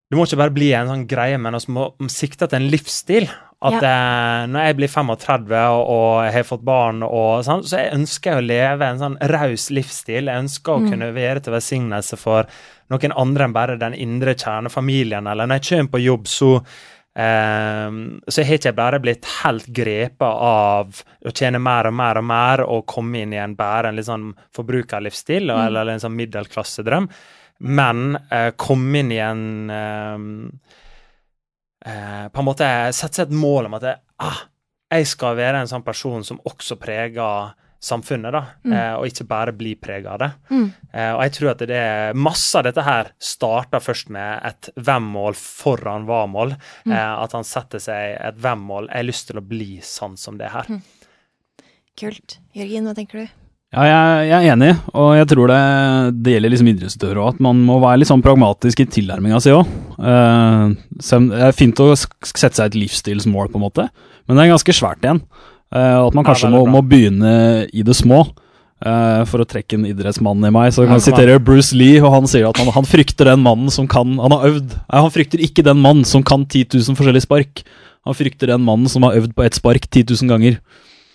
du 0.09 0.17
må 0.17 0.25
ikke 0.25 0.39
bare 0.41 0.55
bli 0.55 0.71
en 0.73 0.89
sånn 0.89 1.05
greie, 1.09 1.37
men 1.37 1.57
vi 1.59 1.75
må 1.75 1.91
sikte 2.09 2.47
til 2.49 2.57
en 2.57 2.69
livsstil. 2.71 3.29
At 3.59 3.83
eh, 3.83 4.43
når 4.49 4.69
jeg 4.69 4.77
blir 4.79 4.91
35 4.93 5.51
og, 5.59 5.81
og 5.91 6.11
jeg 6.23 6.35
har 6.37 6.45
fått 6.47 6.65
barn, 6.65 7.03
og 7.05 7.43
sånn, 7.45 7.65
så 7.67 7.81
jeg 7.83 7.97
ønsker 7.97 8.31
jeg 8.31 8.41
å 8.41 8.47
leve 8.47 8.87
en 8.87 9.01
sånn 9.01 9.17
raus 9.33 9.67
livsstil. 9.75 10.31
Jeg 10.31 10.45
ønsker 10.45 10.73
å 10.73 10.85
kunne 10.87 11.11
være 11.13 11.43
til 11.43 11.53
velsignelse 11.57 12.17
for 12.17 12.47
noen 12.89 13.13
andre 13.19 13.45
enn 13.45 13.57
bare 13.57 13.75
den 13.81 13.97
indre 13.99 14.33
kjernefamilien. 14.39 15.27
Eller 15.29 15.49
når 15.49 15.59
jeg 15.59 15.69
kommer 15.73 15.93
på 15.93 16.01
jobb, 16.07 16.31
så 16.31 16.53
Ehm, 17.19 18.21
så 18.27 18.45
har 18.45 18.55
ikke 18.55 18.69
jeg 18.69 18.77
bare 18.77 18.99
blitt 19.03 19.25
helt 19.41 19.65
grepet 19.75 20.23
av 20.23 21.01
å 21.25 21.33
tjene 21.35 21.59
mer 21.59 21.89
og 21.89 21.95
mer 21.99 22.19
og 22.21 22.27
mer 22.29 22.63
og 22.63 22.85
komme 22.87 23.23
inn 23.25 23.33
i 23.35 23.41
en 23.41 23.57
bare 23.59 23.89
en 23.89 23.99
litt 23.99 24.07
sånn 24.07 24.29
forbrukerlivsstil 24.55 25.49
mm. 25.49 25.63
eller 25.65 25.91
en 25.91 26.03
sånn 26.03 26.15
middelklassedrøm, 26.15 27.09
men 27.59 28.13
uh, 28.29 28.51
komme 28.55 29.01
inn 29.01 29.11
i 29.11 29.19
en 29.19 29.41
um, 29.67 30.29
uh, 31.83 32.29
På 32.31 32.39
en 32.39 32.47
måte 32.47 32.69
sette 32.95 33.19
seg 33.19 33.25
et 33.25 33.35
mål 33.35 33.67
om 33.67 33.75
at 33.81 33.87
jeg, 33.89 33.99
ah, 34.23 34.39
jeg 34.95 35.09
skal 35.11 35.35
være 35.41 35.65
en 35.65 35.71
sånn 35.73 35.83
person 35.83 36.23
som 36.23 36.39
også 36.47 36.79
preger 36.79 37.51
samfunnet, 37.79 38.35
da, 38.35 38.41
eh, 38.67 38.93
og 38.99 39.07
ikke 39.07 39.25
bare 39.29 39.53
bli 39.55 39.73
prega 39.79 40.15
av 40.15 40.19
det. 40.19 40.29
Eh, 40.91 41.11
og 41.15 41.21
jeg 41.23 41.33
tror 41.37 41.51
at 41.53 41.63
det 41.69 41.79
er 41.79 42.17
masse 42.19 42.59
av 42.59 42.65
dette 42.67 42.83
her 42.83 43.11
starter 43.23 43.83
først 43.83 44.11
med 44.11 44.43
et 44.49 44.71
hvem-mål 44.75 45.37
foran 45.39 46.07
hva-mål. 46.09 46.55
Eh, 46.89 47.11
at 47.23 47.35
han 47.37 47.47
setter 47.47 47.79
seg 47.83 48.17
et 48.19 48.39
hvem-mål. 48.39 48.89
Jeg 48.91 49.03
har 49.03 49.07
lyst 49.07 49.29
til 49.31 49.39
å 49.39 49.45
bli 49.45 49.77
sånn 49.85 50.17
som 50.19 50.39
det 50.39 50.51
her. 50.51 50.67
Kult. 51.99 52.39
Jørgen, 52.55 52.89
hva 52.89 52.95
tenker 52.97 53.23
du? 53.23 53.37
Ja, 53.69 53.83
jeg, 53.85 54.29
jeg 54.31 54.37
er 54.47 54.51
enig, 54.55 54.69
og 54.97 55.11
jeg 55.13 55.27
tror 55.29 55.51
det, 55.51 55.57
det 56.25 56.31
gjelder 56.33 56.51
liksom 56.55 56.69
idrettsutøvere 56.71 57.21
òg, 57.21 57.35
at 57.35 57.43
man 57.45 57.59
må 57.67 57.75
være 57.83 57.99
litt 58.01 58.09
sånn 58.09 58.23
pragmatisk 58.25 58.81
i 58.81 58.87
tilnærminga 58.89 59.37
si 59.45 59.53
òg. 59.53 59.69
det 59.99 61.43
er 61.45 61.53
fint 61.53 61.81
å 61.85 61.91
sette 61.93 62.49
seg 62.57 62.63
et 62.71 62.79
livsstilsmål, 62.81 63.51
på 63.53 63.61
en 63.61 63.65
måte, 63.67 63.85
men 64.25 64.39
det 64.39 64.47
er 64.47 64.55
ganske 64.55 64.73
svært 64.73 65.05
igjen. 65.05 65.21
Eh, 65.69 65.97
at 66.01 66.15
man 66.17 66.25
kanskje 66.25 66.49
veldig 66.49 66.61
må, 66.65 66.79
må 66.79 66.85
begynne 66.85 67.33
i 67.73 67.85
det 67.85 67.97
små. 67.97 68.25
Uh, 68.79 69.25
for 69.27 69.43
å 69.43 69.47
trekke 69.47 69.75
en 69.75 69.83
idrettsmann 69.89 70.39
i 70.47 70.49
meg, 70.55 70.69
så 70.71 70.85
kan 70.87 70.95
jeg 70.95 71.09
sitere 71.09 71.33
Bruce 71.43 71.75
Lee, 71.75 71.97
og 71.99 72.13
han 72.13 72.29
sier 72.31 72.45
at 72.47 72.61
han, 72.61 72.69
han 72.71 72.85
frykter 72.87 73.27
den 73.27 73.41
mannen 73.43 73.67
som 73.75 73.89
kan 73.91 74.13
Han 74.23 74.31
har 74.31 74.45
øvd 74.47 74.69
Nei, 74.71 75.01
han 75.03 75.11
frykter 75.11 75.43
ikke 75.43 75.65
den 75.67 75.81
mannen 75.83 76.07
som 76.07 76.23
kan 76.23 76.45
10 76.45 76.77
000 76.77 76.95
forskjellige 76.95 77.25
spark. 77.25 77.65
Han 78.07 78.15
frykter 78.15 78.53
den 78.53 78.63
mannen 78.63 78.87
som 78.87 79.03
har 79.03 79.19
øvd 79.19 79.35
på 79.35 79.43
ett 79.43 79.59
spark 79.59 79.83
10 79.89 80.05
000 80.13 80.31
ganger. 80.31 80.61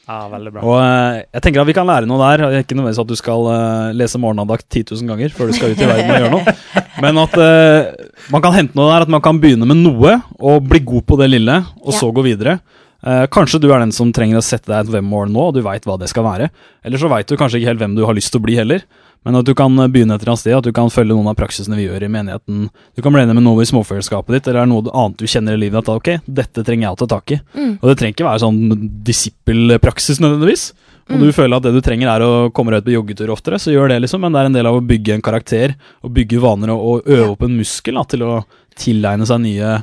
Ja, 0.05 0.19
veldig 0.29 0.53
bra. 0.53 0.61
Og 0.69 0.77
uh, 0.77 1.23
jeg 1.25 1.45
tenker 1.47 1.63
at 1.63 1.71
vi 1.71 1.77
kan 1.81 1.89
lære 1.89 2.09
noe 2.11 2.21
der. 2.21 2.45
og 2.45 2.59
Ikke 2.59 2.77
nødvendigvis 2.77 3.01
at 3.01 3.13
du 3.15 3.17
skal 3.17 3.49
uh, 3.49 3.97
lese 3.97 4.21
morgenandakt 4.21 4.69
10 4.69 4.85
000 4.93 5.09
ganger 5.15 5.33
før 5.33 5.49
du 5.49 5.57
skal 5.57 5.73
ut 5.73 5.81
i 5.81 5.89
verden 5.89 6.13
og 6.13 6.21
gjøre 6.21 6.37
noe. 6.37 6.57
Men 7.07 7.25
at 7.25 7.41
uh, 7.41 8.09
man 8.35 8.45
kan 8.45 8.59
hente 8.61 8.77
noe 8.77 8.93
der, 8.93 9.09
at 9.09 9.17
man 9.17 9.25
kan 9.25 9.41
begynne 9.41 9.73
med 9.73 9.81
noe 9.81 10.19
og 10.37 10.69
bli 10.69 10.85
god 10.85 11.09
på 11.09 11.17
det 11.25 11.33
lille, 11.33 11.63
og 11.81 11.97
Ja. 11.97 12.01
så 12.03 12.13
gå 12.13 12.29
videre. 12.29 12.59
Eh, 13.05 13.25
kanskje 13.29 13.61
du 13.61 13.69
er 13.69 13.83
den 13.83 13.93
som 13.93 14.13
trenger 14.17 14.41
å 14.41 14.45
sette 14.45 14.71
deg 14.71 14.87
et 14.87 14.93
hvem-mål 14.95 15.29
nå, 15.33 15.49
og 15.51 15.57
du 15.57 15.65
veit 15.65 15.85
hva 15.85 15.99
det 16.01 16.09
skal 16.09 16.25
være. 16.25 16.49
Eller 16.85 17.01
så 17.01 17.11
veit 17.13 17.29
du 17.29 17.37
kanskje 17.37 17.61
ikke 17.61 17.75
helt 17.75 17.83
hvem 17.83 17.97
du 17.99 18.05
har 18.09 18.17
lyst 18.17 18.33
til 18.33 18.41
å 18.41 18.47
bli 18.47 18.57
heller. 18.57 18.87
Men 19.25 19.39
at 19.41 19.49
du 19.49 19.53
kan 19.57 19.73
eh, 19.81 19.91
begynne 19.93 20.17
et 20.17 20.25
eller 20.25 20.35
annet 20.35 20.45
sted, 20.45 20.57
at 20.57 20.65
du 20.65 20.73
kan 20.77 20.93
følge 20.93 21.13
noen 21.13 21.29
av 21.29 21.37
praksisene 21.37 21.77
vi 21.77 21.85
gjør 21.85 22.07
i 22.07 22.13
menigheten. 22.13 22.71
Du 22.97 23.05
kan 23.05 23.13
bli 23.13 23.25
enig 23.27 23.37
med 23.37 23.45
noe 23.45 23.65
i 23.65 23.69
småfellesskapet 23.69 24.39
ditt, 24.39 24.49
eller 24.49 24.63
er 24.63 24.69
det 24.69 24.73
noe 24.73 24.97
annet 24.97 25.21
du 25.21 25.29
kjenner 25.29 25.59
i 25.59 25.63
livet 25.67 25.85
at 25.85 25.93
ok, 25.93 26.11
dette 26.25 26.65
trenger 26.65 26.89
jeg 26.89 26.97
å 26.97 27.01
ta 27.05 27.11
tak 27.13 27.37
i. 27.37 27.41
Og 27.77 27.87
det 27.91 27.99
trenger 28.01 28.17
ikke 28.17 28.29
være 28.31 28.45
sånn 28.47 28.91
disippelpraksis 29.05 30.25
nødvendigvis. 30.25 30.67
Om 31.13 31.21
du 31.21 31.33
føler 31.37 31.59
at 31.59 31.67
det 31.67 31.75
du 31.75 31.83
trenger 31.85 32.09
er 32.09 32.23
å 32.25 32.51
komme 32.57 32.73
deg 32.73 32.81
ut 32.81 32.87
på 32.89 32.95
joggetur 32.95 33.33
oftere, 33.35 33.59
så 33.61 33.73
gjør 33.75 33.91
det, 33.93 33.99
liksom. 34.07 34.23
Men 34.25 34.33
det 34.33 34.41
er 34.41 34.49
en 34.49 34.57
del 34.57 34.69
av 34.71 34.79
å 34.79 34.85
bygge 34.89 35.19
en 35.19 35.25
karakter, 35.25 35.75
og 36.01 36.15
bygge 36.17 36.41
vaner 36.41 36.73
og, 36.73 36.81
og 36.81 37.11
øve 37.13 37.35
opp 37.35 37.45
en 37.45 37.59
muskel 37.59 38.01
da, 38.01 38.07
til 38.09 38.25
å 38.25 38.39
tilegne 38.81 39.29
seg 39.29 39.43
nye 39.45 39.75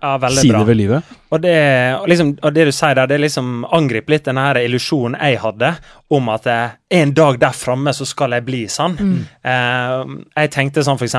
Ja, 0.00 0.16
veldig 0.18 0.42
sider 0.42 0.56
bra. 0.56 0.66
ved 0.68 0.76
livet. 0.78 1.16
Og 1.30 1.40
det, 1.44 1.54
og 2.00 2.08
liksom, 2.10 2.30
og 2.42 2.54
det 2.56 2.64
du 2.66 2.72
sier 2.72 2.96
der, 2.96 3.08
det 3.10 3.18
liksom 3.20 3.64
angriper 3.76 4.14
litt 4.14 4.24
den 4.26 4.40
her 4.40 4.58
illusjonen 4.58 5.18
jeg 5.20 5.38
hadde 5.42 5.74
om 6.16 6.30
at 6.32 6.48
eh, 6.50 6.76
en 7.00 7.12
dag 7.14 7.38
der 7.38 7.54
framme 7.54 7.92
så 7.94 8.06
skal 8.08 8.34
jeg 8.34 8.46
bli 8.48 8.64
sånn. 8.72 8.96
Eh, 9.46 10.14
jeg 10.40 10.52
tenkte 10.56 10.82
sånn 10.86 10.98
f.eks. 10.98 11.18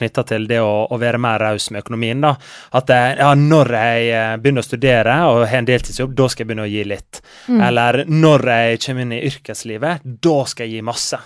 knytta 0.00 0.24
til 0.26 0.48
det 0.50 0.58
å, 0.64 0.72
å 0.90 0.98
være 0.98 1.20
mer 1.22 1.38
raus 1.44 1.68
med 1.70 1.84
økonomien. 1.84 2.24
da, 2.24 2.34
At 2.74 2.90
eh, 2.90 3.10
ja, 3.20 3.30
når 3.38 3.74
jeg 3.78 4.08
eh, 4.10 4.36
begynner 4.42 4.64
å 4.64 4.68
studere 4.70 5.18
og 5.30 5.44
har 5.44 5.60
en 5.60 5.68
deltidsjobb, 5.70 6.16
da 6.18 6.30
skal 6.32 6.44
jeg 6.44 6.50
begynne 6.50 6.66
å 6.66 6.72
gi 6.72 6.86
litt. 6.88 7.20
Eller 7.52 8.02
når 8.08 8.48
jeg 8.54 8.80
kommer 8.86 9.06
inn 9.06 9.18
i 9.18 9.24
yrkeslivet, 9.28 10.08
da 10.24 10.38
skal 10.50 10.66
jeg 10.66 10.80
gi 10.80 10.88
masse. 10.90 11.20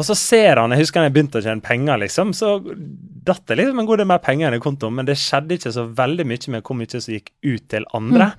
Og 0.00 0.06
så 0.08 0.16
ser 0.16 0.56
han, 0.56 0.72
jeg 0.72 0.86
husker 0.86 1.02
han 1.02 1.10
jeg 1.10 1.14
begynte 1.18 1.40
å 1.40 1.44
tjene 1.44 1.64
penger, 1.64 2.00
liksom, 2.00 2.32
så 2.36 2.54
datt 3.26 3.44
det 3.50 3.58
liksom 3.60 3.82
en 3.82 3.88
god 3.88 4.00
del 4.00 4.08
mer 4.08 4.22
penger 4.24 4.48
enn 4.48 4.56
i 4.56 4.62
kontoen, 4.64 4.96
men 4.96 5.08
det 5.08 5.18
skjedde 5.20 5.58
ikke 5.58 5.74
så 5.74 5.84
veldig 5.98 6.26
mye 6.28 6.54
med 6.54 6.64
hvor 6.64 6.78
mye 6.78 7.00
som 7.02 7.12
gikk 7.12 7.28
ut 7.44 7.66
til 7.74 7.86
andre. 7.98 8.32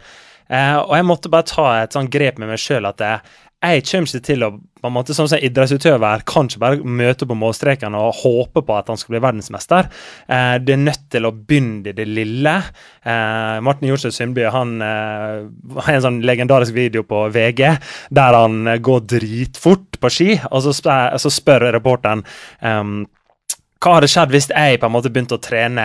Eh, 0.50 0.78
og 0.80 0.96
jeg 0.98 1.08
måtte 1.08 1.32
bare 1.34 1.48
ta 1.48 1.68
et 1.84 1.96
sånn 1.96 2.10
grep 2.12 2.42
med 2.42 2.50
meg 2.52 2.62
sjøl 2.62 2.90
at 2.90 3.04
jeg, 3.06 3.22
jeg 3.64 3.88
kommer 3.88 4.12
ikke 4.12 4.28
til 4.28 4.48
å 4.48 4.54
på 4.84 4.90
en 4.90 4.96
måte, 4.98 5.16
sånn 5.16 5.30
som 5.32 5.40
Idrettsutøver 5.40 6.26
kan 6.28 6.50
ikke 6.50 6.60
bare 6.60 6.94
møte 7.00 7.24
på 7.24 7.38
målstreken 7.40 7.96
og 7.96 8.18
håpe 8.20 8.66
på 8.68 8.76
at 8.76 8.90
han 8.92 9.00
skal 9.00 9.16
bli 9.16 9.22
verdensmester. 9.24 9.88
Eh, 10.28 10.58
det 10.60 10.76
er 10.76 10.82
nødt 10.82 11.06
til 11.14 11.24
å 11.24 11.32
begynne 11.32 11.94
i 11.94 11.96
det 11.96 12.04
lille. 12.10 12.58
Eh, 13.08 13.62
Martin 13.64 13.88
Jorseth 13.88 14.18
Sundby 14.18 14.44
han 14.52 14.76
eh, 14.84 15.48
har 15.80 15.94
en 15.94 16.04
sånn 16.04 16.20
legendarisk 16.28 16.76
video 16.76 17.06
på 17.08 17.30
VG 17.32 17.64
der 18.12 18.40
han 18.42 18.68
eh, 18.68 18.82
går 18.84 19.08
dritfort 19.16 20.02
på 20.04 20.12
ski, 20.12 20.32
og 20.52 20.66
så 20.68 20.76
spør, 20.76 21.16
så 21.24 21.32
spør 21.32 21.70
reporteren 21.78 22.26
um, 22.60 23.06
hva 23.84 23.98
hadde 23.98 24.08
skjedd 24.12 24.32
hvis 24.32 24.48
jeg 24.48 24.80
på 24.80 24.88
en 24.88 24.94
måte 24.94 25.12
begynte 25.12 25.36
å 25.36 25.42
trene 25.44 25.84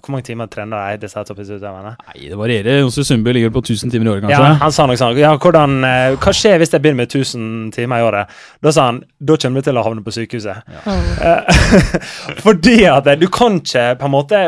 Hvor 0.00 0.14
mange 0.14 0.24
timer 0.30 0.48
trener 0.52 0.92
jeg 0.92 1.02
disse 1.02 1.24
toppidrettsutøverne? 1.28 1.92
Nei, 2.06 2.30
Det 2.30 2.38
varierer. 2.40 2.80
Jonsrud 2.80 3.08
Sundby 3.08 3.34
ligger 3.36 3.52
på 3.54 3.62
1000 3.64 3.92
timer 3.92 4.08
i 4.08 4.12
året, 4.14 4.24
kanskje. 4.24 4.40
Ja, 4.40 4.54
han 4.62 4.72
sa 4.76 4.86
noe 4.88 5.00
sånn. 5.00 5.20
Ja, 5.20 5.34
hvordan, 5.36 5.76
eh, 5.84 6.16
hva 6.16 6.34
skjer 6.36 6.62
hvis 6.62 6.72
jeg 6.72 6.80
begynner 6.80 7.02
med 7.02 7.12
1000 7.12 7.74
timer 7.76 8.00
i 8.00 8.08
året? 8.08 8.40
Da 8.64 8.72
sa 8.72 8.88
han 8.88 9.04
da 9.20 9.36
kommer 9.36 9.60
du 9.60 9.68
til 9.68 9.78
å 9.78 9.84
havne 9.84 10.04
på 10.06 10.16
sykehuset. 10.16 10.64
Ja. 11.20 11.36
Fordi 12.46 12.78
at 12.88 13.12
du 13.20 13.28
kan 13.32 13.60
ikke 13.60 13.86
på 14.00 14.08
en 14.08 14.16
måte 14.16 14.42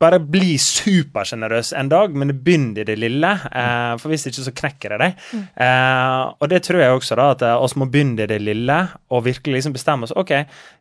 bare 0.00 0.20
bli 0.22 0.54
supersjenerøs 0.60 1.74
en 1.76 1.90
dag, 1.92 2.14
men 2.16 2.32
begynn 2.40 2.70
i 2.80 2.86
det 2.88 2.96
lille. 2.98 3.30
Eh, 3.52 3.92
for 4.00 4.12
hvis 4.12 4.24
ikke, 4.30 4.44
så 4.46 4.54
knekker 4.56 4.94
det 4.94 5.00
deg. 5.02 5.24
Eh, 5.60 6.22
og 6.40 6.48
det 6.52 6.62
tror 6.64 6.80
jeg 6.80 6.96
også, 6.96 7.18
da, 7.20 7.26
at 7.34 7.44
eh, 7.44 7.64
oss 7.66 7.76
må 7.76 7.88
begynne 7.92 8.24
i 8.24 8.30
det 8.30 8.40
lille 8.40 8.78
og 9.12 9.26
virkelig 9.28 9.58
liksom 9.58 9.76
bestemme 9.76 10.08
oss. 10.08 10.16
OK, 10.16 10.32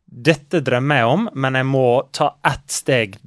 dette 0.09 0.61
drømmer 0.65 1.01
jeg 1.01 1.05
om, 1.13 1.29
men 1.33 1.53
jeg 1.59 1.65
må 1.69 1.85
ta 2.15 2.33
ett 2.45 2.67
steg 2.73 3.17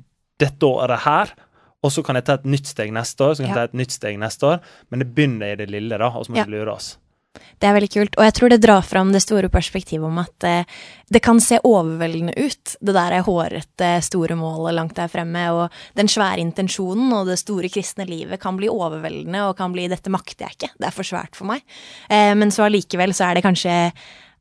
dette 0.43 0.67
året 0.67 1.05
her. 1.07 1.35
Og 1.83 1.91
så 1.91 2.03
kan 2.07 2.15
jeg 2.19 2.27
ta 2.29 2.35
et 2.39 2.47
nytt 2.47 2.67
steg 2.71 2.93
neste 2.95 3.25
år, 3.27 3.35
så 3.35 3.43
kan 3.43 3.49
jeg 3.51 3.57
Ja. 3.57 3.61
ta 3.63 3.71
et 3.71 3.79
nytt 3.79 3.91
steg 3.91 4.19
neste 4.19 4.43
år. 4.47 4.61
Men 4.91 5.01
det 5.01 5.15
begynner 5.15 5.53
i 5.53 5.57
det 5.57 5.71
lille, 5.71 5.99
da, 5.99 6.09
og 6.09 6.27
så 6.27 6.31
må 6.31 6.37
Ja. 6.37 6.45
vi 6.45 6.53
lure 6.53 6.73
oss. 6.73 6.97
Det 7.33 7.65
er 7.69 7.73
veldig 7.81 7.91
kult, 7.91 8.17
og 8.19 8.25
jeg 8.25 8.35
tror 8.35 8.49
det 8.51 8.61
drar 8.61 8.83
fram 8.83 9.11
det 9.13 9.23
store 9.23 9.49
perspektivet 9.49 10.05
om 10.05 10.19
at 10.19 10.45
eh, 10.45 10.65
det 11.11 11.23
kan 11.23 11.41
se 11.41 11.59
overveldende 11.65 12.35
ut, 12.37 12.77
det 12.83 12.95
der 12.95 13.13
er 13.13 13.23
hårete, 13.23 14.03
store 14.03 14.37
målet 14.37 14.75
langt 14.75 14.95
der 14.95 15.09
fremme, 15.09 15.51
og 15.51 15.71
den 15.97 16.09
svære 16.09 16.43
intensjonen 16.43 17.11
og 17.13 17.27
det 17.27 17.39
store 17.39 17.71
kristne 17.73 18.07
livet 18.07 18.39
kan 18.43 18.59
bli 18.59 18.69
overveldende 18.69 19.49
og 19.49 19.57
kan 19.57 19.73
bli 19.73 19.89
'dette 19.89 20.11
makter 20.11 20.47
jeg 20.47 20.57
ikke', 20.59 20.77
det 20.79 20.87
er 20.87 20.91
for 20.91 21.03
svært 21.03 21.35
for 21.35 21.47
meg. 21.47 21.63
Eh, 22.11 22.35
men 22.35 22.51
så 22.51 22.65
allikevel 22.69 23.15
så 23.15 23.31
er 23.31 23.35
det 23.35 23.45
kanskje 23.45 23.93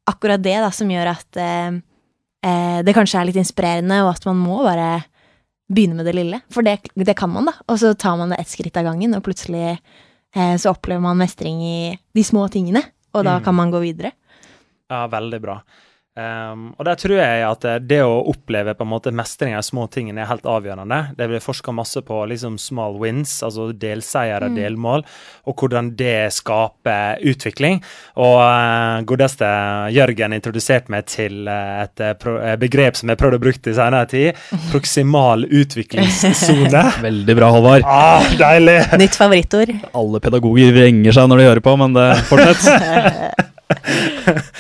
akkurat 0.08 0.42
det 0.42 0.60
da 0.60 0.70
som 0.70 0.90
gjør 0.90 1.08
at 1.08 1.38
eh, 1.38 1.82
eh, 2.44 2.82
det 2.84 2.94
kanskje 2.96 3.20
er 3.22 3.26
litt 3.30 3.40
inspirerende, 3.42 4.02
og 4.06 4.14
at 4.16 4.26
man 4.26 4.38
må 4.42 4.62
bare 4.66 5.04
begynne 5.72 5.96
med 5.96 6.06
det 6.06 6.16
lille. 6.18 6.42
For 6.52 6.62
det, 6.68 6.80
det 6.96 7.16
kan 7.18 7.30
man, 7.32 7.46
da. 7.48 7.54
Og 7.72 7.80
så 7.80 7.94
tar 7.96 8.18
man 8.20 8.30
det 8.34 8.40
ett 8.42 8.52
skritt 8.52 8.76
av 8.78 8.84
gangen, 8.90 9.14
og 9.16 9.24
plutselig 9.24 9.78
eh, 10.36 10.56
så 10.60 10.74
opplever 10.74 11.02
man 11.02 11.18
mestring 11.22 11.62
i 11.64 11.78
de 12.16 12.24
små 12.24 12.48
tingene. 12.52 12.84
Og 13.14 13.24
da 13.28 13.38
Mm. 13.40 13.44
kan 13.44 13.56
man 13.56 13.72
gå 13.72 13.80
videre. 13.84 14.12
Ja, 14.90 15.08
veldig 15.08 15.42
bra. 15.42 15.62
Um, 16.22 16.68
og 16.78 16.86
der 16.86 16.98
tror 17.02 17.16
jeg 17.18 17.42
at 17.48 17.66
eh, 17.66 17.80
det 17.82 18.00
å 18.06 18.20
oppleve 18.30 18.76
på 18.78 18.86
en 18.86 18.92
måte 18.92 19.12
mestring 19.16 19.56
av 19.58 19.64
små 19.66 19.88
tingene 19.92 20.22
er 20.22 20.30
helt 20.30 20.46
avgjørende. 20.46 21.00
Det 21.18 21.28
blir 21.32 21.42
forska 21.42 21.74
masse 21.74 22.04
på 22.06 22.20
liksom 22.30 22.60
small 22.62 23.00
wins, 23.02 23.40
altså 23.48 23.72
delseiere, 23.74 24.50
Mm. 24.52 24.56
delmål, 24.60 25.04
og 25.48 25.56
hvordan 25.62 25.92
det 25.98 26.32
skaper 26.36 27.22
utvikling. 27.32 27.80
Og 28.22 28.38
uh, 28.42 29.02
godeste 29.08 29.48
Jørgen 29.96 30.34
introduserte 30.38 30.92
meg 30.94 31.06
til 31.10 31.48
eh, 31.50 31.84
et 31.88 32.04
pro 32.22 32.38
begrep 32.62 32.98
som 33.00 33.10
jeg 33.10 33.20
prøvde 33.22 33.40
å 33.40 33.44
bruke 33.48 33.72
i 33.72 33.76
senere 33.78 34.10
tid. 34.12 34.40
Proksimal 34.74 35.46
utviklingssone. 35.50 36.84
Veldig 37.08 37.38
bra, 37.40 37.52
Håvard. 37.56 37.88
ah, 37.88 38.26
deilig! 38.40 38.78
Nytt 39.02 39.18
favorittord. 39.20 39.72
Alle 39.98 40.20
pedagoger 40.24 40.74
vrenger 40.76 41.16
seg 41.18 41.32
når 41.32 41.42
de 41.42 41.48
hører 41.50 41.66
på, 41.66 41.78
men 41.82 41.96
det 41.98 42.10
fortsett. 42.30 43.48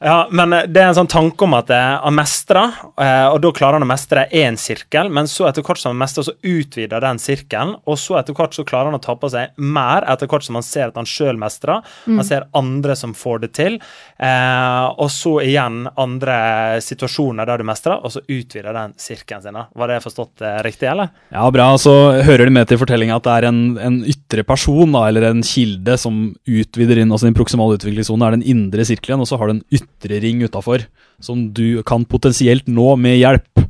Ja, 0.00 0.28
men 0.32 0.52
eh, 0.56 0.64
det 0.64 0.80
er 0.80 0.90
en 0.90 0.96
sånn 0.96 1.10
tanke 1.12 1.44
om 1.44 1.52
at 1.58 1.68
eh, 1.76 1.96
han 2.00 2.14
mestrer, 2.16 2.72
eh, 2.96 3.26
og 3.28 3.42
da 3.44 3.50
klarer 3.52 3.76
han 3.76 3.84
å 3.84 3.88
mestre 3.90 4.22
én 4.32 4.56
sirkel, 4.56 5.10
men 5.12 5.26
så 5.28 5.44
etter 5.50 5.64
hvert 5.66 5.80
som 5.82 5.92
han 5.92 6.00
mestrer, 6.00 6.24
så 6.24 6.32
utvider 6.40 7.04
den 7.04 7.20
sirkelen, 7.20 7.74
og 7.84 7.98
så 8.00 8.16
etter 8.16 8.36
hvert 8.36 8.56
så 8.56 8.64
klarer 8.64 8.88
han 8.88 8.96
å 8.96 9.02
ta 9.04 9.12
på 9.20 9.28
seg 9.28 9.52
mer 9.60 10.06
etter 10.08 10.30
hvert 10.30 10.46
som 10.46 10.56
han 10.56 10.64
ser 10.64 10.88
at 10.88 10.96
han 10.96 11.08
sjøl 11.08 11.36
mestrer. 11.40 11.84
Han 12.06 12.24
ser 12.24 12.46
andre 12.56 12.96
som 12.96 13.12
får 13.16 13.42
det 13.44 13.50
til, 13.58 13.76
eh, 14.24 14.86
og 14.96 15.12
så 15.12 15.34
igjen 15.44 15.82
andre 16.00 16.38
situasjoner 16.80 17.52
der 17.52 17.60
du 17.60 17.68
mestrer, 17.68 18.00
og 18.00 18.16
så 18.16 18.24
utvider 18.24 18.72
den 18.72 18.96
sirkelen 18.96 19.44
sin. 19.44 19.60
Var 19.60 19.92
det 19.92 20.00
forstått 20.06 20.46
eh, 20.46 20.58
riktig, 20.64 20.88
eller? 20.94 21.12
Ja, 21.28 21.44
bra. 21.52 21.68
Så 21.76 21.94
hører 22.24 22.48
det 22.48 22.56
med 22.56 22.72
til 22.72 22.80
fortellinga 22.80 23.20
at 23.20 23.28
det 23.28 23.36
er 23.36 23.50
en, 23.50 23.62
en 23.76 24.00
ytre 24.08 24.48
person, 24.48 24.96
da, 24.96 25.04
eller 25.12 25.28
en 25.28 25.44
kilde, 25.44 26.00
som 26.00 26.30
utvider 26.48 27.04
inn. 27.04 27.12
Altså 27.12 27.28
din 27.28 27.36
proksimale 27.36 27.76
utviklingssone 27.76 28.24
er 28.24 28.38
den 28.38 28.48
indre 28.48 28.88
sirkelen, 28.88 29.20
og 29.20 29.28
så 29.28 29.36
har 29.36 29.52
du 29.52 29.58
en 29.58 29.64
ytre 29.68 29.89
ring 30.22 30.42
utafor, 30.42 30.86
som 31.20 31.48
du 31.52 31.82
kan 31.86 32.04
potensielt 32.08 32.68
nå 32.68 32.94
med 32.96 33.18
hjelp. 33.18 33.64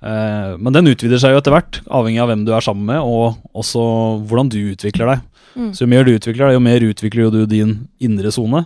Eh, 0.00 0.52
men 0.56 0.72
den 0.72 0.90
utvider 0.92 1.20
seg 1.20 1.34
jo 1.34 1.40
etter 1.40 1.54
hvert, 1.54 1.80
avhengig 1.88 2.22
av 2.22 2.30
hvem 2.32 2.44
du 2.46 2.54
er 2.56 2.64
sammen 2.64 2.86
med, 2.88 3.00
og 3.00 3.40
også 3.56 3.82
hvordan 4.28 4.52
du 4.52 4.60
utvikler 4.72 5.14
deg. 5.14 5.26
Mm. 5.56 5.70
Så 5.74 5.84
jo 5.84 5.90
mer 5.92 6.06
du 6.06 6.14
utvikler 6.14 6.46
deg, 6.46 6.56
jo 6.56 6.64
mer 6.64 6.86
utvikler 6.86 7.26
jo 7.26 7.32
du 7.34 7.40
din 7.50 7.76
indre 8.00 8.32
sone. 8.34 8.64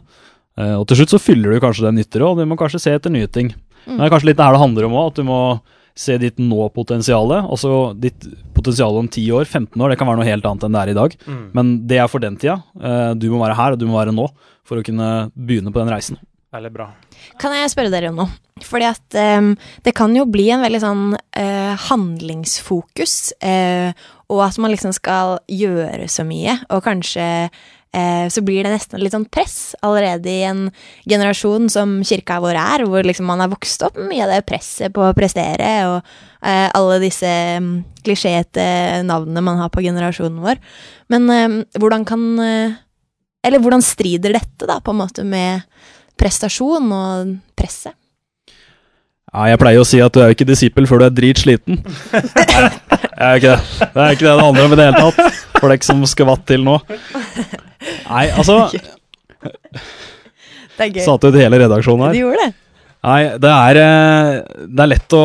Eh, 0.59 0.75
og 0.79 0.87
til 0.89 1.01
slutt 1.01 1.15
så 1.17 1.23
fyller 1.23 1.55
du 1.55 1.63
kanskje 1.63 1.89
den 1.89 2.03
ytre, 2.05 2.27
og 2.27 2.39
du 2.39 2.47
må 2.49 2.59
kanskje 2.61 2.83
se 2.83 2.95
etter 2.95 3.13
nye 3.13 3.31
ting. 3.31 3.55
Men 3.85 4.01
det 4.01 4.07
er 4.07 4.15
kanskje 4.15 4.31
litt 4.31 4.39
det 4.39 4.47
her 4.47 4.57
det 4.57 4.63
handler 4.63 4.87
om 4.89 4.99
òg, 4.99 5.09
at 5.11 5.19
du 5.19 5.27
må 5.29 5.41
se 5.95 6.17
ditt 6.19 6.41
nå-potensialet. 6.43 7.47
Altså 7.47 7.95
ditt 7.99 8.27
potensial 8.57 8.97
om 8.99 9.09
10 9.09 9.29
år, 9.37 9.47
15 9.47 9.79
år, 9.79 9.93
det 9.93 9.99
kan 10.01 10.09
være 10.11 10.21
noe 10.21 10.29
helt 10.29 10.47
annet 10.49 10.67
enn 10.67 10.75
det 10.75 10.83
er 10.83 10.93
i 10.93 10.99
dag. 10.99 11.17
Men 11.55 11.75
det 11.91 12.01
er 12.03 12.11
for 12.11 12.23
den 12.25 12.39
tida. 12.41 12.61
Eh, 12.81 13.11
du 13.19 13.29
må 13.33 13.43
være 13.43 13.59
her, 13.59 13.75
og 13.75 13.83
du 13.83 13.87
må 13.91 13.99
være 14.01 14.15
nå, 14.15 14.29
for 14.67 14.81
å 14.81 14.87
kunne 14.87 15.11
begynne 15.35 15.75
på 15.75 15.83
den 15.83 15.93
reisen. 15.93 16.21
Veldig 16.55 16.71
bra. 16.71 16.89
Kan 17.43 17.55
jeg 17.57 17.71
spørre 17.73 17.91
dere 17.91 18.13
om 18.13 18.21
noe? 18.23 18.31
Fordi 18.63 18.87
at 18.87 19.17
um, 19.41 19.55
det 19.83 19.95
kan 19.99 20.13
jo 20.15 20.27
bli 20.31 20.47
en 20.55 20.63
veldig 20.63 20.81
sånn 20.83 21.07
uh, 21.17 21.87
handlingsfokus, 21.89 23.33
uh, 23.43 23.91
og 24.31 24.43
at 24.47 24.61
man 24.63 24.71
liksom 24.71 24.95
skal 24.95 25.41
gjøre 25.51 26.07
så 26.11 26.23
mye, 26.27 26.55
og 26.71 26.85
kanskje 26.87 27.25
uh, 27.51 28.27
så 28.31 28.45
blir 28.47 28.63
det 28.63 28.77
nesten 28.77 29.03
litt 29.03 29.17
sånn 29.17 29.27
press 29.27 29.75
allerede 29.83 30.31
i 30.31 30.45
en 30.47 30.69
generasjon 31.03 31.67
som 31.73 31.97
kirka 32.07 32.39
vår 32.45 32.61
er, 32.61 32.87
hvor 32.87 33.03
liksom 33.03 33.27
man 33.27 33.43
har 33.43 33.51
vokst 33.51 33.83
opp 33.89 33.99
mye 33.99 34.23
av 34.23 34.37
det 34.37 34.47
presset 34.47 34.95
på 34.95 35.03
å 35.03 35.17
prestere, 35.17 35.75
og 35.91 36.15
alle 36.45 37.01
disse 37.01 37.29
um, 37.59 37.79
navnene 38.05 39.43
man 39.43 39.59
har 39.59 39.71
på 39.75 39.83
generasjonen 39.83 40.43
vår. 40.45 40.59
Men 41.09 41.31
eh, 41.33 41.55
hvordan 41.81 42.05
kan 42.05 42.21
Eller 43.45 43.61
hvordan 43.65 43.81
strider 43.85 44.37
dette, 44.37 44.67
da, 44.69 44.77
på 44.81 44.93
en 44.93 45.01
måte 45.01 45.25
med 45.25 45.65
prestasjon 46.21 46.91
og 46.95 47.35
presset. 47.59 47.95
Ja, 49.35 49.49
jeg 49.51 49.59
pleier 49.59 49.83
å 49.83 49.87
si 49.89 49.99
at 49.99 50.15
du 50.15 50.21
er 50.23 50.31
jo 50.31 50.37
ikke 50.37 50.47
disippel 50.47 50.87
før 50.87 51.03
du 51.03 51.07
er 51.09 51.15
dritsliten. 51.15 51.81
Nei, 51.83 52.21
jeg 53.19 53.27
er 53.27 53.41
ikke 53.41 53.55
det. 53.55 53.61
Det 53.83 54.05
er 54.05 54.15
ikke 54.15 54.27
det 54.29 54.31
det 54.31 54.45
handler 54.47 54.69
om 54.69 54.75
i 54.77 54.79
det 54.79 54.87
hele 54.87 55.01
tatt. 55.03 55.41
For 55.59 55.73
dere 55.73 55.87
som 55.87 56.05
skvatt 56.07 56.45
til 56.47 56.63
nå. 56.67 56.77
Nei, 58.07 58.29
altså 58.31 58.61
Det 60.75 60.87
er 60.87 60.91
gøy. 60.91 61.03
Satte 61.07 61.31
ut 61.31 61.39
hele 61.39 61.59
redaksjonen 61.65 62.09
her. 62.09 62.15
Du 62.15 62.23
gjorde 62.23 62.47
det. 62.47 62.55
Nei, 63.05 63.37
det 63.37 63.51
er, 63.53 63.79
eh, 63.83 64.65
det 64.65 64.81
er 64.81 64.89
lett 64.89 65.15
å 65.17 65.25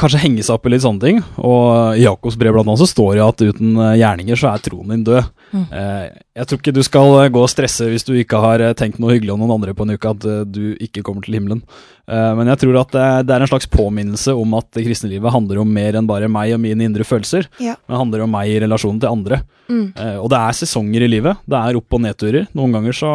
kanskje 0.00 0.22
henge 0.22 0.44
seg 0.46 0.56
opp 0.56 0.66
i 0.68 0.72
litt 0.72 0.84
sånne 0.84 1.02
ting. 1.02 1.18
Og 1.44 1.98
i 1.98 2.06
Jakobs 2.06 2.38
brev 2.40 2.56
blant 2.56 2.70
annet 2.70 2.80
så 2.80 2.88
står 2.88 3.18
det 3.18 3.24
at 3.26 3.44
uten 3.52 3.74
eh, 3.76 3.98
gjerninger 4.00 4.40
så 4.40 4.48
er 4.52 4.62
troen 4.64 4.94
din 4.94 5.04
død. 5.04 5.28
Mm. 5.52 5.66
Eh, 5.68 6.06
Jeg 6.40 6.48
tror 6.48 6.62
ikke 6.62 6.72
du 6.72 6.82
skal 6.86 7.28
gå 7.28 7.42
og 7.44 7.50
stresse 7.52 7.84
hvis 7.90 8.06
du 8.08 8.14
ikke 8.16 8.40
har 8.40 8.64
tenkt 8.78 8.96
noe 9.02 9.12
hyggelig 9.12 9.34
om 9.34 9.42
noen 9.44 9.58
andre 9.58 9.74
på 9.76 9.84
en 9.84 9.92
uke, 9.92 10.14
at 10.14 10.24
du 10.48 10.72
ikke 10.80 11.04
kommer 11.04 11.20
til 11.26 11.36
himmelen. 11.36 11.60
Eh, 12.10 12.34
Men 12.34 12.48
jeg 12.50 12.58
tror 12.64 12.80
at 12.80 12.90
det 12.90 13.26
det 13.28 13.34
er 13.36 13.44
en 13.44 13.50
slags 13.50 13.68
påminnelse 13.70 14.32
om 14.34 14.54
at 14.58 14.66
det 14.74 14.82
kristne 14.86 15.10
livet 15.12 15.30
handler 15.32 15.60
om 15.62 15.68
mer 15.72 15.94
enn 15.94 16.08
bare 16.08 16.28
meg 16.28 16.52
og 16.56 16.60
mine 16.60 16.82
indre 16.82 17.04
følelser. 17.06 17.46
Ja. 17.62 17.76
Men 17.86 17.94
det 17.94 18.00
handler 18.02 18.24
om 18.24 18.32
meg 18.34 18.50
i 18.50 18.60
relasjon 18.64 18.98
til 19.00 19.08
andre. 19.12 19.38
Mm. 19.70 19.92
Eh, 19.94 20.16
og 20.18 20.28
det 20.32 20.40
er 20.40 20.56
sesonger 20.58 21.04
i 21.06 21.10
livet. 21.12 21.38
Det 21.46 21.58
er 21.58 21.78
opp- 21.78 21.94
og 21.94 22.02
nedturer. 22.02 22.48
Noen 22.58 22.74
ganger 22.74 22.96
så, 22.98 23.12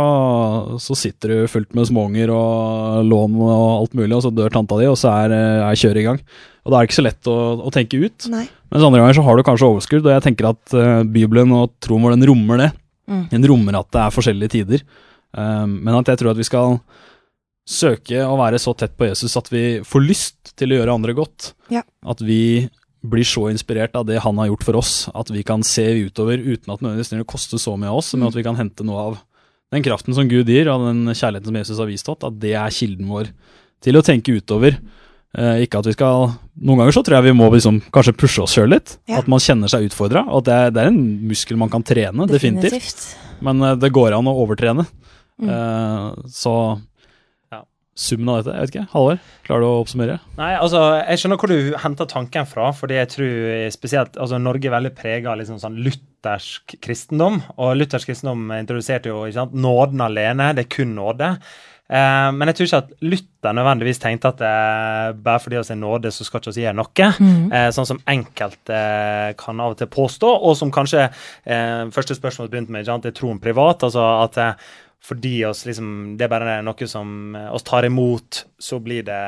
så 0.79 0.95
sitter 0.97 1.33
du 1.33 1.47
fullt 1.51 1.75
med 1.75 1.89
småunger 1.89 2.31
og 2.33 3.03
lån 3.07 3.35
og 3.43 3.65
alt 3.81 3.97
mulig, 3.99 4.13
og 4.15 4.23
så 4.23 4.31
dør 4.33 4.53
tanta 4.55 4.79
di, 4.79 4.87
og 4.87 4.95
så 4.99 5.11
er, 5.25 5.35
eh, 5.35 5.65
er 5.67 5.81
kjøret 5.83 6.01
i 6.01 6.07
gang. 6.07 6.21
Og 6.67 6.71
da 6.71 6.77
er 6.79 6.83
det 6.85 6.89
ikke 6.89 6.99
så 7.01 7.07
lett 7.07 7.29
å, 7.31 7.37
å 7.67 7.71
tenke 7.75 7.99
ut. 7.99 8.29
Nei. 8.31 8.45
Mens 8.71 8.83
andre 8.83 8.99
ganger 9.03 9.15
så 9.19 9.23
har 9.27 9.37
du 9.37 9.43
kanskje 9.47 9.67
overskudd, 9.67 10.07
og 10.07 10.15
jeg 10.15 10.25
tenker 10.25 10.49
at 10.49 10.73
eh, 10.75 11.03
Bibelen 11.03 11.51
og 11.55 11.75
troen 11.83 12.03
vår 12.07 12.15
den 12.17 12.27
rommer 12.31 12.63
det. 12.63 12.71
Mm. 13.07 13.27
Den 13.35 13.45
rommer 13.51 13.77
at 13.79 13.91
det 13.95 14.01
er 14.03 14.15
forskjellige 14.15 14.55
tider. 14.57 14.81
Men 15.37 15.93
at 15.93 16.07
jeg 16.09 16.17
tror 16.19 16.31
at 16.31 16.39
vi 16.39 16.45
skal 16.47 16.79
søke 17.67 18.21
å 18.23 18.37
være 18.39 18.59
så 18.63 18.71
tett 18.79 18.93
på 18.97 19.09
Jesus 19.09 19.35
at 19.39 19.49
vi 19.51 19.63
får 19.85 20.05
lyst 20.05 20.53
til 20.57 20.71
å 20.73 20.79
gjøre 20.79 20.93
andre 20.95 21.15
godt. 21.17 21.51
Ja. 21.73 21.83
At 22.07 22.21
vi 22.23 22.69
blir 23.07 23.27
så 23.27 23.45
inspirert 23.51 23.95
av 23.95 24.07
det 24.09 24.21
han 24.23 24.39
har 24.41 24.49
gjort 24.49 24.63
for 24.67 24.79
oss, 24.79 24.93
at 25.15 25.29
vi 25.31 25.43
kan 25.47 25.61
se 25.67 25.85
utover 26.07 26.39
uten 26.41 26.73
at 26.73 26.79
det 26.81 26.87
nødvendigvis 26.87 27.53
å 27.55 27.59
så 27.61 27.75
mye 27.79 27.91
av 27.91 27.99
oss, 28.01 28.13
men 28.17 28.27
at 28.27 28.35
vi 28.35 28.43
kan 28.47 28.57
hente 28.57 28.83
noe 28.87 29.03
av 29.11 29.17
den 29.71 29.83
kraften 29.83 30.15
som 30.15 30.27
Gud 30.31 30.47
gir, 30.49 30.67
og 30.71 30.85
den 30.87 31.11
kjærligheten 31.11 31.51
som 31.51 31.59
Jesus 31.59 31.79
har 31.83 31.89
vist 31.91 32.09
oss, 32.09 32.23
at 32.23 32.39
det 32.41 32.53
er 32.57 32.73
kilden 32.73 33.07
vår 33.11 33.29
til 33.83 33.99
å 33.99 34.03
tenke 34.03 34.33
utover. 34.39 34.79
Eh, 35.37 35.63
ikke 35.67 35.81
at 35.83 35.89
vi 35.91 35.93
skal 35.93 36.31
Noen 36.57 36.79
ganger 36.81 36.95
så 36.95 37.03
tror 37.05 37.19
jeg 37.19 37.27
vi 37.27 37.35
må 37.37 37.51
liksom 37.53 37.75
kanskje 37.93 38.15
pushe 38.17 38.41
oss 38.41 38.55
sjøl 38.57 38.71
litt. 38.73 38.95
Ja. 39.11 39.19
At 39.19 39.27
man 39.29 39.43
kjenner 39.43 39.69
seg 39.69 39.85
utfordra. 39.85 40.23
Og 40.31 40.39
at 40.41 40.47
det, 40.47 40.55
er- 40.57 40.71
det 40.73 40.81
er 40.81 40.87
en 40.89 41.03
muskel 41.29 41.59
man 41.61 41.69
kan 41.69 41.83
trene, 41.85 42.25
definitivt. 42.31 43.03
Men 43.45 43.61
eh, 43.61 43.75
det 43.77 43.91
går 43.93 44.15
an 44.17 44.25
å 44.31 44.33
overtrene. 44.41 44.87
Mm. 45.37 45.51
Eh, 45.53 46.31
så. 46.33 46.55
Summen 47.97 48.29
av 48.31 48.41
dette, 48.41 48.53
jeg 48.55 48.65
vet 48.65 48.73
ikke. 48.75 48.89
Halvard, 48.93 49.29
klarer 49.47 49.63
du 49.63 49.67
å 49.67 49.77
oppsummere? 49.81 50.17
Nei, 50.37 50.51
altså, 50.55 50.81
Jeg 51.01 51.21
skjønner 51.21 51.41
hvor 51.41 51.53
du 51.53 51.77
henter 51.83 52.09
tanken 52.11 52.49
fra. 52.49 52.71
fordi 52.77 52.99
jeg 52.99 53.11
tror 53.15 53.71
spesielt, 53.73 54.19
altså 54.21 54.41
Norge 54.41 54.69
er 54.69 54.77
veldig 54.77 54.93
prega 54.97 55.31
av 55.33 55.41
liksom 55.41 55.57
sånn 55.61 55.79
luthersk 55.81 56.77
kristendom. 56.83 57.41
Og 57.57 57.73
luthersk 57.79 58.11
kristendom 58.11 58.51
introduserte 58.59 59.09
jo 59.09 59.25
ikke 59.25 59.39
sant, 59.41 59.57
nåden 59.57 60.05
alene. 60.05 60.53
Det 60.53 60.67
er 60.67 60.75
kun 60.77 60.95
nåde. 60.97 61.33
Eh, 61.87 62.29
men 62.35 62.49
jeg 62.49 62.57
tror 62.57 62.67
ikke 62.67 62.79
at 62.81 62.89
Luther 62.99 63.53
nødvendigvis 63.55 64.01
tenkte 64.03 64.33
at 64.33 64.41
eh, 64.43 65.13
bare 65.23 65.39
fordi 65.39 65.55
vi 65.61 65.71
er 65.71 65.79
nåde, 65.79 66.11
så 66.11 66.25
skal 66.27 66.41
ikke 66.41 66.55
vi 66.57 66.65
gjøre 66.65 66.79
noe. 66.81 67.11
Mm. 67.23 67.45
Eh, 67.47 67.67
sånn 67.75 67.87
som 67.87 68.01
enkelte 68.11 68.75
eh, 68.75 69.29
kan 69.39 69.63
av 69.63 69.75
og 69.75 69.79
til 69.79 69.89
påstå, 69.93 70.33
og 70.49 70.57
som 70.59 70.73
kanskje 70.75 71.05
eh, 71.07 71.85
første 71.95 72.17
spørsmål 72.17 72.51
begynte 72.51 72.75
med, 72.75 72.83
ikke 72.83 72.91
sant, 72.91 73.07
er 73.07 73.15
troen 73.15 73.39
privat. 73.43 73.87
altså 73.87 74.03
at 74.25 74.41
eh, 74.43 74.67
fordi 75.03 75.45
oss 75.45 75.65
liksom, 75.67 75.89
det 76.17 76.25
er 76.25 76.31
bare 76.31 76.55
noe 76.65 76.87
som 76.89 77.35
eh, 77.37 77.49
oss 77.53 77.65
tar 77.67 77.85
imot, 77.87 78.41
så 78.59 78.79
blir 78.83 79.05
det 79.07 79.19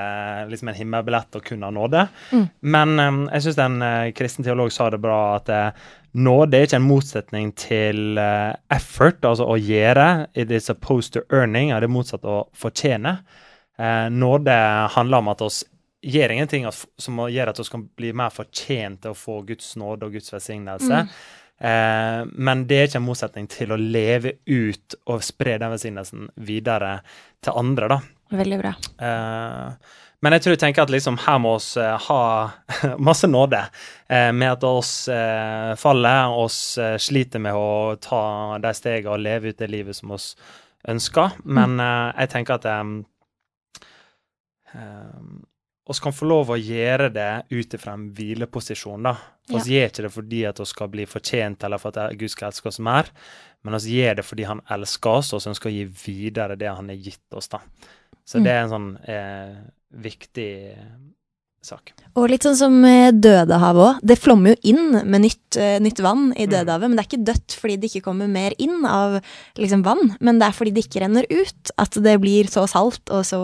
liksom 0.49 0.71
en 0.71 0.79
himmelbillett 0.79 1.38
å 1.38 1.43
kunne 1.45 1.69
ha 1.69 1.75
nåde. 1.75 2.08
Mm. 2.34 2.47
Men 2.75 2.95
um, 2.99 3.19
jeg 3.29 3.45
syns 3.45 3.62
en 3.63 3.77
uh, 3.86 4.10
kristen 4.17 4.47
teolog 4.47 4.73
sa 4.75 4.89
det 4.91 5.01
bra, 5.03 5.19
at 5.38 5.51
uh, 5.53 5.91
nåde 6.19 6.58
er 6.58 6.67
ikke 6.67 6.82
en 6.82 6.89
motsetning 6.89 7.53
til 7.60 8.17
uh, 8.19 8.58
effort, 8.73 9.21
altså 9.23 9.47
å 9.47 9.60
gjøre. 9.62 10.10
It 10.34 10.51
is 10.51 10.71
opposed 10.73 11.13
to 11.15 11.23
earning, 11.29 11.71
er 11.71 11.86
det 11.86 11.93
motsatt 11.93 12.27
å 12.27 12.41
fortjene. 12.58 13.19
Eh, 13.79 14.10
nåde 14.10 14.51
handler 14.91 15.17
om 15.17 15.27
at 15.32 15.41
oss 15.41 15.63
gjør 16.01 16.34
ingenting 16.34 16.65
som 16.71 17.19
gjør 17.32 17.51
at 17.51 17.60
vi 17.60 17.67
kan 17.71 17.86
bli 17.95 18.10
mer 18.15 18.32
fortjent 18.32 19.01
til 19.03 19.13
å 19.13 19.17
få 19.17 19.39
Guds 19.47 19.71
nåde 19.79 20.08
og 20.08 20.17
Guds 20.17 20.34
velsignelse. 20.34 21.05
Eh, 21.59 22.21
men 22.31 22.65
det 22.67 22.77
er 22.77 22.89
ikke 22.89 23.01
en 23.01 23.07
motsetning 23.07 23.49
til 23.51 23.73
å 23.75 23.79
leve 23.79 24.37
ut 24.47 24.95
og 25.11 25.23
spre 25.27 25.57
den 25.59 25.73
velsignelsen 25.73 26.29
videre 26.47 26.99
til 27.43 27.59
andre, 27.59 27.89
da. 27.91 27.99
Veldig 28.39 28.59
bra. 28.61 28.75
Eh, 29.01 29.97
men 30.19 30.35
jeg 30.35 30.43
tror 30.43 30.55
jeg 30.55 30.61
tenker 30.63 30.83
at 30.83 30.91
liksom 30.91 31.17
her 31.23 31.37
må 31.41 31.55
oss 31.57 31.73
eh, 31.79 31.95
ha 32.07 32.23
masse 33.09 33.27
nåde 33.29 33.61
eh, 34.07 34.31
med 34.35 34.51
at 34.57 34.65
oss 34.67 34.93
eh, 35.11 35.75
faller, 35.79 36.33
oss 36.35 36.77
eh, 36.77 36.97
sliter 36.99 37.43
med 37.43 37.55
å 37.55 37.95
ta 38.03 38.23
de 38.61 38.73
stegene 38.75 39.15
og 39.15 39.23
leve 39.23 39.53
ut 39.53 39.61
det 39.61 39.71
livet 39.71 39.99
som 39.99 40.11
oss 40.15 40.33
ønsker. 40.87 41.39
Men 41.43 41.79
eh, 41.83 42.09
jeg 42.23 42.33
tenker 42.35 42.59
at 42.59 42.67
um, 42.79 42.99
oss 45.89 45.99
kan 46.04 46.13
få 46.13 46.28
lov 46.30 46.52
å 46.54 46.58
gjøre 46.60 47.10
det 47.13 47.30
ut 47.49 47.73
ifra 47.73 47.95
en 47.97 48.08
hvileposisjon, 48.15 49.04
da. 49.08 49.15
Ja. 49.49 49.58
Vi 49.65 49.73
gjør 49.75 49.88
ikke 49.89 50.04
det 50.06 50.12
fordi 50.13 50.41
at 50.45 50.60
vi 50.62 50.65
skal 50.69 50.91
bli 50.93 51.06
fortjent 51.10 51.63
eller 51.65 51.82
for 51.82 51.97
at 51.97 52.13
Gud 52.19 52.30
skal 52.30 52.52
elske 52.52 52.69
oss 52.69 52.80
mer, 52.86 53.10
men 53.65 53.73
vi 53.82 53.97
gjør 53.97 54.19
det 54.19 54.25
fordi 54.28 54.45
han 54.45 54.62
elsker 54.69 55.10
oss, 55.19 55.34
og 55.34 55.41
så 55.41 55.49
ønsker 55.52 55.71
å 55.71 55.73
gi 55.73 55.86
videre 56.06 56.56
det 56.60 56.69
han 56.69 56.91
har 56.93 56.99
gitt 57.10 57.34
oss, 57.34 57.49
da. 57.49 57.60
Så 58.25 58.38
Mm. 58.39 58.43
det 58.45 58.52
er 58.54 58.62
en 58.62 58.69
sånn 58.75 58.91
eh, 59.10 59.56
viktig 60.06 60.52
sak. 61.65 61.91
Og 62.17 62.25
litt 62.31 62.43
sånn 62.43 62.57
som 62.57 62.75
eh, 62.87 63.11
Dødehavet 63.13 63.83
òg. 63.85 63.99
Det 64.09 64.17
flommer 64.19 64.55
jo 64.55 64.71
inn 64.71 64.95
med 65.05 65.23
nytt, 65.23 65.57
eh, 65.59 65.77
nytt 65.83 66.01
vann 66.03 66.31
i 66.33 66.47
Mm. 66.47 66.51
Dødehavet, 66.55 66.89
men 66.89 66.97
det 66.97 67.03
er 67.03 67.09
ikke 67.09 67.27
dødt 67.27 67.55
fordi 67.59 67.75
det 67.77 67.89
ikke 67.89 68.05
kommer 68.07 68.27
mer 68.27 68.55
inn 68.57 68.85
av 68.85 69.19
liksom, 69.59 69.83
vann, 69.85 70.15
men 70.19 70.39
det 70.39 70.47
er 70.47 70.55
fordi 70.55 70.73
det 70.73 70.85
ikke 70.87 71.03
renner 71.03 71.27
ut 71.29 71.71
at 71.77 71.91
det 71.91 72.15
blir 72.19 72.49
så 72.49 72.65
salt 72.67 73.11
og 73.13 73.23
så 73.27 73.41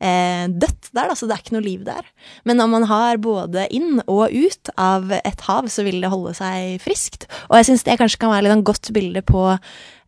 eh, 0.00 0.46
dødt 0.48 0.90
der, 0.94 1.10
da, 1.10 1.14
så 1.14 1.28
det 1.28 1.36
er 1.36 1.44
ikke 1.44 1.56
noe 1.58 1.66
liv 1.66 1.84
der. 1.84 2.08
Men 2.44 2.60
om 2.64 2.70
man 2.70 2.88
har 2.88 3.20
både 3.20 3.68
inn 3.74 4.00
og 4.06 4.32
ut 4.32 4.72
av 4.78 5.12
et 5.18 5.40
hav, 5.46 5.68
så 5.68 5.84
vil 5.84 6.00
det 6.00 6.10
holde 6.10 6.34
seg 6.38 6.80
friskt. 6.80 7.28
Og 7.50 7.58
jeg 7.58 7.70
syns 7.70 7.84
det 7.84 7.98
kanskje 8.00 8.22
kan 8.22 8.32
være 8.32 8.48
litt 8.48 8.56
en 8.56 8.66
godt 8.66 8.92
bilde 8.96 9.22
på 9.26 9.58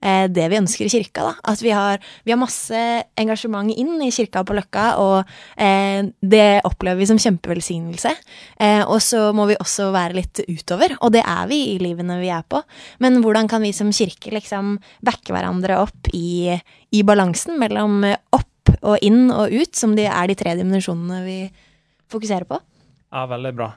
det 0.00 0.46
vi 0.48 0.58
ønsker 0.58 0.86
i 0.86 0.92
kirka. 0.92 1.26
da. 1.26 1.32
At 1.52 1.60
vi 1.62 1.72
har, 1.76 2.00
vi 2.24 2.32
har 2.32 2.40
masse 2.40 2.80
engasjement 3.20 3.72
inn 3.72 4.00
i 4.02 4.10
kirka 4.14 4.42
på 4.46 4.56
Løkka, 4.56 4.86
og 5.02 5.30
eh, 5.60 6.08
det 6.20 6.62
opplever 6.64 7.00
vi 7.00 7.08
som 7.10 7.20
kjempevelsignelse. 7.20 8.12
Eh, 8.60 8.82
og 8.84 9.00
så 9.04 9.28
må 9.36 9.46
vi 9.50 9.58
også 9.60 9.90
være 9.94 10.18
litt 10.20 10.42
utover, 10.48 10.96
og 11.00 11.12
det 11.16 11.24
er 11.24 11.50
vi 11.50 11.60
i 11.74 11.78
livene 11.82 12.20
vi 12.22 12.32
er 12.32 12.46
på. 12.48 12.62
Men 13.04 13.20
hvordan 13.24 13.50
kan 13.50 13.64
vi 13.64 13.74
som 13.76 13.92
kirke 13.94 14.32
liksom 14.34 14.78
backe 15.06 15.34
hverandre 15.34 15.80
opp 15.82 16.12
i, 16.16 16.54
i 16.90 17.04
balansen 17.06 17.60
mellom 17.60 18.04
eh, 18.08 18.20
opp 18.36 18.46
og 18.80 19.02
inn 19.04 19.28
og 19.32 19.52
ut, 19.52 19.74
som 19.76 19.96
de 19.96 20.06
er 20.08 20.30
de 20.30 20.36
tre 20.38 20.54
dimensjonene 20.58 21.24
vi 21.26 21.40
fokuserer 22.10 22.46
på? 22.48 22.60
Ja, 23.10 23.26
veldig 23.30 23.52
bra. 23.58 23.72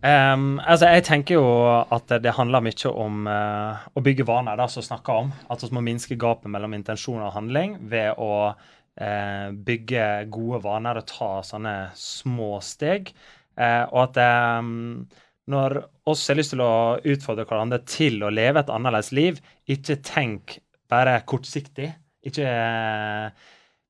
Em, 0.00 0.44
altså, 0.64 0.88
jeg 0.94 1.04
tenker 1.04 1.36
jo 1.36 1.46
at 1.92 2.12
det 2.24 2.32
handler 2.32 2.62
mye 2.64 2.92
om 2.92 3.26
uh, 3.28 3.82
å 3.92 4.02
bygge 4.04 4.24
vaner, 4.28 4.56
da, 4.56 4.64
som 4.72 4.84
snakker 4.84 5.24
om. 5.26 5.32
At 5.52 5.64
vi 5.66 5.72
må 5.76 5.82
minske 5.84 6.16
gapet 6.20 6.48
mellom 6.52 6.76
intensjon 6.76 7.20
og 7.20 7.34
handling 7.34 7.76
ved 7.92 8.16
å 8.16 8.32
uh, 8.54 9.48
bygge 9.52 10.06
gode 10.32 10.62
vaner 10.64 11.02
og 11.02 11.08
ta 11.10 11.32
sånne 11.44 11.74
små 12.00 12.54
steg. 12.64 13.12
Uh, 13.60 13.84
og 13.92 14.00
at 14.06 14.20
um, 14.62 15.04
når 15.50 15.82
oss 16.08 16.24
har 16.30 16.38
lyst 16.38 16.54
til 16.54 16.62
å 16.64 16.96
utfordre 16.96 17.44
hverandre 17.48 17.82
til 17.84 18.22
å 18.24 18.32
leve 18.32 18.62
et 18.62 18.72
annerledes 18.72 19.10
liv, 19.16 19.40
ikke 19.68 20.00
tenk 20.06 20.60
bare 20.90 21.18
kortsiktig. 21.28 21.90
Ikke 22.24 22.46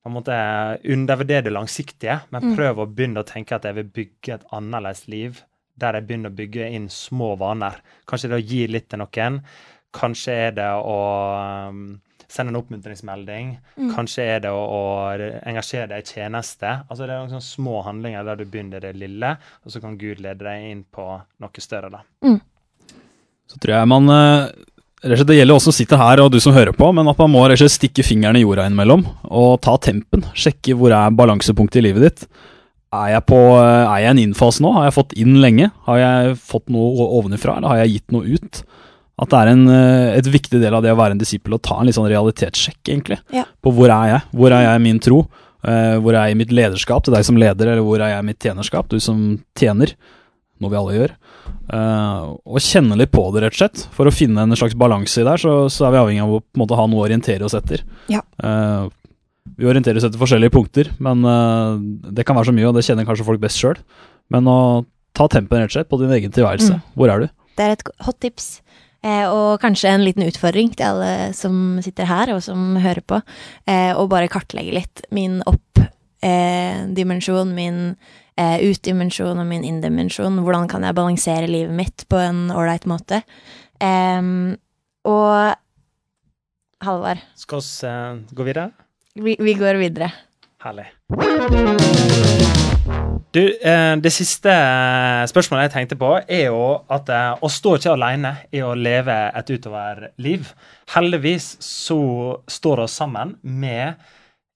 på 0.00 0.08
en 0.08 0.14
måte 0.16 0.34
undervurdere 0.88 1.44
det 1.46 1.52
langsiktige, 1.52 2.20
men 2.32 2.42
Mm. 2.50 2.56
prøv 2.56 2.78
å 2.80 2.88
begynne 2.88 3.20
å 3.20 3.28
tenke 3.28 3.54
at 3.54 3.66
jeg 3.68 3.76
vil 3.76 3.88
bygge 3.94 4.34
et 4.34 4.46
annerledes 4.56 5.06
liv, 5.12 5.42
der 5.80 5.98
jeg 5.98 6.08
begynner 6.08 6.32
å 6.32 6.38
bygge 6.38 6.68
inn 6.76 6.86
små 6.92 7.34
vaner. 7.40 7.80
Kanskje 8.08 8.30
det 8.30 8.38
er 8.38 8.44
å 8.44 8.50
gi 8.52 8.62
litt 8.70 8.88
til 8.92 9.02
noen. 9.02 9.40
Kanskje 9.96 10.36
er 10.46 10.54
det 10.54 10.70
å 10.70 11.00
um, 11.70 11.84
sende 12.30 12.52
en 12.54 12.60
oppmuntringsmelding. 12.60 13.52
Mm. 13.76 13.90
Kanskje 13.94 14.26
er 14.36 14.44
det 14.44 14.52
å, 14.54 14.60
å 14.60 14.82
engasjere 15.50 15.90
deg 15.90 16.04
i 16.04 16.14
tjeneste. 16.14 16.76
Altså 16.86 17.04
Det 17.04 17.10
er 17.10 17.18
noen 17.18 17.32
sånne 17.34 17.48
små 17.48 17.80
handlinger 17.86 18.26
der 18.28 18.40
du 18.40 18.46
begynner 18.46 18.82
det 18.84 18.94
lille, 18.98 19.34
og 19.64 19.74
så 19.74 19.82
kan 19.82 19.98
Gud 20.00 20.22
lede 20.22 20.46
deg 20.46 20.70
inn 20.70 20.84
på 20.86 21.06
noe 21.18 21.64
større. 21.64 21.90
da. 21.92 22.04
Så 23.50 23.58
tror 23.58 23.74
jeg 23.74 23.90
man 23.90 24.12
eh, 24.14 24.52
Det 25.02 25.34
gjelder 25.34 25.56
også 25.56 25.72
å 25.72 25.74
sitte 25.74 25.98
her 25.98 26.22
og 26.22 26.30
du 26.30 26.38
som 26.42 26.54
hører 26.54 26.76
på, 26.76 26.92
men 26.94 27.08
at 27.10 27.18
man 27.18 27.32
må 27.32 27.42
stikke 27.56 28.06
fingeren 28.06 28.38
i 28.38 28.44
jorda 28.44 28.68
innimellom 28.68 29.06
og 29.26 29.58
ta 29.64 29.74
tempen. 29.80 30.26
Sjekke 30.36 30.76
hvor 30.78 30.94
er 30.94 31.18
balansepunktet 31.18 31.80
i 31.80 31.86
livet 31.88 32.06
ditt. 32.06 32.26
Er 32.90 33.12
jeg, 33.12 33.22
på, 33.31 33.38
eh, 33.55 33.87
er 33.87 34.00
jeg 34.03 34.11
en 34.11 34.20
innfase 34.24 34.62
nå? 34.64 34.72
Har 34.74 34.88
jeg 34.88 34.96
fått 34.96 35.12
inn 35.22 35.37
lenge? 35.38 35.68
Har 35.87 36.00
jeg 36.00 36.38
fått 36.42 36.72
noe 36.74 37.07
ovenifra, 37.20 37.59
eller 37.59 37.70
har 37.70 37.83
jeg 37.85 37.92
gitt 38.00 38.14
noe 38.16 38.26
ut? 38.26 38.62
At 39.20 39.31
det 39.31 39.38
er 39.38 39.50
en, 39.53 39.62
eh, 39.70 40.16
et 40.18 40.26
viktig 40.26 40.59
del 40.59 40.74
av 40.74 40.83
det 40.83 40.90
å 40.90 40.98
være 40.98 41.14
en 41.14 41.20
disippel 41.20 41.55
å 41.55 41.62
ta 41.62 41.79
en 41.79 41.87
litt 41.87 41.94
sånn 41.94 42.11
realitetssjekk, 42.11 42.81
egentlig. 42.88 43.20
Ja. 43.37 43.44
På 43.62 43.70
hvor 43.76 43.92
er 43.94 44.16
jeg? 44.16 44.26
Hvor 44.35 44.50
er 44.50 44.66
jeg 44.66 44.81
i 44.81 44.85
min 44.88 44.98
tro? 44.98 45.20
Eh, 45.62 46.00
hvor 46.03 46.16
er 46.16 46.26
jeg 46.26 46.35
i 46.35 46.40
mitt 46.40 46.50
lederskap 46.57 47.05
til 47.05 47.14
deg 47.14 47.24
som 47.29 47.38
leder, 47.38 47.68
eller 47.68 47.87
hvor 47.87 48.00
er 48.00 48.16
jeg 48.16 48.24
i 48.24 48.29
mitt 48.33 48.42
tjenerskap, 48.42 48.88
du 48.88 48.98
som 48.98 49.38
tjener? 49.55 49.94
Noe 50.61 50.70
vi 50.72 50.76
alle 50.81 50.96
gjør. 50.98 51.12
Og 52.50 52.59
kjenne 52.61 52.98
litt 52.98 53.12
på 53.14 53.22
det, 53.33 53.44
rett 53.44 53.55
og 53.55 53.61
slett. 53.62 53.88
For 53.94 54.11
å 54.11 54.12
finne 54.12 54.42
en 54.42 54.59
slags 54.59 54.74
balanse 54.74 55.22
i 55.22 55.24
der, 55.24 55.38
så, 55.40 55.70
så 55.70 55.87
er 55.87 55.94
vi 55.94 56.00
avhengig 56.03 56.24
av 56.24 56.35
å 56.35 56.42
måte 56.59 56.76
ha 56.76 56.85
noe 56.90 57.00
å 57.00 57.07
orientere 57.07 57.46
oss 57.46 57.55
etter. 57.55 57.85
Ja. 58.12 58.20
Eh, 59.50 59.58
vi 59.58 59.68
orienterer 59.68 60.00
oss 60.00 60.06
etter 60.08 60.20
forskjellige 60.20 60.54
punkter, 60.54 60.90
men 61.02 61.26
eh, 61.26 61.82
det 62.16 62.26
kan 62.26 62.38
være 62.38 62.50
så 62.50 62.56
mye, 62.56 62.68
og 62.70 62.76
det 62.76 62.86
kjenner 62.86 63.08
kanskje 63.08 63.26
folk 63.26 63.42
best 63.42 63.60
sjøl. 63.60 63.80
Men 64.30 64.48
å 64.50 64.58
ta 65.16 65.26
tempen 65.30 65.58
rett 65.58 65.72
og 65.72 65.78
slett 65.78 65.90
på 65.90 66.00
din 66.00 66.14
egen 66.16 66.34
tilværelse. 66.34 66.78
Mm. 66.78 66.96
Hvor 66.96 67.12
er 67.12 67.24
du? 67.24 67.30
Det 67.58 67.66
er 67.66 67.76
et 67.76 67.84
hot 68.06 68.20
tips. 68.22 68.50
Eh, 69.00 69.26
og 69.32 69.60
kanskje 69.62 69.94
en 69.94 70.04
liten 70.04 70.26
utfordring 70.26 70.74
til 70.76 70.92
alle 70.92 71.12
som 71.36 71.78
sitter 71.84 72.08
her, 72.08 72.34
og 72.34 72.42
som 72.44 72.74
hører 72.80 73.02
på. 73.02 73.20
Eh, 73.70 73.92
å 73.96 74.08
bare 74.10 74.32
kartlegge 74.32 74.76
litt 74.76 75.04
min 75.14 75.40
opp-dimensjon, 75.48 77.54
min 77.56 77.80
eh, 78.36 78.58
ut-dimensjon 78.60 79.40
og 79.40 79.48
min 79.48 79.64
inn-dimensjon. 79.66 80.42
Hvordan 80.44 80.68
kan 80.70 80.84
jeg 80.84 80.98
balansere 80.98 81.50
livet 81.50 81.74
mitt 81.74 82.04
på 82.12 82.20
en 82.20 82.50
ålreit 82.52 82.86
måte? 82.90 83.22
Og 85.00 85.56
Halvard, 86.80 87.18
Skal 87.36 87.60
vi 87.60 87.88
eh, 87.88 88.20
gå 88.32 88.44
videre? 88.44 88.70
Vi, 89.14 89.36
vi 89.38 89.54
går 89.54 89.74
videre. 89.74 90.12
Herlig. 90.60 90.90
Du, 93.30 93.58
eh, 93.62 93.96
det 94.02 94.10
siste 94.10 94.50
eh, 94.50 95.24
spørsmålet 95.30 95.68
jeg 95.68 95.72
tenkte 95.74 95.98
på, 96.00 96.16
er 96.26 96.48
jo 96.48 96.80
at 96.90 97.10
eh, 97.14 97.36
å 97.38 97.50
stå 97.50 97.76
ikke 97.78 97.92
alene 97.94 98.32
i 98.50 98.62
å 98.66 98.72
leve 98.74 99.14
et 99.38 99.52
utoverliv. 99.54 100.48
Heldigvis 100.96 101.52
så 101.62 102.00
står 102.50 102.84
oss 102.86 102.96
sammen 102.98 103.36
med 103.40 103.94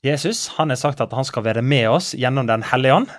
Jesus. 0.05 0.49
Han 0.59 0.75
har 0.75 0.81
sagt 0.81 1.01
at 1.01 1.15
han 1.15 1.25
skal 1.25 1.47
være 1.47 1.63
med 1.63 1.87
oss 1.89 2.13
gjennom 2.19 2.51
Den 2.51 2.67
hellige 2.67 2.99
ånd. 2.99 3.15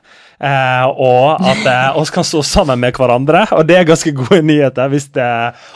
Og 1.01 1.41
at 1.41 1.95
oss 1.97 2.11
kan 2.13 2.27
stå 2.27 2.43
sammen 2.45 2.77
med 2.83 2.93
hverandre. 2.93 3.47
Og 3.57 3.65
det 3.65 3.79
er 3.79 3.87
ganske 3.89 4.13
gode 4.13 4.43
nyheter 4.45 4.91
hvis 4.91 5.07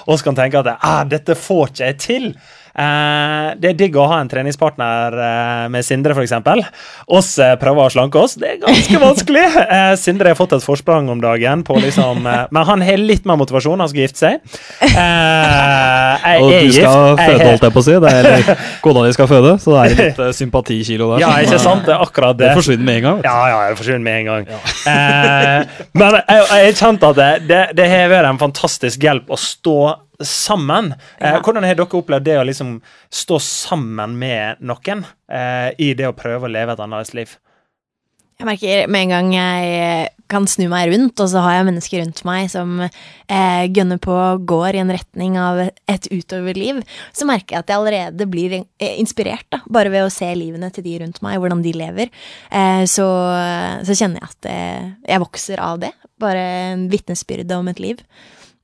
oss 0.05 0.21
kan 0.21 0.37
tenke 0.37 0.61
at 0.61 0.75
ah, 0.75 1.01
dette 1.09 1.33
får 1.33 1.71
ikke 1.71 1.87
jeg 1.87 1.97
til. 2.03 2.27
Eh, 2.75 3.47
det 3.59 3.71
er 3.71 3.77
digg 3.79 3.95
å 3.99 4.05
ha 4.11 4.19
en 4.23 4.29
treningspartner 4.31 5.15
eh, 5.25 5.65
med 5.73 5.85
Sindre, 5.85 6.15
f.eks. 6.15 6.33
Oss 7.09 7.31
eh, 7.41 7.55
prøver 7.61 7.87
å 7.87 7.93
slanke 7.93 8.21
oss. 8.21 8.35
Det 8.39 8.53
er 8.55 8.59
ganske 8.63 9.01
vanskelig. 9.07 9.45
Eh, 9.65 9.93
Sindre 9.99 10.33
har 10.33 10.39
fått 10.39 10.53
et 10.57 10.65
forsprang 10.65 11.09
om 11.11 11.21
dagen, 11.23 11.63
på 11.67 11.77
liksom, 11.81 12.23
men 12.25 12.61
han 12.69 12.83
har 12.85 13.01
litt 13.01 13.25
mer 13.29 13.39
motivasjon. 13.41 13.79
Han 13.81 13.91
skal 13.91 14.05
gifte 14.05 14.23
seg. 14.25 14.59
Eh, 14.89 16.35
Og 16.39 16.49
du 16.51 16.71
skal 16.73 16.73
gift. 16.73 17.23
Føde, 17.23 17.47
holdt 17.47 17.65
jeg 17.67 17.75
på 17.75 17.81
å 17.81 17.85
si. 17.87 17.95
Det 17.99 18.11
er, 18.13 18.29
eller 18.33 18.63
kona 18.85 19.05
di 19.07 19.15
skal 19.15 19.29
føde, 19.31 19.55
så 19.61 19.75
det 19.75 19.79
er 19.81 19.97
litt 19.99 20.21
uh, 20.21 20.29
sympatikilo 20.35 21.11
der. 21.13 21.23
Ja, 21.23 21.31
ikke 21.43 21.61
sant? 21.61 21.85
Det 21.87 21.95
er 21.95 22.03
akkurat 22.05 22.37
det. 22.39 22.49
Det 22.49 22.59
forsvinner 22.59 22.85
med 22.85 23.01
en 23.01 23.07
gang. 23.09 23.23
Ja, 23.25 23.37
ja, 23.51 23.59
det 23.71 23.79
forsvinner 23.79 24.05
med 24.05 24.19
en 24.21 24.29
gang. 24.29 24.49
Ja. 24.49 24.59
men 25.99 26.19
jeg 26.19 26.39
jeg 26.49 26.69
har 26.69 26.77
kjent 26.79 27.03
at 27.09 27.17
det, 27.19 27.31
det, 27.49 27.61
det 27.77 27.87
har 27.91 28.11
vært 28.11 28.29
en 28.29 28.39
fantastisk 28.41 29.03
hjelp 29.05 29.31
å 29.31 29.37
stå 29.39 29.77
sammen. 30.21 30.93
Eh, 31.19 31.31
Ja. 31.33 31.41
hvordan 31.41 31.63
har 31.63 31.75
dere 31.75 31.99
opplevd 32.01 32.23
det 32.25 32.37
å 32.39 32.45
liksom 32.47 32.81
stå 33.11 33.39
sammen 33.39 34.17
med 34.19 34.57
noen 34.61 35.05
eh, 35.31 35.71
i 35.77 35.93
det 35.93 36.07
å 36.07 36.15
prøve 36.17 36.47
å 36.47 36.51
leve 36.51 36.73
et 36.73 36.79
annerledes 36.79 37.13
liv? 37.13 37.37
Jeg 38.39 38.47
merker 38.47 38.87
med 38.87 39.01
en 39.01 39.09
gang 39.11 39.33
jeg 39.33 40.09
kan 40.31 40.45
snu 40.47 40.69
meg 40.71 40.93
rundt, 40.93 41.19
og 41.19 41.27
så 41.27 41.41
har 41.43 41.57
jeg 41.57 41.65
mennesker 41.67 41.99
rundt 41.99 42.21
meg 42.23 42.45
som 42.47 42.77
eh, 42.85 43.65
gønner 43.67 43.99
på 43.99 44.13
og 44.15 44.45
går 44.47 44.77
i 44.77 44.79
en 44.79 44.93
retning 44.95 45.35
av 45.41 45.59
et 45.65 46.07
utoverliv, 46.07 46.79
så 47.11 47.27
merker 47.27 47.57
jeg 47.57 47.65
at 47.65 47.73
jeg 47.73 47.81
allerede 47.81 48.29
blir 48.31 48.55
eh, 48.61 48.95
inspirert, 49.01 49.43
da, 49.51 49.59
bare 49.67 49.91
ved 49.91 50.05
å 50.05 50.13
se 50.13 50.29
livene 50.39 50.71
til 50.71 50.85
de 50.87 50.95
rundt 51.01 51.19
meg, 51.25 51.35
hvordan 51.41 51.65
de 51.65 51.73
lever. 51.81 52.13
Eh, 52.47 52.85
så, 52.87 53.09
så 53.83 53.97
kjenner 53.97 54.23
jeg 54.23 54.29
at 54.31 54.49
eh, 54.53 54.89
jeg 55.11 55.23
vokser 55.25 55.59
av 55.59 55.83
det. 55.83 55.91
Bare 56.19 56.45
en 56.71 56.87
vitnesbyrde 56.93 57.59
om 57.59 57.67
et 57.73 57.83
liv. 57.83 57.99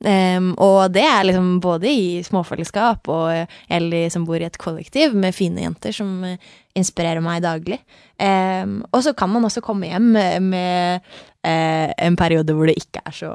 Em, 0.05 0.51
og 0.61 0.91
det 0.93 1.01
er 1.01 1.23
liksom 1.25 1.55
både 1.63 1.89
i 1.89 2.09
småfellesskap 2.25 3.09
og 3.09 3.55
eller 3.73 4.11
som 4.13 4.25
bor 4.27 4.37
i 4.37 4.45
et 4.45 4.59
kollektiv 4.61 5.15
med 5.17 5.33
fine 5.33 5.63
jenter 5.63 5.95
som 5.95 6.19
eh, 6.27 6.51
inspirerer 6.77 7.23
meg 7.25 7.41
daglig. 7.45 7.79
Um, 8.19 8.83
og 8.91 9.01
så 9.05 9.15
kan 9.17 9.31
man 9.31 9.47
også 9.47 9.63
komme 9.65 9.89
hjem 9.89 10.11
med, 10.51 11.07
eh, 11.47 11.87
en 12.05 12.19
periode 12.19 12.53
hvor 12.53 12.69
det 12.69 12.77
ikke 12.77 13.01
er 13.01 13.15
så 13.15 13.31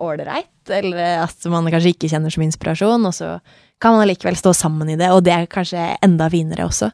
ålreit, 0.00 0.70
eller 0.70 1.24
at 1.26 1.48
man 1.52 1.66
kanskje 1.72 1.94
ikke 1.94 2.08
kjenner 2.12 2.32
som 2.32 2.44
inspirasjon, 2.44 3.08
og 3.08 3.16
så 3.16 3.32
kan 3.80 3.96
man 3.96 4.04
allikevel 4.04 4.38
stå 4.38 4.54
sammen 4.56 4.92
i 4.92 4.96
det, 5.00 5.10
og 5.12 5.24
det 5.26 5.34
er 5.34 5.50
kanskje 5.50 5.90
enda 6.04 6.30
finere 6.32 6.68
også. 6.68 6.90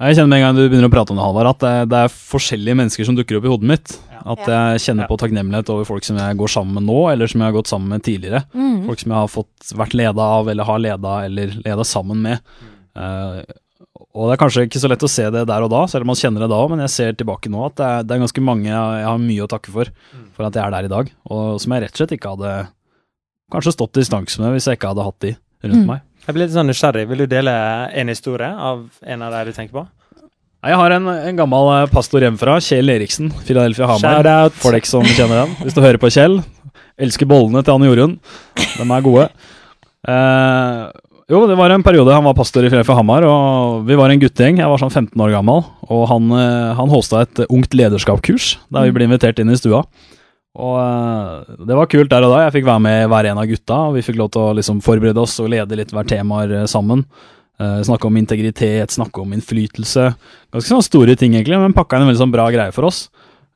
Jeg 0.00 0.16
kjenner 0.16 0.30
med 0.32 0.38
en 0.40 0.44
gang 0.46 0.56
du 0.56 0.62
begynner 0.64 0.88
å 0.88 0.92
prate 0.94 1.12
om 1.12 1.18
det, 1.18 1.24
Halvard, 1.26 1.48
at 1.50 1.60
det, 1.64 1.72
det 1.92 1.98
er 2.06 2.12
forskjellige 2.14 2.76
mennesker 2.78 3.04
som 3.04 3.16
dukker 3.18 3.36
opp 3.36 3.44
i 3.44 3.50
hodet 3.52 3.68
mitt. 3.68 3.94
At 4.20 4.40
jeg 4.48 4.80
kjenner 4.86 5.08
på 5.10 5.16
takknemlighet 5.20 5.68
over 5.72 5.84
folk 5.88 6.06
som 6.06 6.16
jeg 6.20 6.38
går 6.40 6.52
sammen 6.52 6.78
med 6.78 6.86
nå, 6.88 6.96
eller 7.12 7.28
som 7.28 7.40
jeg 7.42 7.50
har 7.50 7.56
gått 7.56 7.68
sammen 7.68 7.92
med 7.92 8.04
tidligere. 8.06 8.40
Mm. 8.56 8.86
Folk 8.88 9.02
som 9.02 9.12
jeg 9.12 9.18
har 9.18 9.32
fått 9.32 9.74
vært 9.76 9.96
leda 10.00 10.28
av, 10.40 10.48
eller 10.52 10.68
har 10.68 10.80
leda, 10.80 11.12
eller 11.28 11.52
leda 11.66 11.86
sammen 11.88 12.24
med. 12.24 12.40
Uh, 12.96 13.42
og 14.16 14.26
det 14.30 14.34
er 14.34 14.40
kanskje 14.40 14.64
ikke 14.66 14.80
så 14.82 14.88
lett 14.90 15.04
å 15.04 15.12
se 15.12 15.28
det 15.36 15.44
der 15.52 15.64
og 15.66 15.70
da, 15.72 15.84
selv 15.92 16.06
om 16.06 16.10
man 16.14 16.18
kjenner 16.18 16.46
det 16.46 16.50
da, 16.50 16.60
men 16.72 16.80
jeg 16.86 16.94
ser 16.96 17.16
tilbake 17.20 17.52
nå 17.52 17.60
at 17.68 17.76
det 17.78 17.86
er, 17.86 18.08
det 18.08 18.16
er 18.16 18.22
ganske 18.24 18.42
mange 18.48 18.66
jeg, 18.70 18.98
jeg 19.04 19.06
har 19.10 19.20
mye 19.28 19.44
å 19.44 19.50
takke 19.52 19.74
for, 19.76 19.92
for 20.34 20.48
at 20.48 20.56
jeg 20.56 20.64
er 20.64 20.74
der 20.78 20.88
i 20.88 20.92
dag. 20.96 21.12
Og 21.30 21.60
som 21.62 21.76
jeg 21.76 21.84
rett 21.84 21.92
og 21.94 22.00
slett 22.02 22.16
ikke 22.16 22.32
hadde 22.34 22.54
kanskje 23.52 23.76
stått 23.76 23.98
i 24.00 24.04
distanse 24.04 24.40
med 24.42 24.56
hvis 24.56 24.66
jeg 24.70 24.80
ikke 24.80 24.94
hadde 24.94 25.06
hatt 25.06 25.20
de 25.28 25.36
rundt 25.36 25.82
Mm. 25.84 25.86
meg. 25.92 26.00
Jeg 26.26 26.36
blir 26.36 26.44
litt 26.44 26.54
sånn 26.54 26.68
nysgjerrig. 26.70 27.06
Vil 27.10 27.24
du 27.24 27.30
dele 27.30 27.54
en 27.96 28.12
historie 28.12 28.50
av 28.50 28.84
en 29.02 29.22
av 29.26 29.34
de 29.34 29.50
du 29.50 29.56
tenker 29.56 29.74
på? 29.80 29.86
Jeg 30.60 30.76
har 30.76 30.92
en, 30.92 31.06
en 31.08 31.38
gammel 31.38 31.70
eh, 31.72 31.86
pastor 31.88 32.20
hjemmefra, 32.20 32.58
Kjell 32.60 32.92
Eriksen, 32.92 33.30
Philadelphia 33.46 33.86
Hamar. 33.88 34.50
For 34.60 34.76
deg 34.76 34.88
som 34.88 35.06
kjenner 35.08 35.46
den. 35.46 35.54
Hvis 35.64 35.76
du 35.76 35.80
hører 35.80 36.00
på 36.02 36.10
Kjell. 36.12 36.42
Elsker 37.00 37.28
bollene 37.28 37.62
til 37.64 37.72
Anne 37.78 37.88
Jorunn. 37.88 38.18
De 38.76 38.84
er 38.84 39.06
gode. 39.06 39.24
Eh, 40.10 40.82
jo, 41.30 41.40
det 41.48 41.56
var 41.56 41.72
en 41.72 41.84
periode 41.86 42.12
han 42.12 42.26
var 42.26 42.36
pastor 42.36 42.66
i 42.66 42.68
Philadelphia 42.68 42.98
Hamar, 42.98 43.24
og 43.24 43.88
vi 43.88 43.96
var 43.96 44.12
en 44.12 44.20
guttegjeng. 44.20 44.60
Jeg 44.60 44.68
var 44.68 44.82
sånn 44.82 44.92
15 44.92 45.24
år 45.24 45.32
gammel, 45.38 45.64
og 45.88 46.04
han, 46.10 46.28
eh, 46.36 46.70
han 46.76 46.92
hosta 46.92 47.24
et 47.24 47.44
ungt 47.48 47.76
lederskapskurs 47.80 48.56
der 48.68 48.88
vi 48.88 48.96
ble 48.98 49.08
invitert 49.08 49.40
inn 49.40 49.52
i 49.54 49.56
stua. 49.56 49.84
Og 50.58 50.76
eh, 50.82 51.58
det 51.68 51.76
var 51.78 51.86
kult 51.90 52.10
der 52.10 52.26
og 52.26 52.32
da. 52.34 52.44
Jeg 52.46 52.56
fikk 52.58 52.66
være 52.66 52.82
med 52.82 53.08
hver 53.12 53.28
en 53.30 53.38
av 53.38 53.46
gutta, 53.50 53.76
og 53.88 53.94
vi 53.98 54.02
fikk 54.02 54.18
lov 54.18 54.32
til 54.34 54.42
å 54.48 54.54
liksom 54.58 54.80
forberede 54.82 55.22
oss 55.22 55.36
og 55.42 55.50
lede 55.52 55.78
litt 55.78 55.92
hver 55.94 56.08
temaer 56.10 56.56
eh, 56.62 56.66
sammen. 56.70 57.04
Uh, 57.60 57.82
snakke 57.84 58.08
om 58.08 58.16
integritet, 58.16 58.88
snakke 58.94 59.20
om 59.20 59.34
innflytelse. 59.36 60.06
Ganske 60.48 60.70
sånne 60.70 60.86
store 60.86 61.12
ting, 61.20 61.34
egentlig, 61.36 61.58
men 61.60 61.74
pakka 61.76 61.98
inn 61.98 62.06
en 62.06 62.08
veldig 62.08 62.22
sånn 62.22 62.32
bra 62.32 62.46
greie 62.48 62.72
for 62.72 62.88
oss. 62.88 63.02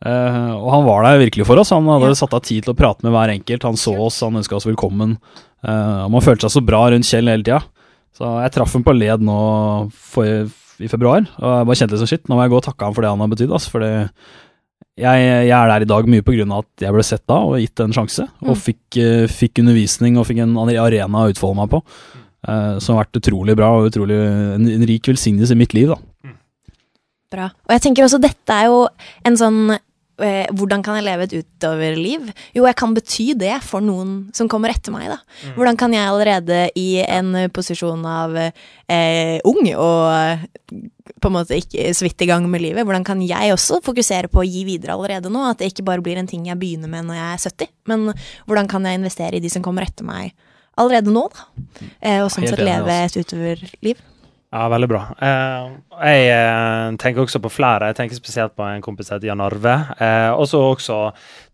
Eh, 0.04 0.50
og 0.52 0.66
han 0.74 0.84
var 0.84 1.06
der 1.06 1.22
virkelig 1.22 1.46
for 1.48 1.56
oss. 1.62 1.70
Han 1.72 1.86
hadde 1.88 2.10
Ja. 2.12 2.18
satt 2.20 2.34
av 2.36 2.42
tid 2.44 2.66
til 2.66 2.74
å 2.74 2.76
prate 2.76 3.00
med 3.02 3.14
hver 3.14 3.32
enkelt. 3.32 3.62
Han 3.64 3.80
så 3.80 3.94
oss, 3.96 4.20
han 4.20 4.36
ønska 4.36 4.58
oss 4.58 4.66
velkommen. 4.68 5.16
Eh, 5.64 6.04
og 6.04 6.10
man 6.12 6.20
følte 6.20 6.44
seg 6.44 6.60
så 6.60 6.66
bra 6.66 6.82
rundt 6.92 7.08
Kjell 7.08 7.32
hele 7.32 7.42
tida. 7.46 7.62
Så 8.12 8.28
jeg 8.44 8.52
traff 8.52 8.74
ham 8.76 8.84
på 8.84 8.92
led 8.92 9.24
nå 9.24 9.38
for, 9.90 10.24
i 10.84 10.90
februar, 10.92 11.24
og 11.40 11.48
jeg 11.56 11.66
bare 11.70 11.80
kjente 11.80 11.96
det 11.96 12.02
som 12.04 12.10
shit. 12.12 12.28
Nå 12.28 12.36
må 12.36 12.44
jeg 12.44 12.52
gå 12.52 12.60
og 12.60 12.66
takke 12.68 12.84
ham 12.84 12.92
for 12.92 13.00
det 13.00 13.08
han 13.14 13.24
har 13.24 13.32
betydd. 13.32 13.56
Altså, 13.56 13.70
for 13.72 13.80
det- 13.80 14.10
jeg, 15.00 15.22
jeg 15.48 15.54
er 15.58 15.70
der 15.72 15.84
i 15.84 15.88
dag 15.90 16.06
mye 16.10 16.22
av 16.54 16.64
at 16.64 16.84
jeg 16.86 16.94
ble 16.94 17.04
sett 17.06 17.24
da 17.26 17.40
og 17.48 17.56
gitt 17.58 17.80
en 17.82 17.94
sjanse. 17.96 18.26
Og 18.44 18.54
Mm. 18.54 18.60
fikk, 18.62 18.98
eh, 19.02 19.26
fikk 19.26 19.58
undervisning 19.64 20.18
og 20.18 20.26
fikk 20.28 20.42
en 20.44 20.54
arena 20.78 21.24
å 21.24 21.32
utfolde 21.32 21.56
meg 21.56 21.70
på. 21.70 21.82
Uh, 22.44 22.76
som 22.78 22.94
har 22.94 23.06
vært 23.06 23.22
utrolig 23.22 23.56
bra 23.56 23.70
og 23.72 23.86
utrolig, 23.88 24.18
en, 24.20 24.66
en 24.68 24.82
rik 24.84 25.06
velsignelse 25.08 25.54
i 25.56 25.56
mitt 25.56 25.72
liv. 25.72 25.88
da. 25.88 25.96
Bra. 27.32 27.46
Og 27.66 27.72
jeg 27.72 27.80
tenker 27.86 28.04
også 28.04 28.20
dette 28.20 28.52
er 28.52 28.66
jo 28.68 28.82
en 29.24 29.38
sånn 29.40 29.78
Hvordan 30.16 30.82
kan 30.86 30.98
jeg 30.98 31.06
leve 31.08 31.26
et 31.26 31.36
utoverliv? 31.40 32.28
Jo, 32.54 32.66
jeg 32.68 32.76
kan 32.78 32.94
bety 32.94 33.32
det 33.38 33.56
for 33.66 33.82
noen 33.82 34.28
som 34.36 34.50
kommer 34.50 34.70
etter 34.70 34.94
meg, 34.94 35.08
da. 35.10 35.18
Hvordan 35.56 35.78
kan 35.80 35.94
jeg 35.96 36.06
allerede 36.06 36.60
i 36.78 37.00
en 37.02 37.32
eh, 37.34 37.50
posisjon 37.50 38.04
av 38.06 38.36
eh, 38.38 39.40
ung 39.48 39.66
og 39.74 40.04
eh, 40.14 40.46
på 41.20 41.30
en 41.30 41.34
måte 41.34 41.58
ikke 41.58 41.90
så 41.96 42.06
vidt 42.06 42.22
i 42.24 42.28
gang 42.28 42.46
med 42.50 42.62
livet, 42.62 42.84
hvordan 42.86 43.04
kan 43.06 43.20
jeg 43.24 43.52
også 43.54 43.80
fokusere 43.84 44.30
på 44.32 44.42
å 44.42 44.46
gi 44.46 44.64
videre 44.68 44.94
allerede 44.94 45.32
nå? 45.32 45.42
At 45.50 45.60
det 45.60 45.72
ikke 45.72 45.86
bare 45.86 46.04
blir 46.04 46.20
en 46.20 46.28
ting 46.30 46.46
jeg 46.48 46.60
begynner 46.60 46.90
med 46.90 47.08
når 47.08 47.18
jeg 47.18 47.28
er 47.28 47.44
70, 47.44 47.70
men 47.90 48.08
hvordan 48.46 48.70
kan 48.70 48.86
jeg 48.86 49.00
investere 49.00 49.38
i 49.38 49.44
de 49.44 49.52
som 49.52 49.64
kommer 49.64 49.86
etter 49.86 50.06
meg 50.06 50.34
allerede 50.80 51.12
nå, 51.14 51.28
da? 51.32 51.46
Eh, 52.00 52.20
og 52.22 52.30
sånn 52.32 52.48
sett 52.48 52.62
leve 52.62 52.98
et 53.04 53.16
utoverliv. 53.18 54.00
Ja, 54.54 54.68
veldig 54.70 54.86
bra. 54.86 55.00
Eh, 55.18 55.70
jeg 56.06 56.26
eh, 56.30 56.96
tenker 57.02 57.24
også 57.24 57.40
på 57.42 57.50
flere. 57.50 57.88
Jeg 57.90 57.96
tenker 57.98 58.18
spesielt 58.20 58.54
på 58.54 58.62
en 58.62 58.84
kompis 58.84 59.08
som 59.08 59.16
heter 59.16 59.32
Jan 59.32 59.42
Arve. 59.42 59.72
Eh, 59.98 60.30
og 60.30 60.46
så 60.46 60.60
også 60.68 60.98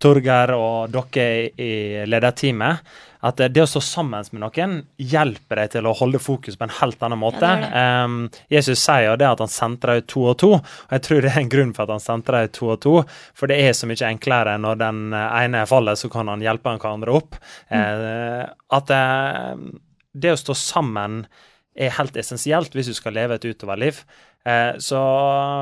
Torgeir 0.05 0.53
og 0.53 0.93
dere 0.93 1.49
i, 1.57 1.71
lederteamet. 2.05 2.93
At 3.25 3.41
det 3.41 3.65
å 3.65 3.69
stå 3.69 3.81
sammen 3.85 4.29
med 4.35 4.45
noen 4.45 4.77
hjelper 5.01 5.63
deg 5.63 5.73
til 5.79 5.89
å 5.89 5.97
holde 5.97 6.21
fokus 6.21 6.61
på 6.61 6.69
en 6.69 6.77
helt 6.77 7.01
annen 7.09 7.23
måte. 7.25 7.41
Ja, 7.49 7.57
det 7.65 7.73
Eh, 7.81 8.45
Jesus 8.53 8.85
sier 8.85 9.09
jo 9.09 9.19
det 9.21 9.33
at 9.33 9.41
han 9.47 9.53
sentrer 9.57 10.03
ut 10.03 10.09
to 10.11 10.29
og 10.29 10.39
to, 10.43 10.55
og 10.61 10.93
jeg 10.93 11.05
tror 11.07 11.25
det 11.25 11.33
er 11.33 11.41
en 11.41 11.53
grunn 11.53 11.73
for 11.77 11.87
at 11.87 11.97
han 11.97 12.05
sentrer 12.05 12.49
ut 12.49 12.57
to 12.57 12.73
og 12.75 12.81
to. 12.85 12.97
For 13.33 13.49
det 13.49 13.63
er 13.65 13.77
så 13.77 13.89
mye 13.89 14.09
enklere 14.13 14.61
når 14.61 14.81
den 14.85 15.05
ene 15.17 15.65
faller, 15.69 15.97
så 15.97 16.13
kan 16.13 16.29
han 16.29 16.45
hjelpe 16.45 16.69
den 16.69 16.85
hverandre 16.85 17.17
opp. 17.17 17.41
Eh, 17.73 18.45
at 18.77 18.93
det 20.13 20.35
å 20.35 20.43
stå 20.45 20.57
sammen 20.59 21.23
er 21.81 21.95
helt 21.97 22.19
essensielt 22.21 22.75
hvis 22.77 22.91
du 22.91 22.97
skal 22.97 23.17
leve 23.17 23.39
et 23.39 23.47
utoverliv. 23.51 24.03
Eh, 24.47 24.77
så 24.81 25.01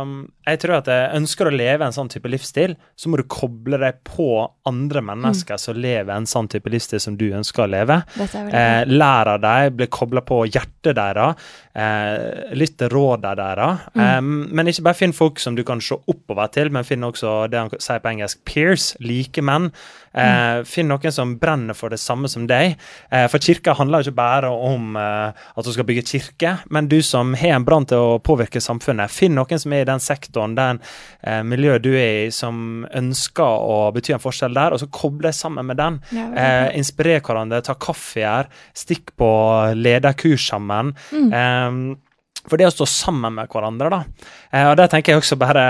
um, 0.02 0.20
jeg 0.48 0.61
tror 0.62 0.78
at 0.78 0.88
jeg 0.90 1.11
ønsker 1.18 1.48
å 1.48 1.54
leve 1.54 1.87
en 1.87 1.94
sånn 1.94 2.11
type 2.12 2.30
livsstil, 2.30 2.74
så 2.96 3.11
må 3.11 3.20
du 3.20 3.24
koble 3.30 3.78
deg 3.80 4.00
på 4.06 4.28
andre 4.68 5.02
mennesker 5.04 5.61
som 5.61 5.76
lever 5.76 6.12
en 6.14 6.26
sånn 6.28 6.48
type 6.52 6.70
livsstil 6.72 7.00
som 7.00 7.16
du 7.20 7.26
ønsker 7.37 7.64
å 7.64 7.70
leve. 7.70 8.00
Eh, 8.18 8.84
lær 8.88 9.30
av 9.34 9.40
dem, 9.40 9.76
bli 9.76 9.87
kobla 9.87 10.20
på 10.26 10.42
hjertet 10.48 10.96
deres, 10.98 11.37
eh, 11.74 12.54
lytt 12.54 12.78
til 12.78 12.88
rådene 12.92 13.37
deres. 13.37 13.87
Eh, 13.96 14.20
men 14.20 14.66
ikke 14.66 14.82
bare 14.88 14.94
finn 14.94 15.12
folk 15.12 15.38
som 15.38 15.54
du 15.54 15.64
kan 15.64 15.80
se 15.80 15.94
oppover 16.08 16.50
til, 16.52 16.70
men 16.70 16.84
finn 16.84 17.02
også 17.04 17.50
det 17.50 17.58
han 17.58 17.70
sier 17.78 18.00
på 18.00 18.12
engelsk 18.12 18.44
peers, 18.44 18.96
likemenn. 19.00 19.72
Eh, 20.18 20.64
Finn 20.64 20.88
noen 20.88 21.12
som 21.12 21.37
brenner 21.38 21.74
for 21.74 21.92
det 21.92 22.00
samme 22.00 22.28
som 22.28 22.46
deg. 22.46 22.76
Eh, 23.11 23.26
for 23.28 23.38
kirka 23.38 23.74
handler 23.74 24.00
ikke 24.00 24.16
bare 24.16 24.48
om 24.50 24.96
eh, 24.96 25.32
at 25.32 25.64
du 25.64 25.72
skal 25.72 25.84
bygge 25.84 26.06
kirke, 26.08 26.58
men 26.70 26.88
du 26.88 27.02
som 27.02 27.34
har 27.34 27.56
en 27.58 27.64
brann 27.64 27.87
til 27.87 27.98
å 27.98 28.18
påvirke 28.18 28.61
samfunnet. 28.61 29.11
Finn 29.11 29.34
noen 29.34 29.58
som 29.61 29.72
er 29.72 29.80
i 29.84 29.84
den 29.84 30.00
sektoren, 30.00 30.38
den 30.59 30.81
eh, 31.22 31.42
miljøet 31.42 31.85
du 31.85 31.90
er 31.92 32.27
i, 32.27 32.31
som 32.35 32.87
ønsker 32.94 33.44
å 33.44 33.79
bety 33.94 34.14
en 34.16 34.22
forskjell 34.22 34.55
der, 34.55 34.74
og 34.74 34.83
så 34.83 34.90
koble 34.92 35.33
sammen 35.35 35.66
med 35.66 35.81
den. 35.81 36.01
Ja, 36.14 36.27
Eh, 36.38 36.77
inspirere 36.79 37.22
hverandre, 37.24 37.62
ta 37.64 37.74
kaffe 37.74 38.22
her, 38.22 38.46
stikk 38.77 39.11
på 39.18 39.31
lederkurs 39.74 40.44
sammen. 40.53 40.94
Mm. 41.11 41.33
Eh, 41.33 41.96
for 42.48 42.61
det 42.61 42.68
å 42.68 42.72
stå 42.72 42.87
sammen 42.88 43.35
med 43.37 43.51
hverandre, 43.53 43.90
da. 43.92 44.29
Eh, 44.53 44.66
og 44.70 44.77
der 44.81 44.88
tenker 44.90 45.12
jeg 45.12 45.22
også 45.22 45.38
bare 45.40 45.64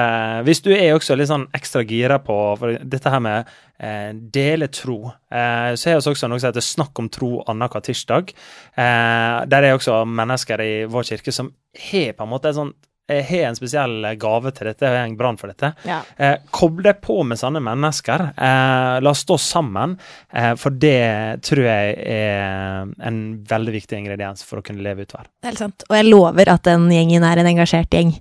Hvis 0.46 0.60
du 0.62 0.70
er 0.74 0.94
også 0.94 1.16
litt 1.18 1.30
sånn 1.30 1.48
ekstra 1.56 1.82
gira 1.88 2.20
på 2.22 2.36
dette 2.84 3.10
her 3.10 3.22
med 3.24 3.48
eh, 3.80 4.12
dele 4.14 4.68
tro, 4.70 4.98
eh, 5.32 5.72
så 5.74 5.90
er 5.90 5.98
det 5.98 6.12
også 6.12 6.30
noe 6.30 6.38
som 6.38 6.50
heter 6.50 6.64
Snakk 6.64 7.00
om 7.02 7.08
tro 7.10 7.32
annenhver 7.48 7.82
tirsdag. 7.84 8.34
Eh, 8.76 9.38
der 9.50 9.66
er 9.66 9.74
også 9.74 10.04
mennesker 10.06 10.62
i 10.62 10.74
vår 10.90 11.08
kirke 11.10 11.34
som 11.34 11.50
har 11.88 12.14
på 12.14 12.26
en 12.26 12.32
måte 12.32 12.52
et 12.52 12.58
sånn 12.58 12.74
jeg 13.08 13.24
har 13.30 13.48
en 13.48 13.56
spesiell 13.56 14.06
gave 14.20 14.52
til 14.52 14.68
dette, 14.68 14.84
jeg 14.84 15.00
har 15.00 15.06
en 15.08 15.16
brann 15.16 15.38
for 15.40 15.48
dette. 15.48 15.70
Ja. 15.88 16.02
Eh, 16.20 16.36
Koble 16.52 16.92
på 17.00 17.22
med 17.24 17.40
sånne 17.40 17.62
mennesker. 17.64 18.26
Eh, 18.36 18.98
la 19.00 19.12
oss 19.12 19.22
stå 19.24 19.38
sammen, 19.40 19.96
eh, 20.32 20.52
for 20.60 20.76
det 20.76 21.40
tror 21.46 21.64
jeg 21.64 21.94
er 22.04 22.90
en 23.08 23.20
veldig 23.48 23.74
viktig 23.78 23.96
ingrediens 23.96 24.44
for 24.44 24.60
å 24.60 24.64
kunne 24.64 24.84
leve 24.84 25.06
utover. 25.06 25.28
Det 25.40 25.48
er 25.48 25.54
helt 25.54 25.62
sant. 25.64 25.86
Og 25.88 25.96
jeg 25.96 26.08
lover 26.10 26.52
at 26.52 26.66
den 26.68 26.88
gjengen 26.92 27.24
er 27.24 27.40
en 27.40 27.48
engasjert 27.48 27.96
gjeng. 27.96 28.12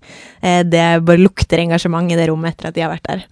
Eh, 0.41 0.61
det 0.63 0.85
bare 1.03 1.21
lukter 1.21 1.59
engasjement 1.65 2.11
i 2.11 2.19
det 2.19 2.29
rommet 2.31 2.55
etter 2.55 2.69
at 2.69 2.77
de 2.77 2.85
har 2.85 2.93
vært 2.93 3.09
der. 3.09 3.25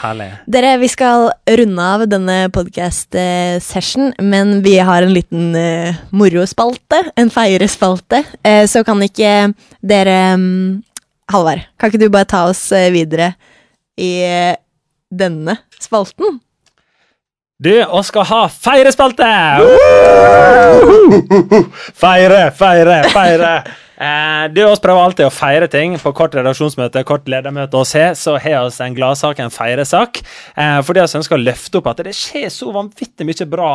Herlig. 0.00 0.28
Dere, 0.50 0.74
vi 0.82 0.90
skal 0.90 1.30
runde 1.60 1.86
av 1.94 2.06
denne 2.10 2.40
podcast-session, 2.54 4.12
men 4.26 4.60
vi 4.66 4.76
har 4.82 5.06
en 5.06 5.14
liten 5.14 5.54
eh, 5.54 6.02
morospalte, 6.10 7.04
en 7.16 7.30
feirespalte. 7.30 8.24
Eh, 8.42 8.64
så 8.66 8.82
kan 8.86 9.00
ikke 9.06 9.54
dere 9.86 10.18
mm, 10.36 10.82
Halvard, 11.32 11.64
kan 11.74 11.90
ikke 11.90 12.04
du 12.04 12.10
bare 12.12 12.28
ta 12.30 12.44
oss 12.46 12.60
eh, 12.70 12.92
videre 12.94 13.32
i 13.98 14.10
eh, 14.22 14.58
denne 15.10 15.56
spalten? 15.82 16.38
Du, 17.56 17.72
og 17.72 18.04
skal 18.04 18.26
ha 18.28 18.42
feirespalte! 18.52 19.26
Feire, 21.96 22.50
feire, 22.54 23.00
feire. 23.14 23.50
Eh, 23.96 24.42
du 24.52 24.60
oss 24.66 24.82
prøver 24.84 25.00
alltid 25.00 25.24
å 25.24 25.32
feire 25.32 25.66
ting. 25.72 25.96
På 25.98 26.12
kort 26.14 26.36
redaksjonsmøte, 26.36 27.02
kort 27.08 27.26
ledermøte 27.32 27.80
hos 27.80 27.94
he, 27.96 28.04
så 28.18 28.36
har 28.36 28.68
vi 28.68 28.84
en 28.84 28.96
gladsak, 28.98 29.40
en 29.40 29.50
feiresak. 29.50 30.20
Eh, 30.54 30.78
fordi 30.84 31.02
vi 31.02 31.18
ønsker 31.22 31.38
å 31.38 31.42
løfte 31.42 31.80
opp 31.80 31.90
at 31.94 32.04
det 32.04 32.14
skjer 32.18 32.52
så 32.52 32.70
vanvittig 32.76 33.26
mye 33.26 33.48
bra 33.50 33.72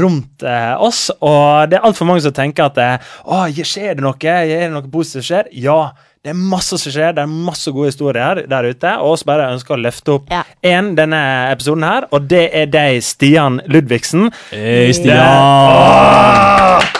rundt 0.00 0.42
eh, 0.48 0.74
oss. 0.80 1.06
Og 1.20 1.68
det 1.70 1.78
er 1.78 1.86
altfor 1.86 2.08
mange 2.08 2.24
som 2.24 2.34
tenker 2.34 2.72
at 2.72 2.80
eh, 2.82 3.14
å, 3.28 3.44
skjer 3.60 3.98
det 4.00 4.08
noe? 4.08 4.18
Er 4.24 4.66
det 4.66 4.72
noe 4.72 4.88
positivt 4.88 5.20
som 5.20 5.28
skjer? 5.34 5.52
Ja. 5.68 5.80
Det 6.24 6.32
er 6.32 6.38
masse 6.38 6.74
som 6.82 6.92
skjer, 6.92 7.12
det 7.14 7.22
er 7.22 7.30
masse 7.30 7.70
gode 7.72 7.92
historier 7.92 8.42
der 8.50 8.68
ute. 8.72 8.94
Og 8.98 9.14
oss 9.14 9.24
bare 9.28 9.46
ønsker 9.54 9.76
å 9.76 9.80
løfte 9.80 10.16
opp 10.18 10.30
Ja. 10.34 10.42
én 10.66 10.94
denne 10.98 11.20
episoden 11.52 11.86
her, 11.86 12.08
og 12.10 12.28
det 12.28 12.50
er 12.52 12.66
deg, 12.66 13.02
Stian 13.02 13.60
Ludvigsen. 13.70 14.30
Hei, 14.50 14.90
Åh! 15.14 16.97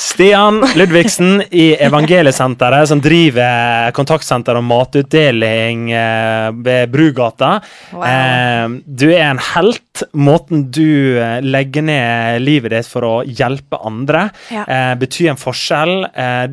Stian 0.00 0.62
Ludvigsen 0.76 1.42
i 1.50 1.74
Evangeliesenteret, 1.76 2.88
som 2.88 3.02
driver 3.04 3.90
kontaktsenter 3.96 4.56
og 4.56 4.64
matutdeling 4.64 5.90
eh, 5.92 6.46
ved 6.64 6.88
Brugata. 6.92 7.50
Wow. 7.92 8.06
Eh, 8.08 8.78
du 8.86 9.06
er 9.12 9.26
en 9.28 9.42
helt. 9.50 10.04
Måten 10.16 10.64
du 10.72 11.18
eh, 11.20 11.42
legger 11.44 11.84
ned 11.84 12.40
livet 12.46 12.72
ditt 12.72 12.88
for 12.88 13.04
å 13.04 13.14
hjelpe 13.28 13.82
andre, 13.84 14.28
Ja. 14.50 14.64
betyr 14.96 15.34
en 15.34 15.40
forskjell. 15.40 15.94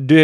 Du, 0.04 0.18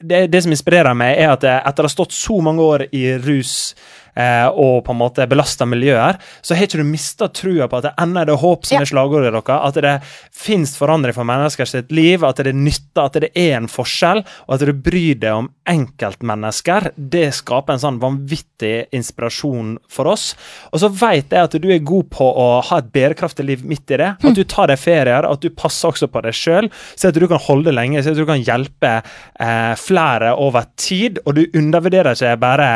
det, 0.00 0.22
det 0.32 0.40
som 0.44 0.52
inspirerer 0.54 0.96
meg, 0.96 1.18
er 1.20 1.34
at 1.34 1.44
etter 1.44 1.84
å 1.84 1.90
ha 1.90 1.92
stått 1.92 2.16
så 2.16 2.40
mange 2.44 2.64
år 2.64 2.86
i 2.96 3.04
rus 3.20 3.74
eh, 4.16 4.46
og 4.48 4.84
på 4.86 4.94
en 4.94 5.00
måte 5.00 5.26
belasta 5.30 5.66
miljøer, 5.68 6.18
så 6.42 6.54
har 6.56 6.66
ikke 6.68 6.80
du 6.82 6.84
mista 6.88 7.28
trua 7.28 7.68
på 7.68 7.78
at 7.80 7.88
det 7.88 7.94
ennå 8.02 8.20
er 8.22 8.30
det 8.32 8.38
håp 8.40 8.64
som 8.66 8.76
Ja. 8.76 8.80
er 8.82 8.90
slagordet 8.90 9.32
deres. 9.32 9.60
At 9.68 9.74
det 9.82 9.94
fins 10.32 10.76
forandring 10.78 11.14
for 11.14 11.24
mennesker 11.24 11.66
sitt 11.66 11.90
liv, 11.92 12.24
at 12.24 12.36
det 12.36 12.54
nytter, 12.54 13.04
at 13.04 13.12
det 13.20 13.30
er 13.34 13.56
en 13.56 13.68
forskjell, 13.68 14.24
og 14.48 14.54
at 14.54 14.66
du 14.66 14.72
bryr 14.72 15.14
deg 15.18 15.32
om 15.32 15.50
enkeltmennesker. 15.66 16.90
Det 16.96 17.28
skaper 17.34 17.74
en 17.76 17.82
sånn 17.82 18.00
vanvittig 18.02 18.86
inspirasjon 18.94 19.76
for 19.90 20.10
oss. 20.12 20.34
Og 20.72 20.80
så 20.82 20.90
vet 20.90 21.32
jeg 21.32 21.48
at 21.48 21.56
du 21.60 21.68
er 21.72 21.82
god 21.84 22.08
på 22.14 22.26
å 22.28 22.48
ha 22.68 22.78
et 22.80 22.90
bærekraftig 22.94 23.46
liv 23.48 23.64
midt 23.66 23.90
i 23.94 24.00
det. 24.00 24.10
At 24.24 24.36
du 24.36 24.42
tar 24.44 24.70
deg 24.72 24.78
ferier, 24.80 25.26
at 25.28 25.40
du 25.44 25.50
passer 25.50 25.90
også 25.90 26.08
på 26.12 26.22
deg 26.24 26.36
sjøl, 26.36 26.70
så 26.94 27.08
at 27.10 27.18
du 27.18 27.26
kan 27.30 27.42
holde 27.42 27.72
lenge, 27.74 28.02
så 28.04 28.12
at 28.14 28.20
du 28.20 28.24
kan 28.28 28.42
hjelpe 28.44 28.92
eh, 29.40 29.74
flere 29.80 30.34
over 30.40 30.66
tid. 30.80 31.20
Og 31.26 31.34
du 31.38 31.44
undervurderer 31.54 32.14
ikke 32.14 32.36
bare 32.42 32.68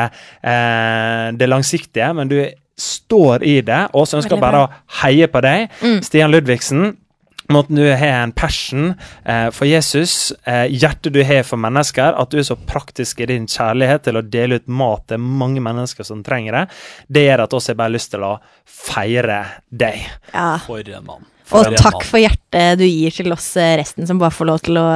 eh, 0.43 1.28
det 1.37 1.51
langsiktige, 1.51 2.13
men 2.17 2.31
du 2.31 2.39
står 2.79 3.43
i 3.45 3.59
det, 3.67 3.89
og 3.93 4.07
så 4.07 4.21
ønsker 4.21 4.37
jeg 4.37 4.43
bare 4.45 4.65
å 4.65 4.73
heie 5.03 5.29
på 5.31 5.43
deg. 5.45 5.69
Mm. 5.83 6.01
Stian 6.07 6.33
Ludvigsen. 6.33 6.97
Måten 7.49 7.79
du 7.81 7.87
har 7.87 8.27
en 8.27 8.33
passion 8.37 8.91
eh, 9.25 9.47
for 9.57 9.65
Jesus, 9.65 10.35
eh, 10.45 10.67
hjertet 10.69 11.15
du 11.15 11.23
har 11.25 11.47
for 11.49 11.57
mennesker, 11.57 12.13
at 12.21 12.29
du 12.29 12.37
er 12.43 12.45
så 12.45 12.59
praktisk 12.69 13.23
i 13.25 13.29
din 13.31 13.47
kjærlighet 13.49 14.05
til 14.05 14.21
å 14.21 14.23
dele 14.23 14.59
ut 14.61 14.67
mat 14.69 15.07
til 15.09 15.23
mange 15.25 15.63
mennesker 15.65 16.05
som 16.05 16.21
trenger 16.27 16.59
det, 16.59 16.63
det 17.09 17.25
gjør 17.25 17.47
at 17.47 17.57
oss 17.57 17.71
har 17.73 17.79
bare 17.81 17.95
lyst 17.97 18.13
til 18.13 18.27
å 18.29 18.35
feire 18.69 19.41
deg. 19.73 20.05
Ja. 20.35 20.59
For 20.67 20.85
en 20.85 21.09
mann. 21.09 21.25
Og 21.49 21.55
For 21.55 21.71
en 21.71 21.81
takk 21.81 22.03
mann. 22.03 22.09
for 22.11 22.21
hjertet 22.21 22.83
du 22.83 22.85
gir 22.85 23.17
til 23.17 23.33
oss 23.33 23.49
eh, 23.57 23.79
resten, 23.81 24.05
som 24.05 24.21
bare 24.21 24.37
får 24.37 24.51
lov 24.53 24.61
til 24.69 24.83
å 24.83 24.87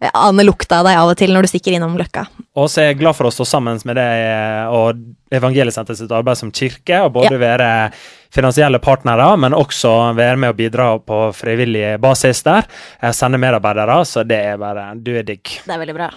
eh, 0.00 0.10
ane 0.14 0.44
lukta 0.46 0.80
av 0.80 0.86
deg 0.88 0.98
av 1.00 1.12
og 1.12 1.16
til 1.20 1.32
når 1.34 1.46
du 1.46 1.50
stikker 1.52 1.76
innom 1.76 1.96
Løkka. 1.98 2.26
Og 2.56 2.68
så 2.72 2.82
er 2.82 2.86
jeg 2.90 2.98
glad 3.00 3.16
for 3.18 3.28
å 3.28 3.32
stå 3.34 3.44
sammen 3.48 3.80
med 3.84 3.96
deg 3.98 4.22
eh, 4.26 4.66
og 4.72 5.02
Evangeliesenteret 5.36 5.98
sitt 5.98 6.12
arbeid 6.14 6.38
som 6.38 6.52
kirke, 6.54 7.00
og 7.02 7.12
både 7.16 7.32
Ja. 7.34 7.38
være 7.42 7.70
finansielle 8.32 8.78
partnere, 8.78 9.32
men 9.40 9.52
også 9.56 10.14
være 10.14 10.36
med 10.38 10.50
og 10.54 10.56
bidra 10.60 10.86
på 11.02 11.18
frivillig 11.34 11.96
basis 12.00 12.42
der. 12.46 12.68
Jeg 13.02 13.14
sender 13.18 13.38
medarbeidere, 13.42 13.98
så 14.06 14.22
det 14.26 14.38
er 14.52 14.56
bare 14.60 14.92
Du 15.02 15.10
er 15.18 15.22
digg. 15.26 15.42
Det 15.66 15.74
er 15.74 15.78
veldig 15.82 15.94
bra. 15.98 16.10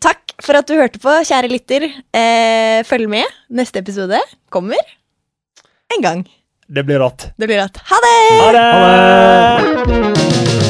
Takk 0.00 0.34
for 0.42 0.58
at 0.58 0.66
du 0.66 0.74
hørte 0.74 0.98
på, 0.98 1.08
kjære 1.24 1.48
lytter. 1.52 1.84
Eh, 2.12 2.82
følg 2.84 3.08
med. 3.08 3.24
Neste 3.50 3.78
episode 3.78 4.18
kommer 4.50 4.76
en 5.94 6.02
gang. 6.02 6.24
Det 6.68 6.82
blir 6.84 6.98
rått. 6.98 7.30
Det 7.38 7.46
blir 7.46 7.60
rått. 7.62 7.78
Ha 7.88 7.96
det! 8.04 8.18
Ha 8.42 8.52
det! 9.86 10.63